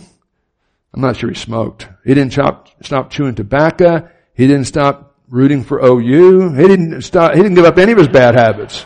I'm 0.92 1.00
not 1.00 1.16
sure 1.16 1.30
he 1.30 1.34
smoked. 1.34 1.88
He 2.04 2.14
didn't 2.14 2.34
stop, 2.34 2.68
stop 2.84 3.10
chewing 3.10 3.34
tobacco. 3.34 4.08
He 4.34 4.46
didn't 4.46 4.66
stop 4.66 5.16
rooting 5.28 5.64
for 5.64 5.82
OU. 5.82 6.54
He 6.54 6.68
didn't 6.68 7.02
stop, 7.02 7.34
he 7.34 7.42
didn't 7.42 7.54
give 7.54 7.64
up 7.64 7.78
any 7.78 7.92
of 7.92 7.98
his 7.98 8.08
bad 8.08 8.34
habits. 8.34 8.84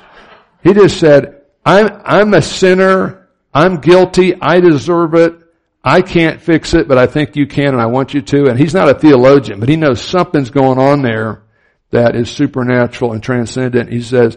He 0.66 0.74
just 0.74 0.98
said, 0.98 1.42
I'm, 1.64 2.00
I'm 2.04 2.34
a 2.34 2.42
sinner. 2.42 3.28
I'm 3.54 3.76
guilty. 3.76 4.34
I 4.40 4.58
deserve 4.58 5.14
it. 5.14 5.38
I 5.84 6.02
can't 6.02 6.42
fix 6.42 6.74
it, 6.74 6.88
but 6.88 6.98
I 6.98 7.06
think 7.06 7.36
you 7.36 7.46
can 7.46 7.68
and 7.68 7.80
I 7.80 7.86
want 7.86 8.14
you 8.14 8.22
to. 8.22 8.48
And 8.48 8.58
he's 8.58 8.74
not 8.74 8.88
a 8.88 8.94
theologian, 8.94 9.60
but 9.60 9.68
he 9.68 9.76
knows 9.76 10.02
something's 10.02 10.50
going 10.50 10.80
on 10.80 11.02
there 11.02 11.44
that 11.92 12.16
is 12.16 12.28
supernatural 12.28 13.12
and 13.12 13.22
transcendent. 13.22 13.92
He 13.92 14.02
says, 14.02 14.36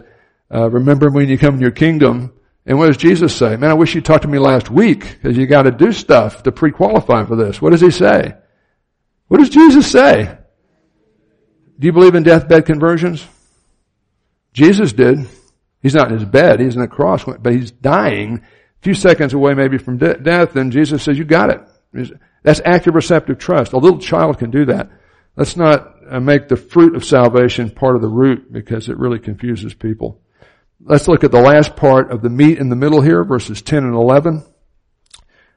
uh, 0.54 0.70
remember 0.70 1.10
when 1.10 1.28
you 1.28 1.36
come 1.36 1.56
in 1.56 1.60
your 1.60 1.72
kingdom, 1.72 2.32
and 2.64 2.78
what 2.78 2.86
does 2.86 2.96
Jesus 2.96 3.34
say? 3.34 3.56
Man, 3.56 3.70
I 3.70 3.74
wish 3.74 3.96
you 3.96 4.00
talked 4.00 4.22
to 4.22 4.28
me 4.28 4.38
last 4.38 4.70
week 4.70 5.00
because 5.00 5.36
you 5.36 5.48
got 5.48 5.62
to 5.62 5.72
do 5.72 5.90
stuff 5.90 6.44
to 6.44 6.52
pre-qualify 6.52 7.24
for 7.24 7.34
this. 7.34 7.60
What 7.60 7.70
does 7.70 7.80
he 7.80 7.90
say? 7.90 8.34
What 9.26 9.38
does 9.38 9.50
Jesus 9.50 9.90
say? 9.90 10.38
Do 11.76 11.86
you 11.88 11.92
believe 11.92 12.14
in 12.14 12.22
deathbed 12.22 12.66
conversions? 12.66 13.26
Jesus 14.52 14.92
did. 14.92 15.26
He's 15.82 15.94
not 15.94 16.10
in 16.10 16.18
his 16.18 16.28
bed. 16.28 16.60
He's 16.60 16.74
in 16.74 16.82
the 16.82 16.88
cross, 16.88 17.24
but 17.24 17.52
he's 17.52 17.70
dying 17.70 18.42
a 18.42 18.82
few 18.82 18.94
seconds 18.94 19.32
away 19.34 19.54
maybe 19.54 19.78
from 19.78 19.98
de- 19.98 20.18
death. 20.18 20.56
And 20.56 20.72
Jesus 20.72 21.02
says, 21.02 21.18
you 21.18 21.24
got 21.24 21.50
it. 21.50 22.10
That's 22.42 22.60
active 22.64 22.94
receptive 22.94 23.38
trust. 23.38 23.72
A 23.72 23.78
little 23.78 23.98
child 23.98 24.38
can 24.38 24.50
do 24.50 24.66
that. 24.66 24.90
Let's 25.36 25.56
not 25.56 25.94
uh, 26.08 26.20
make 26.20 26.48
the 26.48 26.56
fruit 26.56 26.94
of 26.96 27.04
salvation 27.04 27.70
part 27.70 27.96
of 27.96 28.02
the 28.02 28.08
root 28.08 28.52
because 28.52 28.88
it 28.88 28.98
really 28.98 29.18
confuses 29.18 29.74
people. 29.74 30.20
Let's 30.82 31.08
look 31.08 31.24
at 31.24 31.30
the 31.30 31.40
last 31.40 31.76
part 31.76 32.10
of 32.10 32.22
the 32.22 32.30
meat 32.30 32.58
in 32.58 32.68
the 32.68 32.76
middle 32.76 33.02
here, 33.02 33.22
verses 33.24 33.62
10 33.62 33.84
and 33.84 33.94
11. 33.94 34.42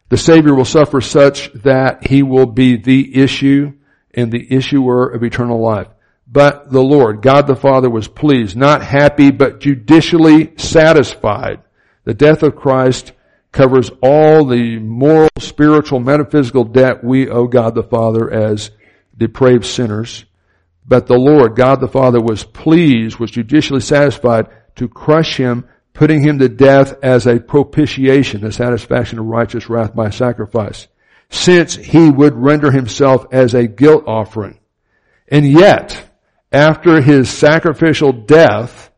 The 0.10 0.18
Savior 0.18 0.54
will 0.54 0.66
suffer 0.66 1.02
such 1.02 1.52
that 1.64 2.08
He 2.08 2.24
will 2.24 2.46
be 2.46 2.78
the 2.78 3.22
issue 3.22 3.74
and 4.14 4.32
the 4.32 4.54
issuer 4.54 5.08
of 5.08 5.24
eternal 5.24 5.60
life. 5.62 5.88
But 6.34 6.72
the 6.72 6.82
Lord, 6.82 7.22
God 7.22 7.46
the 7.46 7.56
Father 7.56 7.91
was 7.91 8.08
pleased, 8.08 8.58
not 8.58 8.84
happy, 8.84 9.30
but 9.30 9.60
judicially 9.60 10.54
satisfied. 10.58 11.62
The 12.06 12.15
death 12.15 12.41
of 12.41 12.56
Christ 12.56 13.12
covers 13.52 13.91
all 14.02 14.43
the 14.43 14.80
moral, 14.80 15.30
spiritual, 15.38 16.00
metaphysical 16.00 16.63
debt 16.63 17.04
we 17.04 17.30
owe 17.30 17.46
God 17.46 17.76
the 17.76 17.84
Father 17.84 18.32
as 18.34 18.72
depraved 19.15 19.63
sinners. 19.63 20.26
But 20.88 21.06
the 21.06 21.19
Lord, 21.19 21.56
God 21.56 21.80
the 21.80 21.88
Father 21.88 22.19
was 22.19 22.43
pleased, 22.43 23.19
was 23.19 23.30
judicially 23.30 23.80
satisfied 23.80 24.48
to 24.78 24.89
crush 24.89 25.38
him, 25.38 25.65
putting 25.93 26.24
him 26.24 26.39
to 26.39 26.50
death 26.50 26.96
as 27.04 27.28
a 27.28 27.39
propitiation, 27.39 28.41
the 28.41 28.52
satisfaction 28.52 29.19
of 29.19 29.26
righteous 29.26 29.69
wrath 29.69 29.93
by 29.93 30.10
sacrifice, 30.10 30.88
since 31.30 31.76
he 31.76 32.10
would 32.10 32.34
render 32.34 32.72
himself 32.72 33.28
as 33.32 33.54
a 33.54 33.67
guilt 33.67 34.06
offering. 34.08 34.58
And 35.28 35.46
yet, 35.46 36.10
after 36.54 37.02
his 37.02 37.30
sacrificial 37.30 38.13
death, 38.13 38.92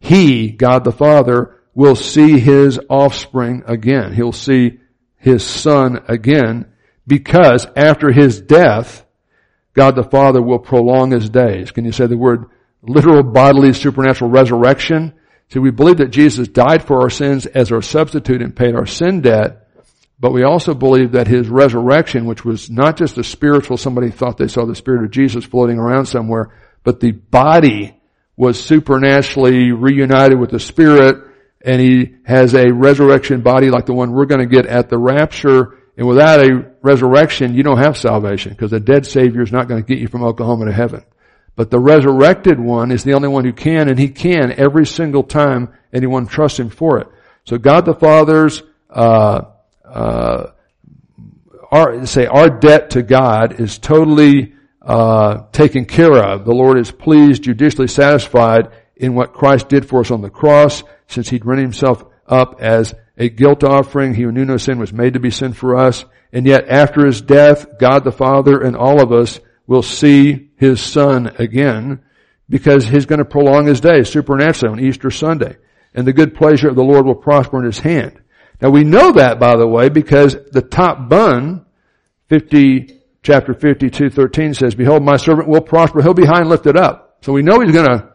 he, 0.00 0.50
God 0.50 0.84
the 0.84 0.92
Father, 0.92 1.60
will 1.74 1.94
see 1.94 2.40
his 2.40 2.80
offspring 2.88 3.62
again. 3.66 4.12
He'll 4.14 4.32
see 4.32 4.80
his 5.16 5.44
son 5.44 6.00
again 6.08 6.72
because 7.06 7.66
after 7.76 8.10
his 8.10 8.40
death, 8.40 9.04
God 9.74 9.96
the 9.96 10.02
Father 10.02 10.42
will 10.42 10.58
prolong 10.58 11.12
his 11.12 11.30
days. 11.30 11.70
Can 11.70 11.84
you 11.84 11.92
say 11.92 12.06
the 12.06 12.16
word 12.16 12.46
literal 12.82 13.22
bodily 13.22 13.72
supernatural 13.72 14.30
resurrection? 14.30 15.14
See, 15.50 15.58
we 15.58 15.70
believe 15.70 15.98
that 15.98 16.10
Jesus 16.10 16.48
died 16.48 16.82
for 16.82 17.02
our 17.02 17.10
sins 17.10 17.46
as 17.46 17.72
our 17.72 17.82
substitute 17.82 18.42
and 18.42 18.56
paid 18.56 18.74
our 18.74 18.86
sin 18.86 19.20
debt, 19.20 19.68
but 20.18 20.32
we 20.32 20.44
also 20.44 20.74
believe 20.74 21.12
that 21.12 21.26
his 21.26 21.48
resurrection, 21.48 22.26
which 22.26 22.44
was 22.44 22.70
not 22.70 22.96
just 22.96 23.18
a 23.18 23.24
spiritual, 23.24 23.76
somebody 23.76 24.10
thought 24.10 24.36
they 24.36 24.48
saw 24.48 24.64
the 24.64 24.74
spirit 24.74 25.04
of 25.04 25.10
Jesus 25.10 25.44
floating 25.44 25.78
around 25.78 26.06
somewhere, 26.06 26.54
but 26.84 27.00
the 27.00 27.12
body 27.12 27.96
was 28.36 28.62
supernaturally 28.62 29.72
reunited 29.72 30.38
with 30.38 30.50
the 30.50 30.60
spirit 30.60 31.32
and 31.64 31.80
he 31.80 32.16
has 32.24 32.54
a 32.54 32.72
resurrection 32.72 33.40
body 33.40 33.70
like 33.70 33.86
the 33.86 33.94
one 33.94 34.12
we're 34.12 34.26
going 34.26 34.40
to 34.40 34.46
get 34.46 34.66
at 34.66 34.88
the 34.88 34.98
rapture. 34.98 35.78
And 35.96 36.08
without 36.08 36.40
a 36.40 36.72
resurrection, 36.82 37.54
you 37.54 37.62
don't 37.62 37.78
have 37.78 37.96
salvation 37.96 38.52
because 38.52 38.72
a 38.72 38.80
dead 38.80 39.06
savior 39.06 39.42
is 39.42 39.52
not 39.52 39.68
going 39.68 39.82
to 39.82 39.86
get 39.86 40.00
you 40.00 40.08
from 40.08 40.24
Oklahoma 40.24 40.66
to 40.66 40.72
heaven. 40.72 41.04
But 41.54 41.70
the 41.70 41.78
resurrected 41.78 42.58
one 42.58 42.90
is 42.90 43.04
the 43.04 43.12
only 43.12 43.28
one 43.28 43.44
who 43.44 43.52
can, 43.52 43.88
and 43.88 43.98
he 43.98 44.08
can 44.08 44.52
every 44.58 44.86
single 44.86 45.22
time 45.22 45.68
anyone 45.92 46.26
trusts 46.26 46.58
him 46.58 46.70
for 46.70 46.98
it. 46.98 47.08
So 47.44 47.58
God 47.58 47.84
the 47.84 47.94
Father's, 47.94 48.62
uh, 48.88 49.42
uh, 49.84 50.46
our, 51.70 52.06
say 52.06 52.26
our 52.26 52.48
debt 52.48 52.90
to 52.90 53.02
God 53.02 53.60
is 53.60 53.78
totally 53.78 54.54
uh, 54.84 55.44
taken 55.52 55.84
care 55.84 56.16
of. 56.16 56.44
The 56.44 56.54
Lord 56.54 56.78
is 56.78 56.90
pleased, 56.90 57.44
judicially 57.44 57.88
satisfied 57.88 58.72
in 58.96 59.14
what 59.14 59.32
Christ 59.32 59.68
did 59.68 59.88
for 59.88 60.00
us 60.00 60.10
on 60.10 60.22
the 60.22 60.30
cross, 60.30 60.82
since 61.06 61.28
He'd 61.28 61.46
rent 61.46 61.60
Himself 61.60 62.04
up 62.26 62.60
as 62.60 62.94
a 63.16 63.28
guilt 63.28 63.64
offering. 63.64 64.14
He 64.14 64.22
who 64.22 64.32
knew 64.32 64.44
no 64.44 64.56
sin 64.56 64.78
was 64.78 64.92
made 64.92 65.14
to 65.14 65.20
be 65.20 65.30
sin 65.30 65.52
for 65.52 65.76
us. 65.76 66.04
And 66.32 66.46
yet 66.46 66.68
after 66.68 67.06
His 67.06 67.20
death, 67.20 67.78
God 67.78 68.04
the 68.04 68.12
Father 68.12 68.60
and 68.60 68.76
all 68.76 69.02
of 69.02 69.12
us 69.12 69.40
will 69.66 69.82
see 69.82 70.50
his 70.56 70.80
son 70.80 71.34
again 71.38 72.00
because 72.48 72.86
he's 72.86 73.06
going 73.06 73.18
to 73.18 73.24
prolong 73.24 73.66
his 73.66 73.80
days 73.80 74.08
supernaturally 74.08 74.72
on 74.72 74.80
Easter 74.80 75.10
Sunday. 75.10 75.56
And 75.94 76.06
the 76.06 76.12
good 76.12 76.34
pleasure 76.34 76.68
of 76.68 76.76
the 76.76 76.84
Lord 76.84 77.06
will 77.06 77.14
prosper 77.14 77.58
in 77.58 77.64
his 77.64 77.78
hand. 77.78 78.20
Now 78.60 78.70
we 78.70 78.84
know 78.84 79.12
that, 79.12 79.40
by 79.40 79.56
the 79.56 79.66
way, 79.66 79.88
because 79.88 80.36
the 80.50 80.62
top 80.62 81.08
bun, 81.08 81.66
50, 82.28 83.01
chapter 83.22 83.54
52, 83.54 84.10
13 84.10 84.54
says, 84.54 84.74
Behold, 84.74 85.02
my 85.02 85.16
servant 85.16 85.48
will 85.48 85.60
prosper. 85.60 86.02
He'll 86.02 86.14
be 86.14 86.26
high 86.26 86.40
and 86.40 86.48
lifted 86.48 86.76
up. 86.76 87.18
So 87.22 87.32
we 87.32 87.42
know 87.42 87.60
he's 87.60 87.74
going 87.74 87.88
to 87.88 88.12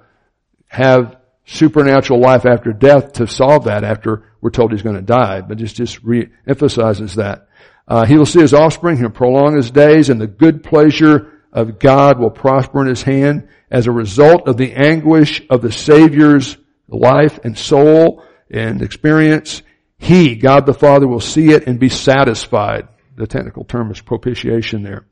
have 0.67 1.17
supernatural 1.45 2.19
life 2.19 2.45
after 2.45 2.73
death 2.73 3.13
to 3.13 3.27
solve 3.27 3.65
that 3.65 3.83
after 3.83 4.31
we're 4.41 4.49
told 4.49 4.71
he's 4.71 4.81
going 4.81 4.97
to 4.97 5.01
die. 5.01 5.41
But 5.41 5.57
this 5.57 5.73
just 5.73 6.03
re-emphasizes 6.03 7.15
that. 7.15 7.47
Uh, 7.87 8.05
he 8.05 8.17
will 8.17 8.25
see 8.25 8.41
his 8.41 8.53
offspring. 8.53 8.97
He'll 8.97 9.09
prolong 9.09 9.55
his 9.55 9.71
days 9.71 10.09
and 10.09 10.19
the 10.19 10.27
good 10.27 10.63
pleasure 10.63 11.41
of 11.53 11.79
God 11.79 12.19
will 12.19 12.29
prosper 12.29 12.81
in 12.81 12.87
his 12.87 13.01
hand 13.01 13.47
as 13.71 13.87
a 13.87 13.91
result 13.91 14.47
of 14.47 14.57
the 14.57 14.73
anguish 14.73 15.41
of 15.49 15.61
the 15.61 15.71
Savior's 15.71 16.57
life 16.89 17.39
and 17.45 17.57
soul 17.57 18.23
and 18.51 18.81
experience. 18.81 19.61
He, 19.97 20.35
God 20.35 20.65
the 20.65 20.73
Father, 20.73 21.07
will 21.07 21.21
see 21.21 21.51
it 21.51 21.65
and 21.65 21.79
be 21.79 21.89
satisfied. 21.89 22.89
The 23.17 23.27
technical 23.27 23.65
term 23.65 23.91
is 23.91 23.99
propitiation 23.99 24.83
there. 24.83 25.07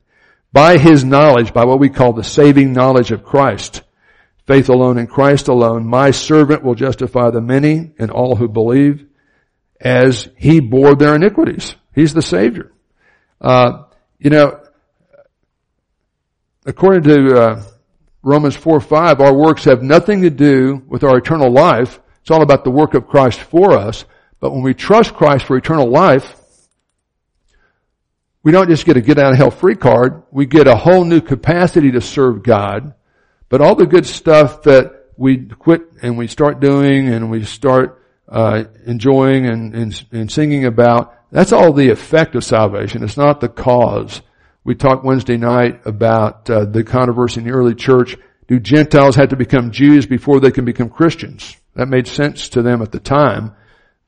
By 0.52 0.78
his 0.78 1.04
knowledge, 1.04 1.52
by 1.52 1.64
what 1.64 1.80
we 1.80 1.88
call 1.88 2.12
the 2.12 2.24
saving 2.24 2.72
knowledge 2.72 3.10
of 3.10 3.24
Christ, 3.24 3.82
faith 4.46 4.68
alone 4.68 4.96
in 4.96 5.08
Christ 5.08 5.48
alone, 5.48 5.86
my 5.86 6.12
servant 6.12 6.62
will 6.62 6.76
justify 6.76 7.30
the 7.30 7.40
many 7.40 7.92
and 7.98 8.12
all 8.12 8.36
who 8.36 8.48
believe 8.48 9.04
as 9.80 10.28
he 10.36 10.60
bore 10.60 10.94
their 10.94 11.16
iniquities. 11.16 11.74
He's 11.94 12.14
the 12.14 12.22
Savior. 12.22 12.72
Uh, 13.40 13.84
you 14.18 14.30
know, 14.30 14.60
according 16.64 17.02
to 17.02 17.34
uh, 17.34 17.62
Romans 18.22 18.54
4 18.54 18.80
5, 18.80 19.20
our 19.20 19.34
works 19.34 19.64
have 19.64 19.82
nothing 19.82 20.22
to 20.22 20.30
do 20.30 20.80
with 20.86 21.02
our 21.02 21.18
eternal 21.18 21.50
life. 21.50 21.98
It's 22.20 22.30
all 22.30 22.42
about 22.42 22.62
the 22.62 22.70
work 22.70 22.94
of 22.94 23.08
Christ 23.08 23.40
for 23.40 23.72
us. 23.72 24.04
But 24.38 24.52
when 24.52 24.62
we 24.62 24.74
trust 24.74 25.14
Christ 25.14 25.46
for 25.46 25.56
eternal 25.56 25.90
life, 25.90 26.36
we 28.46 28.52
don't 28.52 28.68
just 28.68 28.86
get 28.86 28.96
a 28.96 29.00
get 29.00 29.18
out 29.18 29.32
of 29.32 29.38
hell 29.38 29.50
free 29.50 29.74
card. 29.74 30.22
We 30.30 30.46
get 30.46 30.68
a 30.68 30.76
whole 30.76 31.04
new 31.04 31.20
capacity 31.20 31.90
to 31.90 32.00
serve 32.00 32.44
God. 32.44 32.94
But 33.48 33.60
all 33.60 33.74
the 33.74 33.86
good 33.86 34.06
stuff 34.06 34.62
that 34.62 35.06
we 35.16 35.46
quit 35.46 35.82
and 36.00 36.16
we 36.16 36.28
start 36.28 36.60
doing 36.60 37.08
and 37.08 37.28
we 37.28 37.42
start 37.42 38.00
uh, 38.28 38.62
enjoying 38.86 39.46
and, 39.46 39.74
and, 39.74 40.06
and 40.12 40.30
singing 40.30 40.64
about, 40.64 41.12
that's 41.32 41.50
all 41.50 41.72
the 41.72 41.90
effect 41.90 42.36
of 42.36 42.44
salvation. 42.44 43.02
It's 43.02 43.16
not 43.16 43.40
the 43.40 43.48
cause. 43.48 44.22
We 44.62 44.76
talked 44.76 45.04
Wednesday 45.04 45.38
night 45.38 45.84
about 45.84 46.48
uh, 46.48 46.66
the 46.66 46.84
controversy 46.84 47.40
in 47.40 47.48
the 47.48 47.52
early 47.52 47.74
church. 47.74 48.16
Do 48.46 48.60
Gentiles 48.60 49.16
have 49.16 49.30
to 49.30 49.36
become 49.36 49.72
Jews 49.72 50.06
before 50.06 50.38
they 50.38 50.52
can 50.52 50.64
become 50.64 50.88
Christians? 50.88 51.56
That 51.74 51.88
made 51.88 52.06
sense 52.06 52.48
to 52.50 52.62
them 52.62 52.80
at 52.80 52.92
the 52.92 53.00
time, 53.00 53.56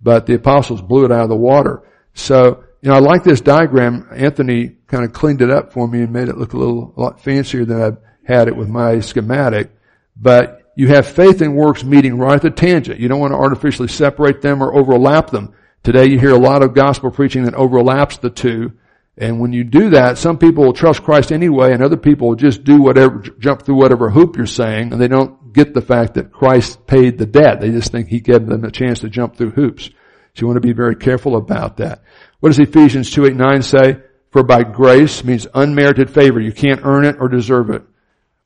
but 0.00 0.26
the 0.26 0.34
apostles 0.34 0.80
blew 0.80 1.06
it 1.06 1.10
out 1.10 1.24
of 1.24 1.28
the 1.28 1.34
water. 1.34 1.82
So, 2.14 2.62
you 2.80 2.90
know, 2.90 2.96
I 2.96 3.00
like 3.00 3.24
this 3.24 3.40
diagram. 3.40 4.08
Anthony 4.12 4.76
kind 4.86 5.04
of 5.04 5.12
cleaned 5.12 5.42
it 5.42 5.50
up 5.50 5.72
for 5.72 5.88
me 5.88 6.02
and 6.02 6.12
made 6.12 6.28
it 6.28 6.38
look 6.38 6.52
a 6.52 6.56
little 6.56 6.94
a 6.96 7.00
lot 7.00 7.20
fancier 7.20 7.64
than 7.64 7.82
I've 7.82 7.98
had 8.24 8.48
it 8.48 8.56
with 8.56 8.68
my 8.68 9.00
schematic. 9.00 9.70
But 10.16 10.62
you 10.76 10.88
have 10.88 11.06
faith 11.06 11.40
and 11.40 11.56
works 11.56 11.82
meeting 11.82 12.18
right 12.18 12.36
at 12.36 12.42
the 12.42 12.50
tangent. 12.50 13.00
You 13.00 13.08
don't 13.08 13.20
want 13.20 13.32
to 13.32 13.38
artificially 13.38 13.88
separate 13.88 14.42
them 14.42 14.62
or 14.62 14.74
overlap 14.74 15.30
them. 15.30 15.54
Today 15.82 16.06
you 16.06 16.20
hear 16.20 16.30
a 16.30 16.38
lot 16.38 16.62
of 16.62 16.74
gospel 16.74 17.10
preaching 17.10 17.44
that 17.44 17.54
overlaps 17.54 18.18
the 18.18 18.30
two. 18.30 18.72
And 19.16 19.40
when 19.40 19.52
you 19.52 19.64
do 19.64 19.90
that, 19.90 20.16
some 20.16 20.38
people 20.38 20.64
will 20.64 20.72
trust 20.72 21.02
Christ 21.02 21.32
anyway 21.32 21.72
and 21.72 21.82
other 21.82 21.96
people 21.96 22.28
will 22.28 22.36
just 22.36 22.62
do 22.62 22.80
whatever, 22.80 23.18
jump 23.18 23.62
through 23.62 23.74
whatever 23.74 24.10
hoop 24.10 24.36
you're 24.36 24.46
saying 24.46 24.92
and 24.92 25.00
they 25.00 25.08
don't 25.08 25.52
get 25.52 25.74
the 25.74 25.82
fact 25.82 26.14
that 26.14 26.30
Christ 26.30 26.86
paid 26.86 27.18
the 27.18 27.26
debt. 27.26 27.60
They 27.60 27.70
just 27.70 27.90
think 27.90 28.06
He 28.06 28.20
gave 28.20 28.46
them 28.46 28.64
a 28.64 28.70
chance 28.70 29.00
to 29.00 29.08
jump 29.08 29.34
through 29.34 29.50
hoops. 29.50 29.90
So 30.38 30.42
you 30.42 30.46
want 30.46 30.62
to 30.62 30.68
be 30.68 30.72
very 30.72 30.94
careful 30.94 31.34
about 31.34 31.78
that. 31.78 32.04
What 32.38 32.50
does 32.50 32.60
Ephesians 32.60 33.10
2, 33.10 33.26
8, 33.26 33.34
9 33.34 33.62
say? 33.62 33.96
For 34.30 34.44
by 34.44 34.62
grace 34.62 35.24
means 35.24 35.48
unmerited 35.52 36.10
favor. 36.10 36.38
You 36.38 36.52
can't 36.52 36.82
earn 36.84 37.04
it 37.04 37.16
or 37.18 37.28
deserve 37.28 37.70
it. 37.70 37.82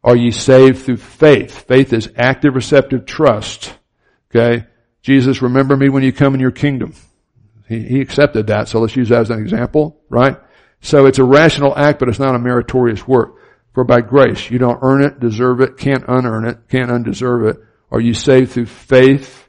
Are 0.02 0.16
ye 0.16 0.30
saved 0.30 0.78
through 0.86 0.96
faith? 0.96 1.66
Faith 1.68 1.92
is 1.92 2.10
active, 2.16 2.54
receptive 2.54 3.04
trust. 3.04 3.74
Okay? 4.30 4.64
Jesus, 5.02 5.42
remember 5.42 5.76
me 5.76 5.90
when 5.90 6.02
you 6.02 6.14
come 6.14 6.32
in 6.32 6.40
your 6.40 6.50
kingdom. 6.50 6.94
He, 7.68 7.80
he 7.80 8.00
accepted 8.00 8.46
that, 8.46 8.68
so 8.68 8.80
let's 8.80 8.96
use 8.96 9.10
that 9.10 9.20
as 9.20 9.30
an 9.30 9.40
example, 9.40 10.00
right? 10.08 10.38
So 10.80 11.04
it's 11.04 11.18
a 11.18 11.24
rational 11.24 11.76
act, 11.76 11.98
but 11.98 12.08
it's 12.08 12.18
not 12.18 12.34
a 12.34 12.38
meritorious 12.38 13.06
work. 13.06 13.36
For 13.74 13.84
by 13.84 14.00
grace, 14.00 14.50
you 14.50 14.56
don't 14.56 14.78
earn 14.80 15.04
it, 15.04 15.20
deserve 15.20 15.60
it, 15.60 15.76
can't 15.76 16.04
unearn 16.08 16.46
it, 16.46 16.56
can't 16.70 16.90
undeserve 16.90 17.44
it. 17.44 17.58
Are 17.90 18.00
you 18.00 18.14
saved 18.14 18.52
through 18.52 18.66
faith 18.66 19.41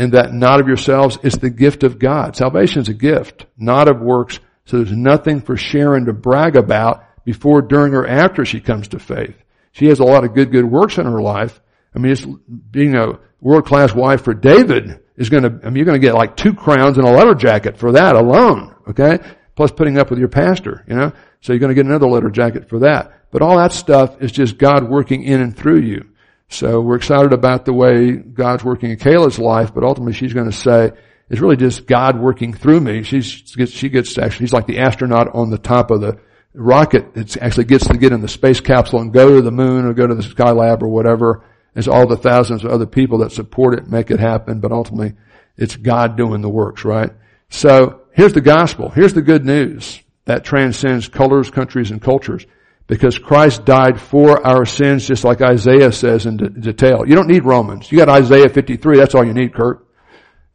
in 0.00 0.10
that 0.10 0.32
not 0.32 0.60
of 0.60 0.66
yourselves? 0.66 1.18
It's 1.22 1.38
the 1.38 1.50
gift 1.50 1.82
of 1.82 1.98
God. 1.98 2.34
Salvation 2.34 2.80
is 2.82 2.88
a 2.88 2.94
gift, 2.94 3.46
not 3.58 3.88
of 3.88 4.00
works. 4.00 4.40
So 4.64 4.78
there's 4.78 4.96
nothing 4.96 5.40
for 5.40 5.56
Sharon 5.56 6.06
to 6.06 6.12
brag 6.12 6.56
about 6.56 7.04
before, 7.24 7.60
during, 7.60 7.94
or 7.94 8.06
after 8.06 8.44
she 8.44 8.60
comes 8.60 8.88
to 8.88 8.98
faith. 8.98 9.36
She 9.72 9.86
has 9.86 10.00
a 10.00 10.04
lot 10.04 10.24
of 10.24 10.34
good, 10.34 10.50
good 10.50 10.64
works 10.64 10.98
in 10.98 11.04
her 11.04 11.20
life. 11.20 11.60
I 11.94 11.98
mean, 11.98 12.12
it's 12.12 12.24
being 12.70 12.96
a 12.96 13.18
world-class 13.40 13.94
wife 13.94 14.22
for 14.22 14.34
David 14.34 15.00
is 15.16 15.28
going 15.28 15.42
to, 15.42 15.60
I 15.62 15.66
mean, 15.66 15.76
you're 15.76 15.86
going 15.86 16.00
to 16.00 16.06
get 16.06 16.14
like 16.14 16.36
two 16.36 16.54
crowns 16.54 16.96
and 16.96 17.06
a 17.06 17.10
letter 17.10 17.34
jacket 17.34 17.76
for 17.76 17.92
that 17.92 18.16
alone. 18.16 18.74
Okay? 18.88 19.18
Plus 19.54 19.70
putting 19.70 19.98
up 19.98 20.08
with 20.08 20.18
your 20.18 20.28
pastor, 20.28 20.84
you 20.88 20.94
know? 20.96 21.12
So 21.42 21.52
you're 21.52 21.60
going 21.60 21.70
to 21.70 21.74
get 21.74 21.86
another 21.86 22.08
letter 22.08 22.30
jacket 22.30 22.68
for 22.68 22.80
that. 22.80 23.30
But 23.30 23.42
all 23.42 23.58
that 23.58 23.72
stuff 23.72 24.22
is 24.22 24.32
just 24.32 24.58
God 24.58 24.88
working 24.88 25.22
in 25.22 25.40
and 25.40 25.56
through 25.56 25.80
you. 25.80 26.08
So 26.50 26.80
we're 26.80 26.96
excited 26.96 27.32
about 27.32 27.64
the 27.64 27.72
way 27.72 28.12
God's 28.12 28.64
working 28.64 28.90
in 28.90 28.98
Kayla's 28.98 29.38
life, 29.38 29.72
but 29.72 29.84
ultimately 29.84 30.12
she's 30.12 30.34
going 30.34 30.50
to 30.50 30.56
say, 30.56 30.90
it's 31.30 31.40
really 31.40 31.56
just 31.56 31.86
God 31.86 32.18
working 32.18 32.52
through 32.52 32.80
me. 32.80 33.04
She's, 33.04 33.24
she 33.24 33.88
gets 33.88 34.18
actually, 34.18 34.46
she's 34.46 34.52
like 34.52 34.66
the 34.66 34.80
astronaut 34.80 35.32
on 35.32 35.50
the 35.50 35.58
top 35.58 35.92
of 35.92 36.00
the 36.00 36.18
rocket 36.52 37.14
that 37.14 37.36
actually 37.36 37.66
gets 37.66 37.86
to 37.86 37.96
get 37.96 38.12
in 38.12 38.20
the 38.20 38.28
space 38.28 38.60
capsule 38.60 39.00
and 39.00 39.12
go 39.12 39.36
to 39.36 39.42
the 39.42 39.52
moon 39.52 39.84
or 39.84 39.94
go 39.94 40.08
to 40.08 40.14
the 40.14 40.24
Skylab 40.24 40.82
or 40.82 40.88
whatever. 40.88 41.44
It's 41.76 41.86
all 41.86 42.08
the 42.08 42.16
thousands 42.16 42.64
of 42.64 42.72
other 42.72 42.86
people 42.86 43.18
that 43.18 43.30
support 43.30 43.78
it, 43.78 43.86
make 43.86 44.10
it 44.10 44.18
happen, 44.18 44.58
but 44.58 44.72
ultimately 44.72 45.14
it's 45.56 45.76
God 45.76 46.16
doing 46.16 46.40
the 46.40 46.48
works, 46.48 46.84
right? 46.84 47.10
So 47.48 48.02
here's 48.12 48.32
the 48.32 48.40
gospel. 48.40 48.88
Here's 48.88 49.14
the 49.14 49.22
good 49.22 49.44
news 49.44 50.02
that 50.24 50.44
transcends 50.44 51.06
colors, 51.06 51.48
countries, 51.48 51.92
and 51.92 52.02
cultures. 52.02 52.44
Because 52.90 53.20
Christ 53.20 53.64
died 53.64 54.00
for 54.00 54.44
our 54.44 54.66
sins, 54.66 55.06
just 55.06 55.22
like 55.22 55.40
Isaiah 55.40 55.92
says 55.92 56.26
in 56.26 56.38
detail. 56.60 57.06
You 57.06 57.14
don't 57.14 57.28
need 57.28 57.44
Romans. 57.44 57.92
You 57.92 57.98
got 57.98 58.08
Isaiah 58.08 58.48
53. 58.48 58.98
That's 58.98 59.14
all 59.14 59.24
you 59.24 59.32
need, 59.32 59.54
Kurt. 59.54 59.86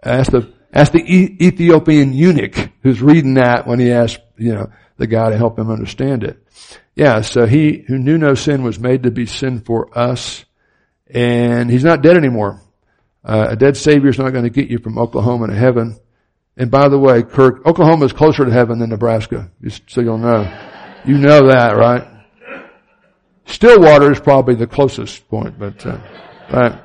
Ask 0.03 0.31
the, 0.31 0.53
ask 0.73 0.91
the 0.91 0.99
Ethiopian 0.99 2.11
eunuch 2.11 2.71
who's 2.83 3.01
reading 3.01 3.35
that 3.35 3.65
when 3.65 3.79
he 3.79 3.89
asked, 3.89 4.19
you 4.35 4.53
know, 4.53 4.69
the 4.97 5.07
guy 5.07 5.29
to 5.29 5.37
help 5.37 5.57
him 5.57 5.71
understand 5.71 6.25
it. 6.25 6.45
Yeah, 6.93 7.21
so 7.21 7.45
he 7.45 7.85
who 7.87 7.97
knew 7.97 8.17
no 8.17 8.35
sin 8.35 8.63
was 8.63 8.81
made 8.81 9.03
to 9.03 9.11
be 9.11 9.27
sin 9.27 9.61
for 9.61 9.97
us, 9.97 10.43
and 11.07 11.71
he's 11.71 11.85
not 11.85 12.01
dead 12.01 12.17
anymore. 12.17 12.59
Uh, 13.23 13.47
a 13.51 13.55
dead 13.55 13.77
Savior 13.77 14.09
is 14.09 14.19
not 14.19 14.33
going 14.33 14.43
to 14.43 14.49
get 14.49 14.69
you 14.69 14.79
from 14.79 14.97
Oklahoma 14.97 15.47
to 15.47 15.55
heaven. 15.55 15.97
And 16.57 16.69
by 16.69 16.89
the 16.89 16.99
way, 16.99 17.23
Kirk, 17.23 17.65
Oklahoma 17.65 18.03
is 18.03 18.11
closer 18.11 18.43
to 18.43 18.51
heaven 18.51 18.79
than 18.79 18.89
Nebraska, 18.89 19.51
just 19.63 19.89
so 19.89 20.01
you'll 20.01 20.17
know. 20.17 20.43
You 21.05 21.17
know 21.17 21.47
that, 21.47 21.77
right? 21.77 22.11
Stillwater 23.45 24.11
is 24.11 24.19
probably 24.19 24.55
the 24.55 24.67
closest 24.67 25.27
point, 25.29 25.57
but, 25.57 25.85
uh, 25.85 25.97
right. 26.51 26.81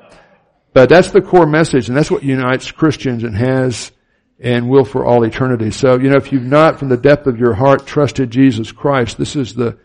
But 0.72 0.88
that's 0.88 1.10
the 1.10 1.20
core 1.20 1.46
message, 1.46 1.88
and 1.88 1.96
that's 1.96 2.10
what 2.10 2.22
unites 2.22 2.70
Christians 2.70 3.24
and 3.24 3.36
has 3.36 3.90
and 4.38 4.68
will 4.68 4.84
for 4.84 5.04
all 5.04 5.24
eternity. 5.24 5.70
So, 5.70 5.98
you 5.98 6.08
know, 6.08 6.16
if 6.16 6.32
you've 6.32 6.42
not 6.42 6.78
from 6.78 6.88
the 6.88 6.96
depth 6.96 7.26
of 7.26 7.38
your 7.38 7.54
heart 7.54 7.86
trusted 7.86 8.30
Jesus 8.30 8.72
Christ, 8.72 9.18
this 9.18 9.36
is 9.36 9.54
the, 9.54 9.78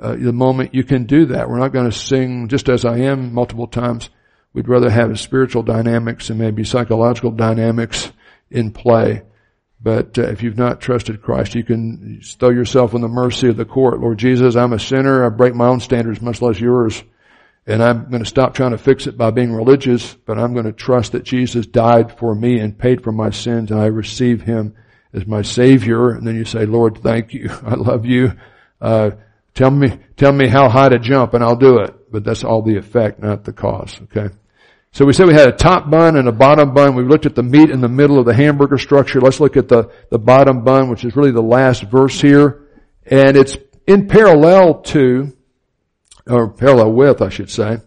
uh, 0.00 0.16
the 0.16 0.32
moment 0.32 0.74
you 0.74 0.82
can 0.82 1.04
do 1.04 1.26
that. 1.26 1.48
We're 1.48 1.58
not 1.58 1.72
going 1.72 1.90
to 1.90 1.96
sing 1.96 2.48
just 2.48 2.68
as 2.68 2.84
I 2.84 2.98
am 2.98 3.32
multiple 3.32 3.68
times. 3.68 4.10
We'd 4.52 4.68
rather 4.68 4.90
have 4.90 5.18
spiritual 5.20 5.62
dynamics 5.62 6.30
and 6.30 6.38
maybe 6.38 6.64
psychological 6.64 7.30
dynamics 7.30 8.10
in 8.50 8.72
play. 8.72 9.22
But 9.82 10.18
uh, 10.18 10.22
if 10.22 10.42
you've 10.42 10.58
not 10.58 10.80
trusted 10.80 11.22
Christ, 11.22 11.54
you 11.54 11.64
can 11.64 12.20
throw 12.22 12.50
yourself 12.50 12.94
in 12.94 13.00
the 13.00 13.08
mercy 13.08 13.48
of 13.48 13.56
the 13.56 13.64
court. 13.64 14.00
Lord 14.00 14.18
Jesus, 14.18 14.56
I'm 14.56 14.72
a 14.72 14.78
sinner. 14.78 15.24
I 15.24 15.30
break 15.30 15.54
my 15.54 15.68
own 15.68 15.80
standards, 15.80 16.20
much 16.20 16.42
less 16.42 16.60
yours. 16.60 17.02
And 17.66 17.82
I'm 17.82 18.10
going 18.10 18.22
to 18.22 18.28
stop 18.28 18.54
trying 18.54 18.72
to 18.72 18.78
fix 18.78 19.06
it 19.06 19.16
by 19.16 19.30
being 19.30 19.52
religious, 19.52 20.14
but 20.14 20.38
I'm 20.38 20.52
going 20.52 20.64
to 20.66 20.72
trust 20.72 21.12
that 21.12 21.24
Jesus 21.24 21.66
died 21.66 22.18
for 22.18 22.34
me 22.34 22.58
and 22.58 22.76
paid 22.76 23.02
for 23.02 23.12
my 23.12 23.30
sins 23.30 23.70
and 23.70 23.80
I 23.80 23.86
receive 23.86 24.42
Him 24.42 24.74
as 25.12 25.26
my 25.26 25.42
Savior. 25.42 26.10
And 26.10 26.26
then 26.26 26.36
you 26.36 26.44
say, 26.44 26.66
Lord, 26.66 26.98
thank 26.98 27.32
you. 27.32 27.48
I 27.64 27.74
love 27.74 28.04
you. 28.04 28.32
Uh, 28.80 29.12
tell 29.54 29.70
me, 29.70 29.98
tell 30.16 30.32
me 30.32 30.48
how 30.48 30.68
high 30.68 30.88
to 30.88 30.98
jump 30.98 31.34
and 31.34 31.44
I'll 31.44 31.56
do 31.56 31.78
it. 31.80 32.10
But 32.10 32.24
that's 32.24 32.44
all 32.44 32.62
the 32.62 32.76
effect, 32.76 33.20
not 33.20 33.44
the 33.44 33.52
cause. 33.52 33.98
Okay. 34.04 34.34
So 34.92 35.04
we 35.04 35.12
said 35.12 35.28
we 35.28 35.34
had 35.34 35.48
a 35.48 35.56
top 35.56 35.88
bun 35.88 36.16
and 36.16 36.28
a 36.28 36.32
bottom 36.32 36.74
bun. 36.74 36.96
We 36.96 37.04
looked 37.04 37.26
at 37.26 37.34
the 37.34 37.42
meat 37.42 37.70
in 37.70 37.80
the 37.80 37.88
middle 37.88 38.18
of 38.18 38.26
the 38.26 38.34
hamburger 38.34 38.76
structure. 38.76 39.20
Let's 39.20 39.38
look 39.38 39.56
at 39.56 39.68
the, 39.68 39.90
the 40.10 40.18
bottom 40.18 40.64
bun, 40.64 40.90
which 40.90 41.04
is 41.04 41.14
really 41.14 41.30
the 41.30 41.40
last 41.40 41.84
verse 41.84 42.20
here. 42.20 42.66
And 43.06 43.36
it's 43.36 43.56
in 43.86 44.08
parallel 44.08 44.82
to 44.82 45.36
or 46.26 46.48
parallel 46.48 46.92
with, 46.92 47.22
I 47.22 47.28
should 47.28 47.50
say, 47.50 47.78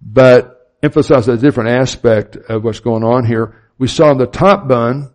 but 0.00 0.76
emphasize 0.82 1.26
a 1.28 1.36
different 1.36 1.70
aspect 1.70 2.36
of 2.36 2.64
what's 2.64 2.80
going 2.80 3.02
on 3.02 3.24
here. 3.24 3.56
We 3.78 3.88
saw 3.88 4.10
in 4.10 4.18
the 4.18 4.26
top 4.26 4.68
bun 4.68 5.10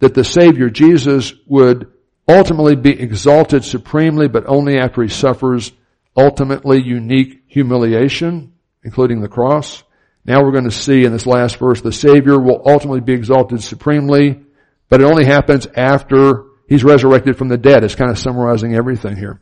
that 0.00 0.14
the 0.14 0.24
Savior, 0.24 0.70
Jesus, 0.70 1.32
would 1.46 1.90
ultimately 2.28 2.76
be 2.76 2.98
exalted 2.98 3.64
supremely, 3.64 4.28
but 4.28 4.44
only 4.46 4.78
after 4.78 5.02
he 5.02 5.08
suffers 5.08 5.72
ultimately 6.16 6.82
unique 6.82 7.42
humiliation, 7.46 8.52
including 8.84 9.20
the 9.20 9.28
cross. 9.28 9.82
Now 10.24 10.42
we're 10.42 10.52
going 10.52 10.64
to 10.64 10.70
see 10.70 11.04
in 11.04 11.12
this 11.12 11.26
last 11.26 11.56
verse, 11.56 11.80
the 11.80 11.92
Savior 11.92 12.38
will 12.38 12.62
ultimately 12.64 13.00
be 13.00 13.12
exalted 13.12 13.62
supremely, 13.62 14.40
but 14.88 15.00
it 15.00 15.04
only 15.04 15.24
happens 15.24 15.66
after 15.76 16.44
He's 16.68 16.84
resurrected 16.84 17.36
from 17.36 17.48
the 17.48 17.58
dead. 17.58 17.84
It's 17.84 17.94
kind 17.94 18.10
of 18.10 18.18
summarizing 18.18 18.74
everything 18.74 19.16
here. 19.16 19.40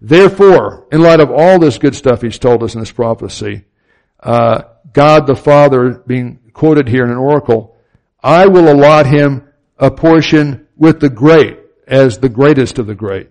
Therefore, 0.00 0.88
in 0.90 1.02
light 1.02 1.20
of 1.20 1.30
all 1.30 1.58
this 1.58 1.78
good 1.78 1.94
stuff 1.94 2.22
He's 2.22 2.38
told 2.38 2.62
us 2.62 2.74
in 2.74 2.80
this 2.80 2.90
prophecy, 2.90 3.64
uh, 4.20 4.62
God 4.92 5.26
the 5.26 5.36
Father 5.36 6.02
being 6.06 6.40
quoted 6.52 6.88
here 6.88 7.04
in 7.04 7.10
an 7.10 7.16
oracle, 7.16 7.76
I 8.22 8.46
will 8.46 8.72
allot 8.72 9.06
him 9.06 9.46
a 9.78 9.90
portion 9.90 10.66
with 10.76 11.00
the 11.00 11.10
great 11.10 11.58
as 11.86 12.18
the 12.18 12.28
greatest 12.30 12.78
of 12.78 12.86
the 12.86 12.94
great. 12.94 13.30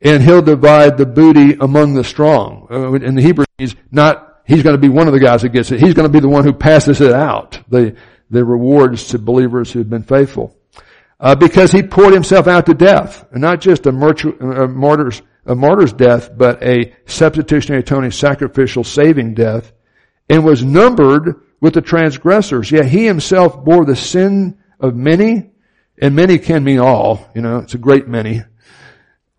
And 0.00 0.22
he'll 0.22 0.42
divide 0.42 0.96
the 0.96 1.06
booty 1.06 1.54
among 1.60 1.94
the 1.94 2.04
strong. 2.04 2.66
Uh, 2.70 2.92
in 2.94 3.14
the 3.14 3.22
Hebrew, 3.22 3.44
he's 3.58 3.74
not, 3.90 4.33
he's 4.44 4.62
going 4.62 4.74
to 4.74 4.80
be 4.80 4.88
one 4.88 5.06
of 5.06 5.12
the 5.12 5.20
guys 5.20 5.42
that 5.42 5.50
gets 5.50 5.70
it. 5.70 5.80
He's 5.80 5.94
going 5.94 6.06
to 6.08 6.12
be 6.12 6.20
the 6.20 6.28
one 6.28 6.44
who 6.44 6.52
passes 6.52 7.00
it 7.00 7.12
out. 7.12 7.60
The, 7.68 7.96
the 8.30 8.44
rewards 8.44 9.08
to 9.08 9.18
believers 9.18 9.72
who've 9.72 9.88
been 9.88 10.02
faithful. 10.02 10.56
Uh, 11.20 11.34
because 11.34 11.72
he 11.72 11.82
poured 11.82 12.12
himself 12.12 12.46
out 12.46 12.66
to 12.66 12.74
death. 12.74 13.26
And 13.32 13.40
not 13.40 13.60
just 13.60 13.86
a, 13.86 13.90
a 13.90 14.68
martyr's, 14.68 15.22
a 15.46 15.54
martyr's 15.54 15.92
death, 15.92 16.36
but 16.36 16.62
a 16.62 16.94
substitutionary 17.06 17.82
atoning 17.82 18.10
sacrificial 18.10 18.84
saving 18.84 19.34
death. 19.34 19.72
And 20.28 20.44
was 20.44 20.64
numbered 20.64 21.40
with 21.60 21.74
the 21.74 21.82
transgressors. 21.82 22.70
Yet 22.70 22.86
he 22.86 23.06
himself 23.06 23.64
bore 23.64 23.84
the 23.84 23.96
sin 23.96 24.58
of 24.80 24.94
many 24.94 25.50
and 25.98 26.16
many 26.16 26.38
can 26.38 26.64
mean 26.64 26.80
all, 26.80 27.30
you 27.34 27.42
know, 27.42 27.58
it's 27.58 27.74
a 27.74 27.78
great 27.78 28.08
many, 28.08 28.42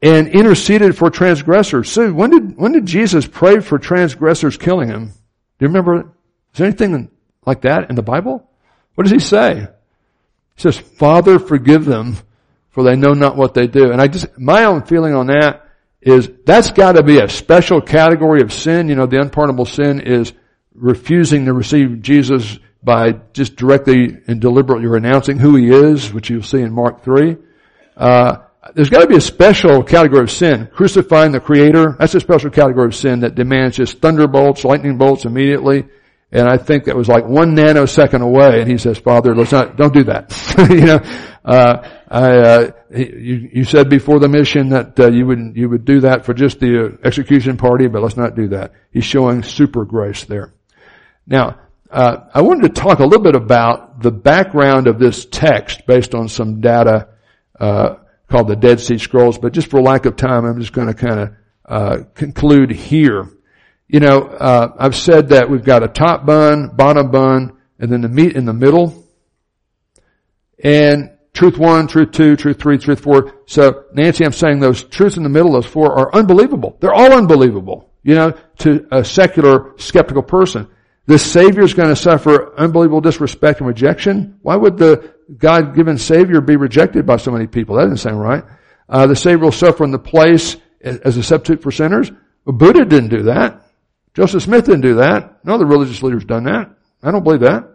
and 0.06 0.28
interceded 0.28 0.96
for 0.96 1.10
transgressors. 1.10 1.90
So 1.90 2.14
when 2.14 2.30
did, 2.30 2.58
when 2.58 2.74
did 2.74 2.86
Jesus 2.86 3.26
pray 3.26 3.60
for 3.60 3.80
transgressors 3.80 4.56
killing 4.56 4.88
him? 4.88 5.08
Do 5.08 5.14
you 5.62 5.68
remember? 5.68 6.02
Is 6.54 6.60
there 6.60 6.68
anything 6.68 7.10
like 7.44 7.62
that 7.62 7.90
in 7.90 7.96
the 7.96 8.04
Bible? 8.04 8.48
What 8.94 9.06
does 9.06 9.12
he 9.12 9.20
say? 9.20 9.62
He 10.56 10.62
says, 10.62 10.78
Father, 10.78 11.40
forgive 11.40 11.86
them, 11.86 12.18
for 12.70 12.84
they 12.84 12.96
know 12.96 13.14
not 13.14 13.36
what 13.36 13.56
they 13.56 13.66
do. 13.66 13.92
And 13.92 14.00
I 14.00 14.08
just, 14.08 14.38
my 14.38 14.66
own 14.66 14.84
feeling 14.84 15.16
on 15.16 15.28
that 15.28 15.66
is 16.02 16.30
that's 16.46 16.70
gotta 16.70 17.02
be 17.02 17.18
a 17.18 17.28
special 17.28 17.82
category 17.82 18.44
of 18.44 18.54
sin. 18.54 18.90
You 18.90 18.96
know, 18.96 19.08
the 19.08 19.20
unpardonable 19.20 19.66
sin 19.66 20.02
is 20.02 20.34
refusing 20.76 21.46
to 21.46 21.54
receive 21.54 22.04
Jesus 22.04 22.60
by 22.84 23.14
just 23.34 23.56
directly 23.56 24.18
and 24.28 24.40
deliberately 24.40 24.86
renouncing 24.86 25.40
who 25.40 25.56
he 25.56 25.70
is, 25.70 26.14
which 26.14 26.30
you'll 26.30 26.44
see 26.44 26.62
in 26.62 26.72
Mark 26.72 27.04
3. 27.04 27.38
Uh, 27.98 28.38
there's 28.74 28.90
got 28.90 29.02
to 29.02 29.08
be 29.08 29.18
a 29.18 29.22
special 29.22 29.84
category 29.84 30.24
of 30.24 30.32
sin. 30.32 30.68
Crucifying 30.74 31.32
the 31.32 31.40
Creator, 31.40 31.98
that's 32.00 32.16
a 32.16 32.20
special 32.20 32.50
category 32.50 32.88
of 32.88 32.96
sin 32.96 33.20
that 33.20 33.36
demands 33.36 33.78
just 33.78 34.00
thunderbolts, 34.00 34.64
lightning 34.64 34.98
bolts 34.98 35.26
immediately. 35.26 35.86
And 36.32 36.50
I 36.50 36.58
think 36.58 36.86
that 36.86 36.96
was 36.96 37.08
like 37.08 37.26
one 37.26 37.56
nanosecond 37.56 38.22
away. 38.22 38.62
And 38.62 38.70
he 38.70 38.78
says, 38.78 38.98
Father, 38.98 39.36
let's 39.36 39.52
not, 39.52 39.78
don't 39.78 39.94
do 39.94 40.04
that. 40.06 40.34
you 40.70 40.82
know, 40.82 41.00
uh, 41.46 41.90
I, 42.10 42.38
uh, 42.38 42.72
you, 42.90 43.50
you 43.54 43.64
said 43.64 43.90
before 43.90 44.20
the 44.20 44.28
mission 44.28 44.70
that 44.70 45.00
uh, 45.00 45.12
you 45.12 45.26
would 45.28 45.54
you 45.56 45.70
would 45.70 45.86
do 45.86 46.02
that 46.02 46.26
for 46.26 46.34
just 46.34 46.60
the 46.60 46.98
execution 47.04 47.58
party, 47.58 47.88
but 47.88 48.02
let's 48.02 48.18
not 48.18 48.36
do 48.36 48.50
that. 48.50 48.74
He's 48.92 49.06
showing 49.06 49.44
super 49.44 49.86
grace 49.86 50.24
there. 50.24 50.54
Now, 51.28 51.60
uh, 51.92 52.28
I 52.34 52.42
wanted 52.42 52.74
to 52.74 52.82
talk 52.82 53.00
a 53.00 53.06
little 53.06 53.24
bit 53.24 53.36
about 53.36 54.02
the 54.02 54.12
background 54.12 54.88
of 54.88 55.00
this 55.00 55.26
text 55.26 55.86
based 55.86 56.16
on 56.16 56.28
some 56.28 56.62
data 56.62 57.10
uh, 57.60 57.96
called 58.30 58.48
the 58.48 58.56
Dead 58.56 58.80
Sea 58.80 58.98
Scrolls, 58.98 59.38
but 59.38 59.54
just 59.54 59.70
for 59.70 59.82
lack 59.82 60.06
of 60.06 60.16
time, 60.16 60.46
I'm 60.46 60.60
just 60.60 60.74
going 60.74 60.88
to 60.88 60.94
kind 60.94 61.20
of 61.20 61.36
uh, 61.66 61.98
conclude 62.14 62.72
here. 62.72 63.30
You 63.88 64.00
know, 64.00 64.24
uh, 64.24 64.74
I've 64.78 64.96
said 64.96 65.30
that 65.30 65.50
we've 65.50 65.64
got 65.64 65.84
a 65.84 65.88
top 65.88 66.26
bun, 66.26 66.76
bottom 66.76 67.12
bun, 67.12 67.58
and 67.80 67.92
then 67.92 68.02
the 68.02 68.10
meat 68.10 68.36
in 68.36 68.46
the 68.46 68.54
middle. 68.54 69.04
And 70.64 71.12
truth 71.34 71.58
one, 71.58 71.88
truth 71.88 72.12
two, 72.12 72.36
truth 72.36 72.60
three, 72.60 72.78
truth 72.78 73.02
four. 73.02 73.34
So 73.46 73.86
Nancy, 73.94 74.26
I'm 74.26 74.32
saying 74.32 74.60
those 74.60 74.84
truths 74.84 75.18
in 75.18 75.24
the 75.24 75.30
middle, 75.30 75.52
those 75.52 75.66
four 75.66 75.94
are 75.98 76.14
unbelievable. 76.16 76.78
They're 76.80 76.94
all 76.94 77.14
unbelievable, 77.14 77.92
you 78.02 78.16
know, 78.16 78.32
to 78.60 78.88
a 78.92 79.04
secular 79.04 79.74
skeptical 79.78 80.24
person. 80.24 80.68
This 81.08 81.30
Savior 81.30 81.64
is 81.64 81.74
going 81.74 81.90
to 81.90 81.96
suffer 81.96 82.56
unbelievable 82.58 83.02
disrespect 83.02 83.60
and 83.60 83.68
rejection. 83.68 84.40
Why 84.42 84.56
would 84.56 84.78
the 84.78 85.14
God-given 85.38 85.98
Savior 86.00 86.42
be 86.42 86.56
rejected 86.56 87.06
by 87.06 87.18
so 87.18 87.32
many 87.32 87.46
people? 87.46 87.76
That 87.76 87.84
doesn't 87.84 87.98
sound 87.98 88.20
right. 88.20 88.44
Uh, 88.90 89.06
the 89.06 89.16
Savior 89.16 89.46
will 89.46 89.52
suffer 89.52 89.84
in 89.84 89.92
the 89.92 90.00
place 90.00 90.58
as 90.82 91.18
a 91.18 91.24
substitute 91.24 91.62
for 91.62 91.72
sinners. 91.72 92.12
Well, 92.44 92.56
Buddha 92.56 92.86
didn't 92.86 93.10
do 93.10 93.24
that. 93.24 93.62
Joseph 94.16 94.44
Smith 94.44 94.66
didn't 94.66 94.82
do 94.82 94.96
that. 94.96 95.44
No 95.44 95.56
other 95.56 95.66
religious 95.66 96.02
leaders 96.02 96.26
done 96.26 96.46
that. 96.46 96.72
I 97.04 97.12
don't 97.12 97.24
believe 97.24 97.42
that. 97.42 97.70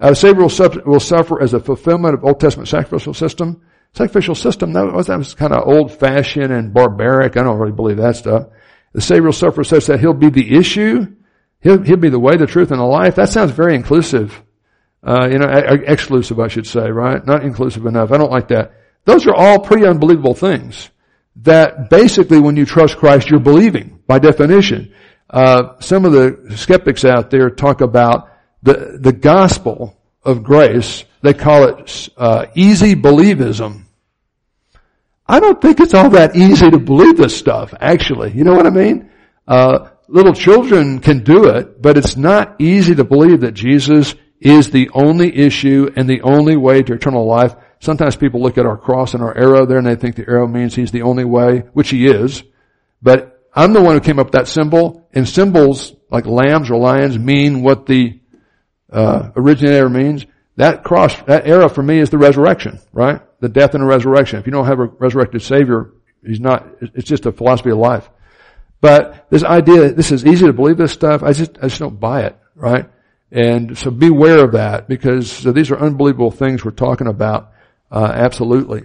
Uh, 0.00 0.10
the 0.10 0.16
Savior 0.16 0.42
will, 0.42 0.50
suffer, 0.50 0.82
will 0.84 1.00
suffer 1.00 1.40
as 1.40 1.54
a 1.54 1.60
fulfillment 1.60 2.14
of 2.14 2.24
Old 2.24 2.40
Testament 2.40 2.68
sacrificial 2.68 3.14
system. 3.14 3.62
Sacrificial 3.92 4.34
system, 4.34 4.72
that 4.72 4.92
was, 4.92 5.06
that 5.06 5.18
was 5.18 5.34
kind 5.34 5.52
of 5.52 5.68
old-fashioned 5.68 6.52
and 6.52 6.74
barbaric. 6.74 7.36
I 7.36 7.44
don't 7.44 7.58
really 7.58 7.72
believe 7.72 7.98
that 7.98 8.16
stuff. 8.16 8.48
The 8.92 9.00
Savior 9.00 9.26
will 9.26 9.32
suffer 9.32 9.62
such 9.62 9.86
that 9.86 10.00
he'll 10.00 10.12
be 10.12 10.30
the 10.30 10.56
issue 10.56 11.06
He'll, 11.64 11.82
he'll 11.82 11.96
be 11.96 12.10
the 12.10 12.20
way, 12.20 12.36
the 12.36 12.46
truth, 12.46 12.70
and 12.70 12.78
the 12.78 12.84
life. 12.84 13.16
That 13.16 13.30
sounds 13.30 13.50
very 13.50 13.74
inclusive. 13.74 14.40
Uh, 15.02 15.28
you 15.30 15.38
know, 15.38 15.48
exclusive, 15.48 16.38
I 16.38 16.48
should 16.48 16.66
say, 16.66 16.90
right? 16.90 17.24
Not 17.26 17.42
inclusive 17.42 17.86
enough. 17.86 18.12
I 18.12 18.18
don't 18.18 18.30
like 18.30 18.48
that. 18.48 18.72
Those 19.06 19.26
are 19.26 19.34
all 19.34 19.58
pretty 19.58 19.86
unbelievable 19.86 20.34
things 20.34 20.90
that 21.36 21.90
basically 21.90 22.38
when 22.38 22.56
you 22.56 22.66
trust 22.66 22.98
Christ, 22.98 23.30
you're 23.30 23.40
believing 23.40 23.98
by 24.06 24.18
definition. 24.18 24.94
Uh, 25.28 25.80
some 25.80 26.04
of 26.04 26.12
the 26.12 26.54
skeptics 26.56 27.04
out 27.04 27.30
there 27.30 27.48
talk 27.50 27.80
about 27.80 28.30
the, 28.62 28.98
the 29.00 29.12
gospel 29.12 29.98
of 30.22 30.42
grace. 30.42 31.04
They 31.22 31.34
call 31.34 31.64
it, 31.64 32.08
uh, 32.16 32.46
easy 32.54 32.94
believism. 32.94 33.84
I 35.26 35.40
don't 35.40 35.60
think 35.60 35.80
it's 35.80 35.94
all 35.94 36.10
that 36.10 36.36
easy 36.36 36.70
to 36.70 36.78
believe 36.78 37.16
this 37.16 37.36
stuff, 37.36 37.72
actually. 37.80 38.32
You 38.32 38.44
know 38.44 38.54
what 38.54 38.66
I 38.66 38.70
mean? 38.70 39.10
Uh, 39.48 39.88
little 40.08 40.32
children 40.32 41.00
can 41.00 41.24
do 41.24 41.48
it, 41.48 41.80
but 41.80 41.96
it's 41.96 42.16
not 42.16 42.56
easy 42.60 42.94
to 42.94 43.04
believe 43.04 43.40
that 43.40 43.52
Jesus 43.52 44.14
is 44.40 44.70
the 44.70 44.90
only 44.92 45.34
issue 45.34 45.90
and 45.96 46.08
the 46.08 46.22
only 46.22 46.56
way 46.56 46.82
to 46.82 46.94
eternal 46.94 47.26
life. 47.26 47.54
Sometimes 47.80 48.16
people 48.16 48.42
look 48.42 48.58
at 48.58 48.66
our 48.66 48.76
cross 48.76 49.14
and 49.14 49.22
our 49.22 49.36
arrow 49.36 49.66
there 49.66 49.78
and 49.78 49.86
they 49.86 49.96
think 49.96 50.16
the 50.16 50.28
arrow 50.28 50.46
means 50.46 50.74
he's 50.74 50.90
the 50.90 51.02
only 51.02 51.24
way, 51.24 51.64
which 51.72 51.90
he 51.90 52.06
is. 52.06 52.42
But 53.02 53.34
I'm 53.54 53.72
the 53.72 53.82
one 53.82 53.94
who 53.94 54.00
came 54.00 54.18
up 54.18 54.26
with 54.26 54.32
that 54.32 54.48
symbol, 54.48 55.08
and 55.12 55.28
symbols 55.28 55.94
like 56.10 56.26
lambs 56.26 56.70
or 56.70 56.76
lions 56.76 57.18
mean 57.18 57.62
what 57.62 57.86
the 57.86 58.20
uh, 58.90 59.30
originator 59.36 59.88
means. 59.88 60.26
That 60.56 60.84
cross, 60.84 61.20
that 61.22 61.46
arrow 61.46 61.68
for 61.68 61.82
me 61.82 61.98
is 61.98 62.10
the 62.10 62.18
resurrection, 62.18 62.80
right? 62.92 63.20
The 63.40 63.48
death 63.48 63.74
and 63.74 63.82
the 63.82 63.86
resurrection. 63.86 64.38
If 64.38 64.46
you 64.46 64.52
don't 64.52 64.66
have 64.66 64.78
a 64.78 64.86
resurrected 64.86 65.42
Savior, 65.42 65.92
he's 66.24 66.40
not, 66.40 66.66
it's 66.80 67.08
just 67.08 67.26
a 67.26 67.32
philosophy 67.32 67.70
of 67.70 67.78
life. 67.78 68.08
But 68.84 69.30
this 69.30 69.42
idea, 69.42 69.94
this 69.94 70.12
is 70.12 70.26
easy 70.26 70.44
to 70.44 70.52
believe 70.52 70.76
this 70.76 70.92
stuff, 70.92 71.22
I 71.22 71.32
just, 71.32 71.56
I 71.56 71.68
just 71.68 71.78
don't 71.80 71.98
buy 71.98 72.24
it, 72.24 72.36
right? 72.54 72.84
And 73.32 73.78
so 73.78 73.90
beware 73.90 74.44
of 74.44 74.52
that 74.52 74.88
because 74.88 75.32
so 75.32 75.52
these 75.52 75.70
are 75.70 75.78
unbelievable 75.78 76.30
things 76.30 76.62
we're 76.62 76.72
talking 76.72 77.06
about, 77.06 77.50
uh, 77.90 78.12
absolutely. 78.14 78.84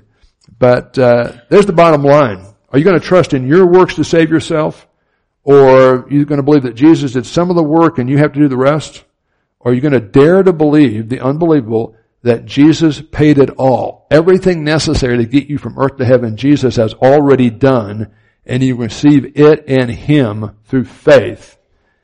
But, 0.58 0.98
uh, 0.98 1.34
there's 1.50 1.66
the 1.66 1.74
bottom 1.74 2.06
line. 2.06 2.46
Are 2.70 2.80
you 2.80 2.86
going 2.86 2.98
to 2.98 3.06
trust 3.06 3.34
in 3.34 3.46
your 3.46 3.66
works 3.66 3.96
to 3.96 4.06
save 4.06 4.30
yourself? 4.30 4.88
Or 5.44 6.06
are 6.06 6.10
you 6.10 6.24
going 6.24 6.38
to 6.38 6.44
believe 6.44 6.64
that 6.64 6.76
Jesus 6.76 7.12
did 7.12 7.26
some 7.26 7.50
of 7.50 7.58
the 7.58 7.62
work 7.64 8.00
and 8.00 8.10
you 8.10 8.20
have 8.20 8.32
to 8.32 8.40
do 8.40 8.48
the 8.48 8.56
rest? 8.56 9.04
Or 9.60 9.72
are 9.72 9.76
you 9.76 9.82
going 9.82 9.92
to 9.92 10.00
dare 10.00 10.44
to 10.44 10.54
believe 10.54 11.10
the 11.10 11.20
unbelievable 11.20 11.98
that 12.24 12.46
Jesus 12.46 13.02
paid 13.02 13.38
it 13.38 13.50
all? 13.58 14.08
Everything 14.10 14.64
necessary 14.64 15.18
to 15.18 15.26
get 15.26 15.48
you 15.48 15.58
from 15.58 15.78
earth 15.78 15.98
to 15.98 16.06
heaven, 16.06 16.38
Jesus 16.38 16.78
has 16.78 16.94
already 16.94 17.50
done 17.50 18.14
and 18.50 18.64
you 18.64 18.76
receive 18.76 19.38
it 19.38 19.66
and 19.68 19.90
Him 19.90 20.58
through 20.66 20.86
faith. 20.86 21.58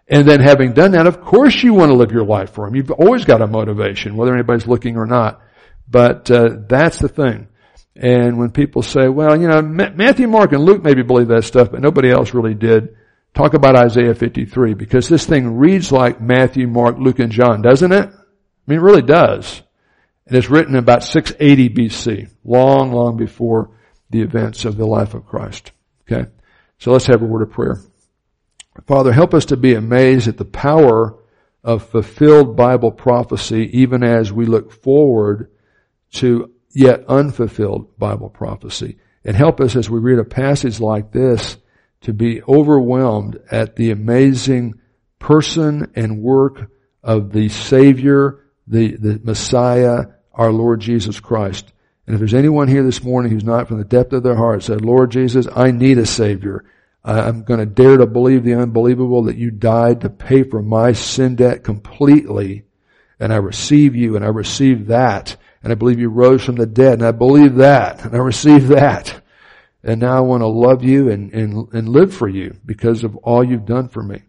And 0.07 0.27
then 0.27 0.39
having 0.39 0.73
done 0.73 0.91
that, 0.91 1.07
of 1.07 1.19
course 1.19 1.63
you 1.63 1.73
want 1.73 1.89
to 1.89 1.97
live 1.97 2.11
your 2.11 2.23
life 2.23 2.51
for 2.51 2.67
Him. 2.67 2.75
You've 2.75 2.91
always 2.91 3.25
got 3.25 3.41
a 3.41 3.47
motivation, 3.47 4.15
whether 4.15 4.33
anybody's 4.33 4.67
looking 4.67 4.95
or 4.95 5.07
not. 5.07 5.41
But 5.89 6.29
uh, 6.29 6.49
that's 6.67 6.99
the 6.99 7.09
thing. 7.09 7.47
And 7.95 8.37
when 8.37 8.51
people 8.51 8.83
say, 8.83 9.07
well, 9.07 9.39
you 9.39 9.47
know, 9.47 9.61
Matthew, 9.61 10.27
Mark, 10.27 10.51
and 10.51 10.63
Luke 10.63 10.83
maybe 10.83 11.01
believe 11.01 11.29
that 11.29 11.45
stuff, 11.45 11.71
but 11.71 11.81
nobody 11.81 12.11
else 12.11 12.33
really 12.33 12.53
did, 12.53 12.95
talk 13.33 13.53
about 13.53 13.75
Isaiah 13.75 14.13
53, 14.13 14.73
because 14.75 15.09
this 15.09 15.25
thing 15.25 15.57
reads 15.57 15.91
like 15.91 16.21
Matthew, 16.21 16.67
Mark, 16.67 16.97
Luke, 16.99 17.19
and 17.19 17.31
John, 17.31 17.61
doesn't 17.61 17.91
it? 17.91 18.09
I 18.09 18.67
mean, 18.67 18.79
it 18.79 18.83
really 18.83 19.01
does. 19.01 19.61
And 20.27 20.37
it's 20.37 20.49
written 20.49 20.75
about 20.75 21.03
680 21.03 21.69
BC, 21.69 22.29
long, 22.43 22.91
long 22.91 23.17
before 23.17 23.71
the 24.09 24.21
events 24.21 24.65
of 24.65 24.77
the 24.77 24.85
life 24.85 25.13
of 25.13 25.25
Christ. 25.25 25.71
Okay? 26.11 26.29
So 26.79 26.91
let's 26.91 27.07
have 27.07 27.21
a 27.21 27.25
word 27.25 27.41
of 27.41 27.51
prayer. 27.51 27.79
Father, 28.87 29.11
help 29.11 29.33
us 29.33 29.45
to 29.45 29.57
be 29.57 29.73
amazed 29.73 30.27
at 30.27 30.37
the 30.37 30.45
power 30.45 31.17
of 31.63 31.89
fulfilled 31.89 32.55
Bible 32.55 32.91
prophecy 32.91 33.69
even 33.79 34.03
as 34.03 34.31
we 34.31 34.45
look 34.45 34.71
forward 34.71 35.51
to 36.13 36.51
yet 36.71 37.05
unfulfilled 37.07 37.97
Bible 37.97 38.29
prophecy. 38.29 38.97
And 39.23 39.35
help 39.35 39.59
us 39.59 39.75
as 39.75 39.89
we 39.89 39.99
read 39.99 40.19
a 40.19 40.25
passage 40.25 40.79
like 40.79 41.11
this 41.11 41.57
to 42.01 42.13
be 42.13 42.43
overwhelmed 42.43 43.39
at 43.49 43.75
the 43.75 43.89
amazing 43.91 44.75
person 45.17 45.91
and 45.95 46.21
work 46.21 46.69
of 47.01 47.31
the 47.31 47.49
Savior, 47.49 48.43
the, 48.67 48.95
the 48.95 49.19
Messiah, 49.23 50.05
our 50.33 50.51
Lord 50.51 50.81
Jesus 50.81 51.19
Christ. 51.19 51.71
And 52.05 52.13
if 52.13 52.19
there's 52.19 52.33
anyone 52.33 52.67
here 52.67 52.83
this 52.83 53.03
morning 53.03 53.31
who's 53.31 53.43
not 53.43 53.67
from 53.67 53.79
the 53.79 53.83
depth 53.83 54.13
of 54.13 54.23
their 54.23 54.35
heart 54.35 54.63
said, 54.63 54.81
Lord 54.81 55.11
Jesus, 55.11 55.47
I 55.53 55.71
need 55.71 55.97
a 55.97 56.05
Savior. 56.05 56.63
I'm 57.03 57.43
going 57.43 57.59
to 57.59 57.65
dare 57.65 57.97
to 57.97 58.05
believe 58.05 58.43
the 58.43 58.55
unbelievable 58.55 59.23
that 59.23 59.37
you 59.37 59.51
died 59.51 60.01
to 60.01 60.09
pay 60.09 60.43
for 60.43 60.61
my 60.61 60.93
sin 60.93 61.35
debt 61.35 61.63
completely. 61.63 62.65
And 63.19 63.31
I 63.31 63.37
receive 63.37 63.95
you 63.95 64.15
and 64.15 64.25
I 64.25 64.29
receive 64.29 64.87
that. 64.87 65.37
And 65.63 65.71
I 65.71 65.75
believe 65.75 65.99
you 65.99 66.09
rose 66.09 66.43
from 66.43 66.55
the 66.55 66.65
dead 66.65 66.93
and 66.93 67.07
I 67.07 67.11
believe 67.11 67.55
that 67.55 68.05
and 68.05 68.13
I 68.13 68.19
receive 68.19 68.67
that. 68.69 69.21
And 69.83 70.01
now 70.01 70.17
I 70.17 70.21
want 70.21 70.41
to 70.41 70.47
love 70.47 70.83
you 70.83 71.09
and, 71.09 71.31
and, 71.33 71.73
and 71.73 71.89
live 71.89 72.13
for 72.13 72.27
you 72.27 72.57
because 72.65 73.03
of 73.03 73.15
all 73.17 73.43
you've 73.43 73.65
done 73.65 73.87
for 73.87 74.01
me. 74.01 74.23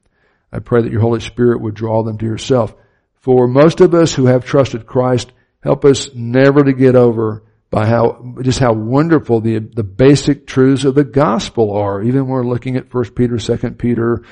I 0.52 0.58
pray 0.60 0.82
that 0.82 0.92
your 0.92 1.00
Holy 1.00 1.20
Spirit 1.20 1.60
would 1.60 1.74
draw 1.74 2.02
them 2.02 2.18
to 2.18 2.26
yourself. 2.26 2.74
For 3.14 3.48
most 3.48 3.80
of 3.80 3.94
us 3.94 4.14
who 4.14 4.26
have 4.26 4.44
trusted 4.44 4.86
Christ, 4.86 5.32
help 5.60 5.84
us 5.84 6.14
never 6.14 6.62
to 6.62 6.72
get 6.72 6.94
over 6.94 7.42
by 7.76 7.84
how, 7.84 8.34
just 8.40 8.58
how 8.58 8.72
wonderful 8.72 9.42
the, 9.42 9.58
the 9.58 9.84
basic 9.84 10.46
truths 10.46 10.84
of 10.84 10.94
the 10.94 11.04
gospel 11.04 11.76
are. 11.76 12.02
Even 12.02 12.22
when 12.22 12.30
we're 12.30 12.46
looking 12.46 12.74
at 12.76 12.92
1 12.92 13.10
Peter, 13.10 13.36
2 13.36 13.72
Peter, 13.72 14.22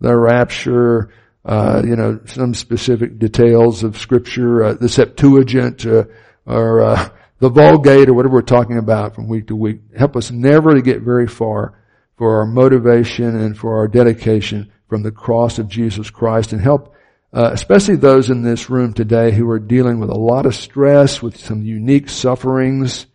the 0.00 0.16
rapture, 0.16 1.12
uh, 1.44 1.82
you 1.84 1.96
know, 1.96 2.20
some 2.26 2.54
specific 2.54 3.18
details 3.18 3.82
of 3.82 3.98
scripture, 3.98 4.62
uh, 4.62 4.74
the 4.74 4.88
Septuagint, 4.88 5.84
uh, 5.84 6.04
or, 6.46 6.82
uh, 6.82 7.08
the 7.40 7.48
Vulgate 7.48 8.08
or 8.08 8.14
whatever 8.14 8.34
we're 8.34 8.42
talking 8.42 8.78
about 8.78 9.16
from 9.16 9.26
week 9.26 9.48
to 9.48 9.56
week. 9.56 9.80
Help 9.98 10.14
us 10.14 10.30
never 10.30 10.72
to 10.72 10.80
get 10.80 11.02
very 11.02 11.26
far 11.26 11.76
for 12.16 12.38
our 12.38 12.46
motivation 12.46 13.34
and 13.34 13.58
for 13.58 13.78
our 13.78 13.88
dedication 13.88 14.70
from 14.86 15.02
the 15.02 15.10
cross 15.10 15.58
of 15.58 15.66
Jesus 15.66 16.08
Christ 16.08 16.52
and 16.52 16.62
help 16.62 16.94
uh, 17.32 17.50
especially 17.52 17.96
those 17.96 18.28
in 18.28 18.42
this 18.42 18.68
room 18.68 18.92
today 18.92 19.32
who 19.32 19.48
are 19.48 19.58
dealing 19.58 19.98
with 19.98 20.10
a 20.10 20.18
lot 20.18 20.44
of 20.44 20.54
stress, 20.54 21.22
with 21.22 21.38
some 21.38 21.62
unique 21.62 22.08
sufferings, 22.08 23.06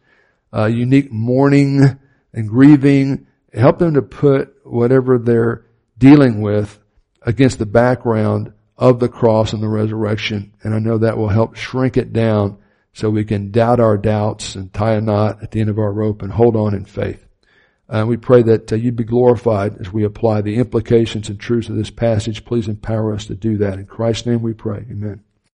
uh, 0.54 0.66
unique 0.66 1.12
mourning 1.12 2.00
and 2.34 2.50
grieving. 2.50 3.28
Help 3.54 3.80
them 3.80 3.94
to 3.94 4.02
put 4.02 4.56
whatever 4.64 5.18
they're 5.18 5.66
dealing 5.98 6.42
with 6.42 6.80
against 7.22 7.60
the 7.60 7.66
background 7.66 8.54
of 8.78 9.00
the 9.00 9.10
cross 9.10 9.54
and 9.54 9.62
the 9.62 9.68
resurrection. 9.68 10.54
And 10.64 10.74
I 10.74 10.80
know 10.80 10.98
that 11.00 11.18
will 11.18 11.30
help 11.30 11.56
shrink 11.56 11.98
it 11.98 12.14
down 12.14 12.58
so 12.94 13.10
we 13.10 13.26
can 13.26 13.52
doubt 13.52 13.80
our 13.80 13.98
doubts 13.98 14.56
and 14.56 14.74
tie 14.74 14.94
a 14.94 15.02
knot 15.02 15.44
at 15.44 15.52
the 15.52 15.62
end 15.62 15.70
of 15.70 15.78
our 15.78 15.92
rope 15.92 16.24
and 16.24 16.32
hold 16.32 16.56
on 16.56 16.74
in 16.74 16.86
faith. 16.86 17.27
And 17.90 18.04
uh, 18.04 18.08
we 18.08 18.18
pray 18.18 18.44
that 18.44 18.72
uh, 18.72 18.76
you'd 18.76 18.98
be 18.98 19.06
glorified 19.06 19.78
as 19.80 19.94
we 19.94 20.04
apply 20.04 20.42
the 20.42 20.58
implications 20.58 21.30
and 21.30 21.40
truths 21.40 21.70
of 21.70 21.76
this 21.76 21.90
passage. 21.90 22.44
Please 22.44 22.68
empower 22.68 23.14
us 23.14 23.26
to 23.26 23.36
do 23.36 23.58
that. 23.60 23.80
In 23.80 23.86
Christ's 23.86 24.26
name 24.26 24.42
we 24.42 24.54
pray. 24.54 24.86
Amen. 24.92 25.24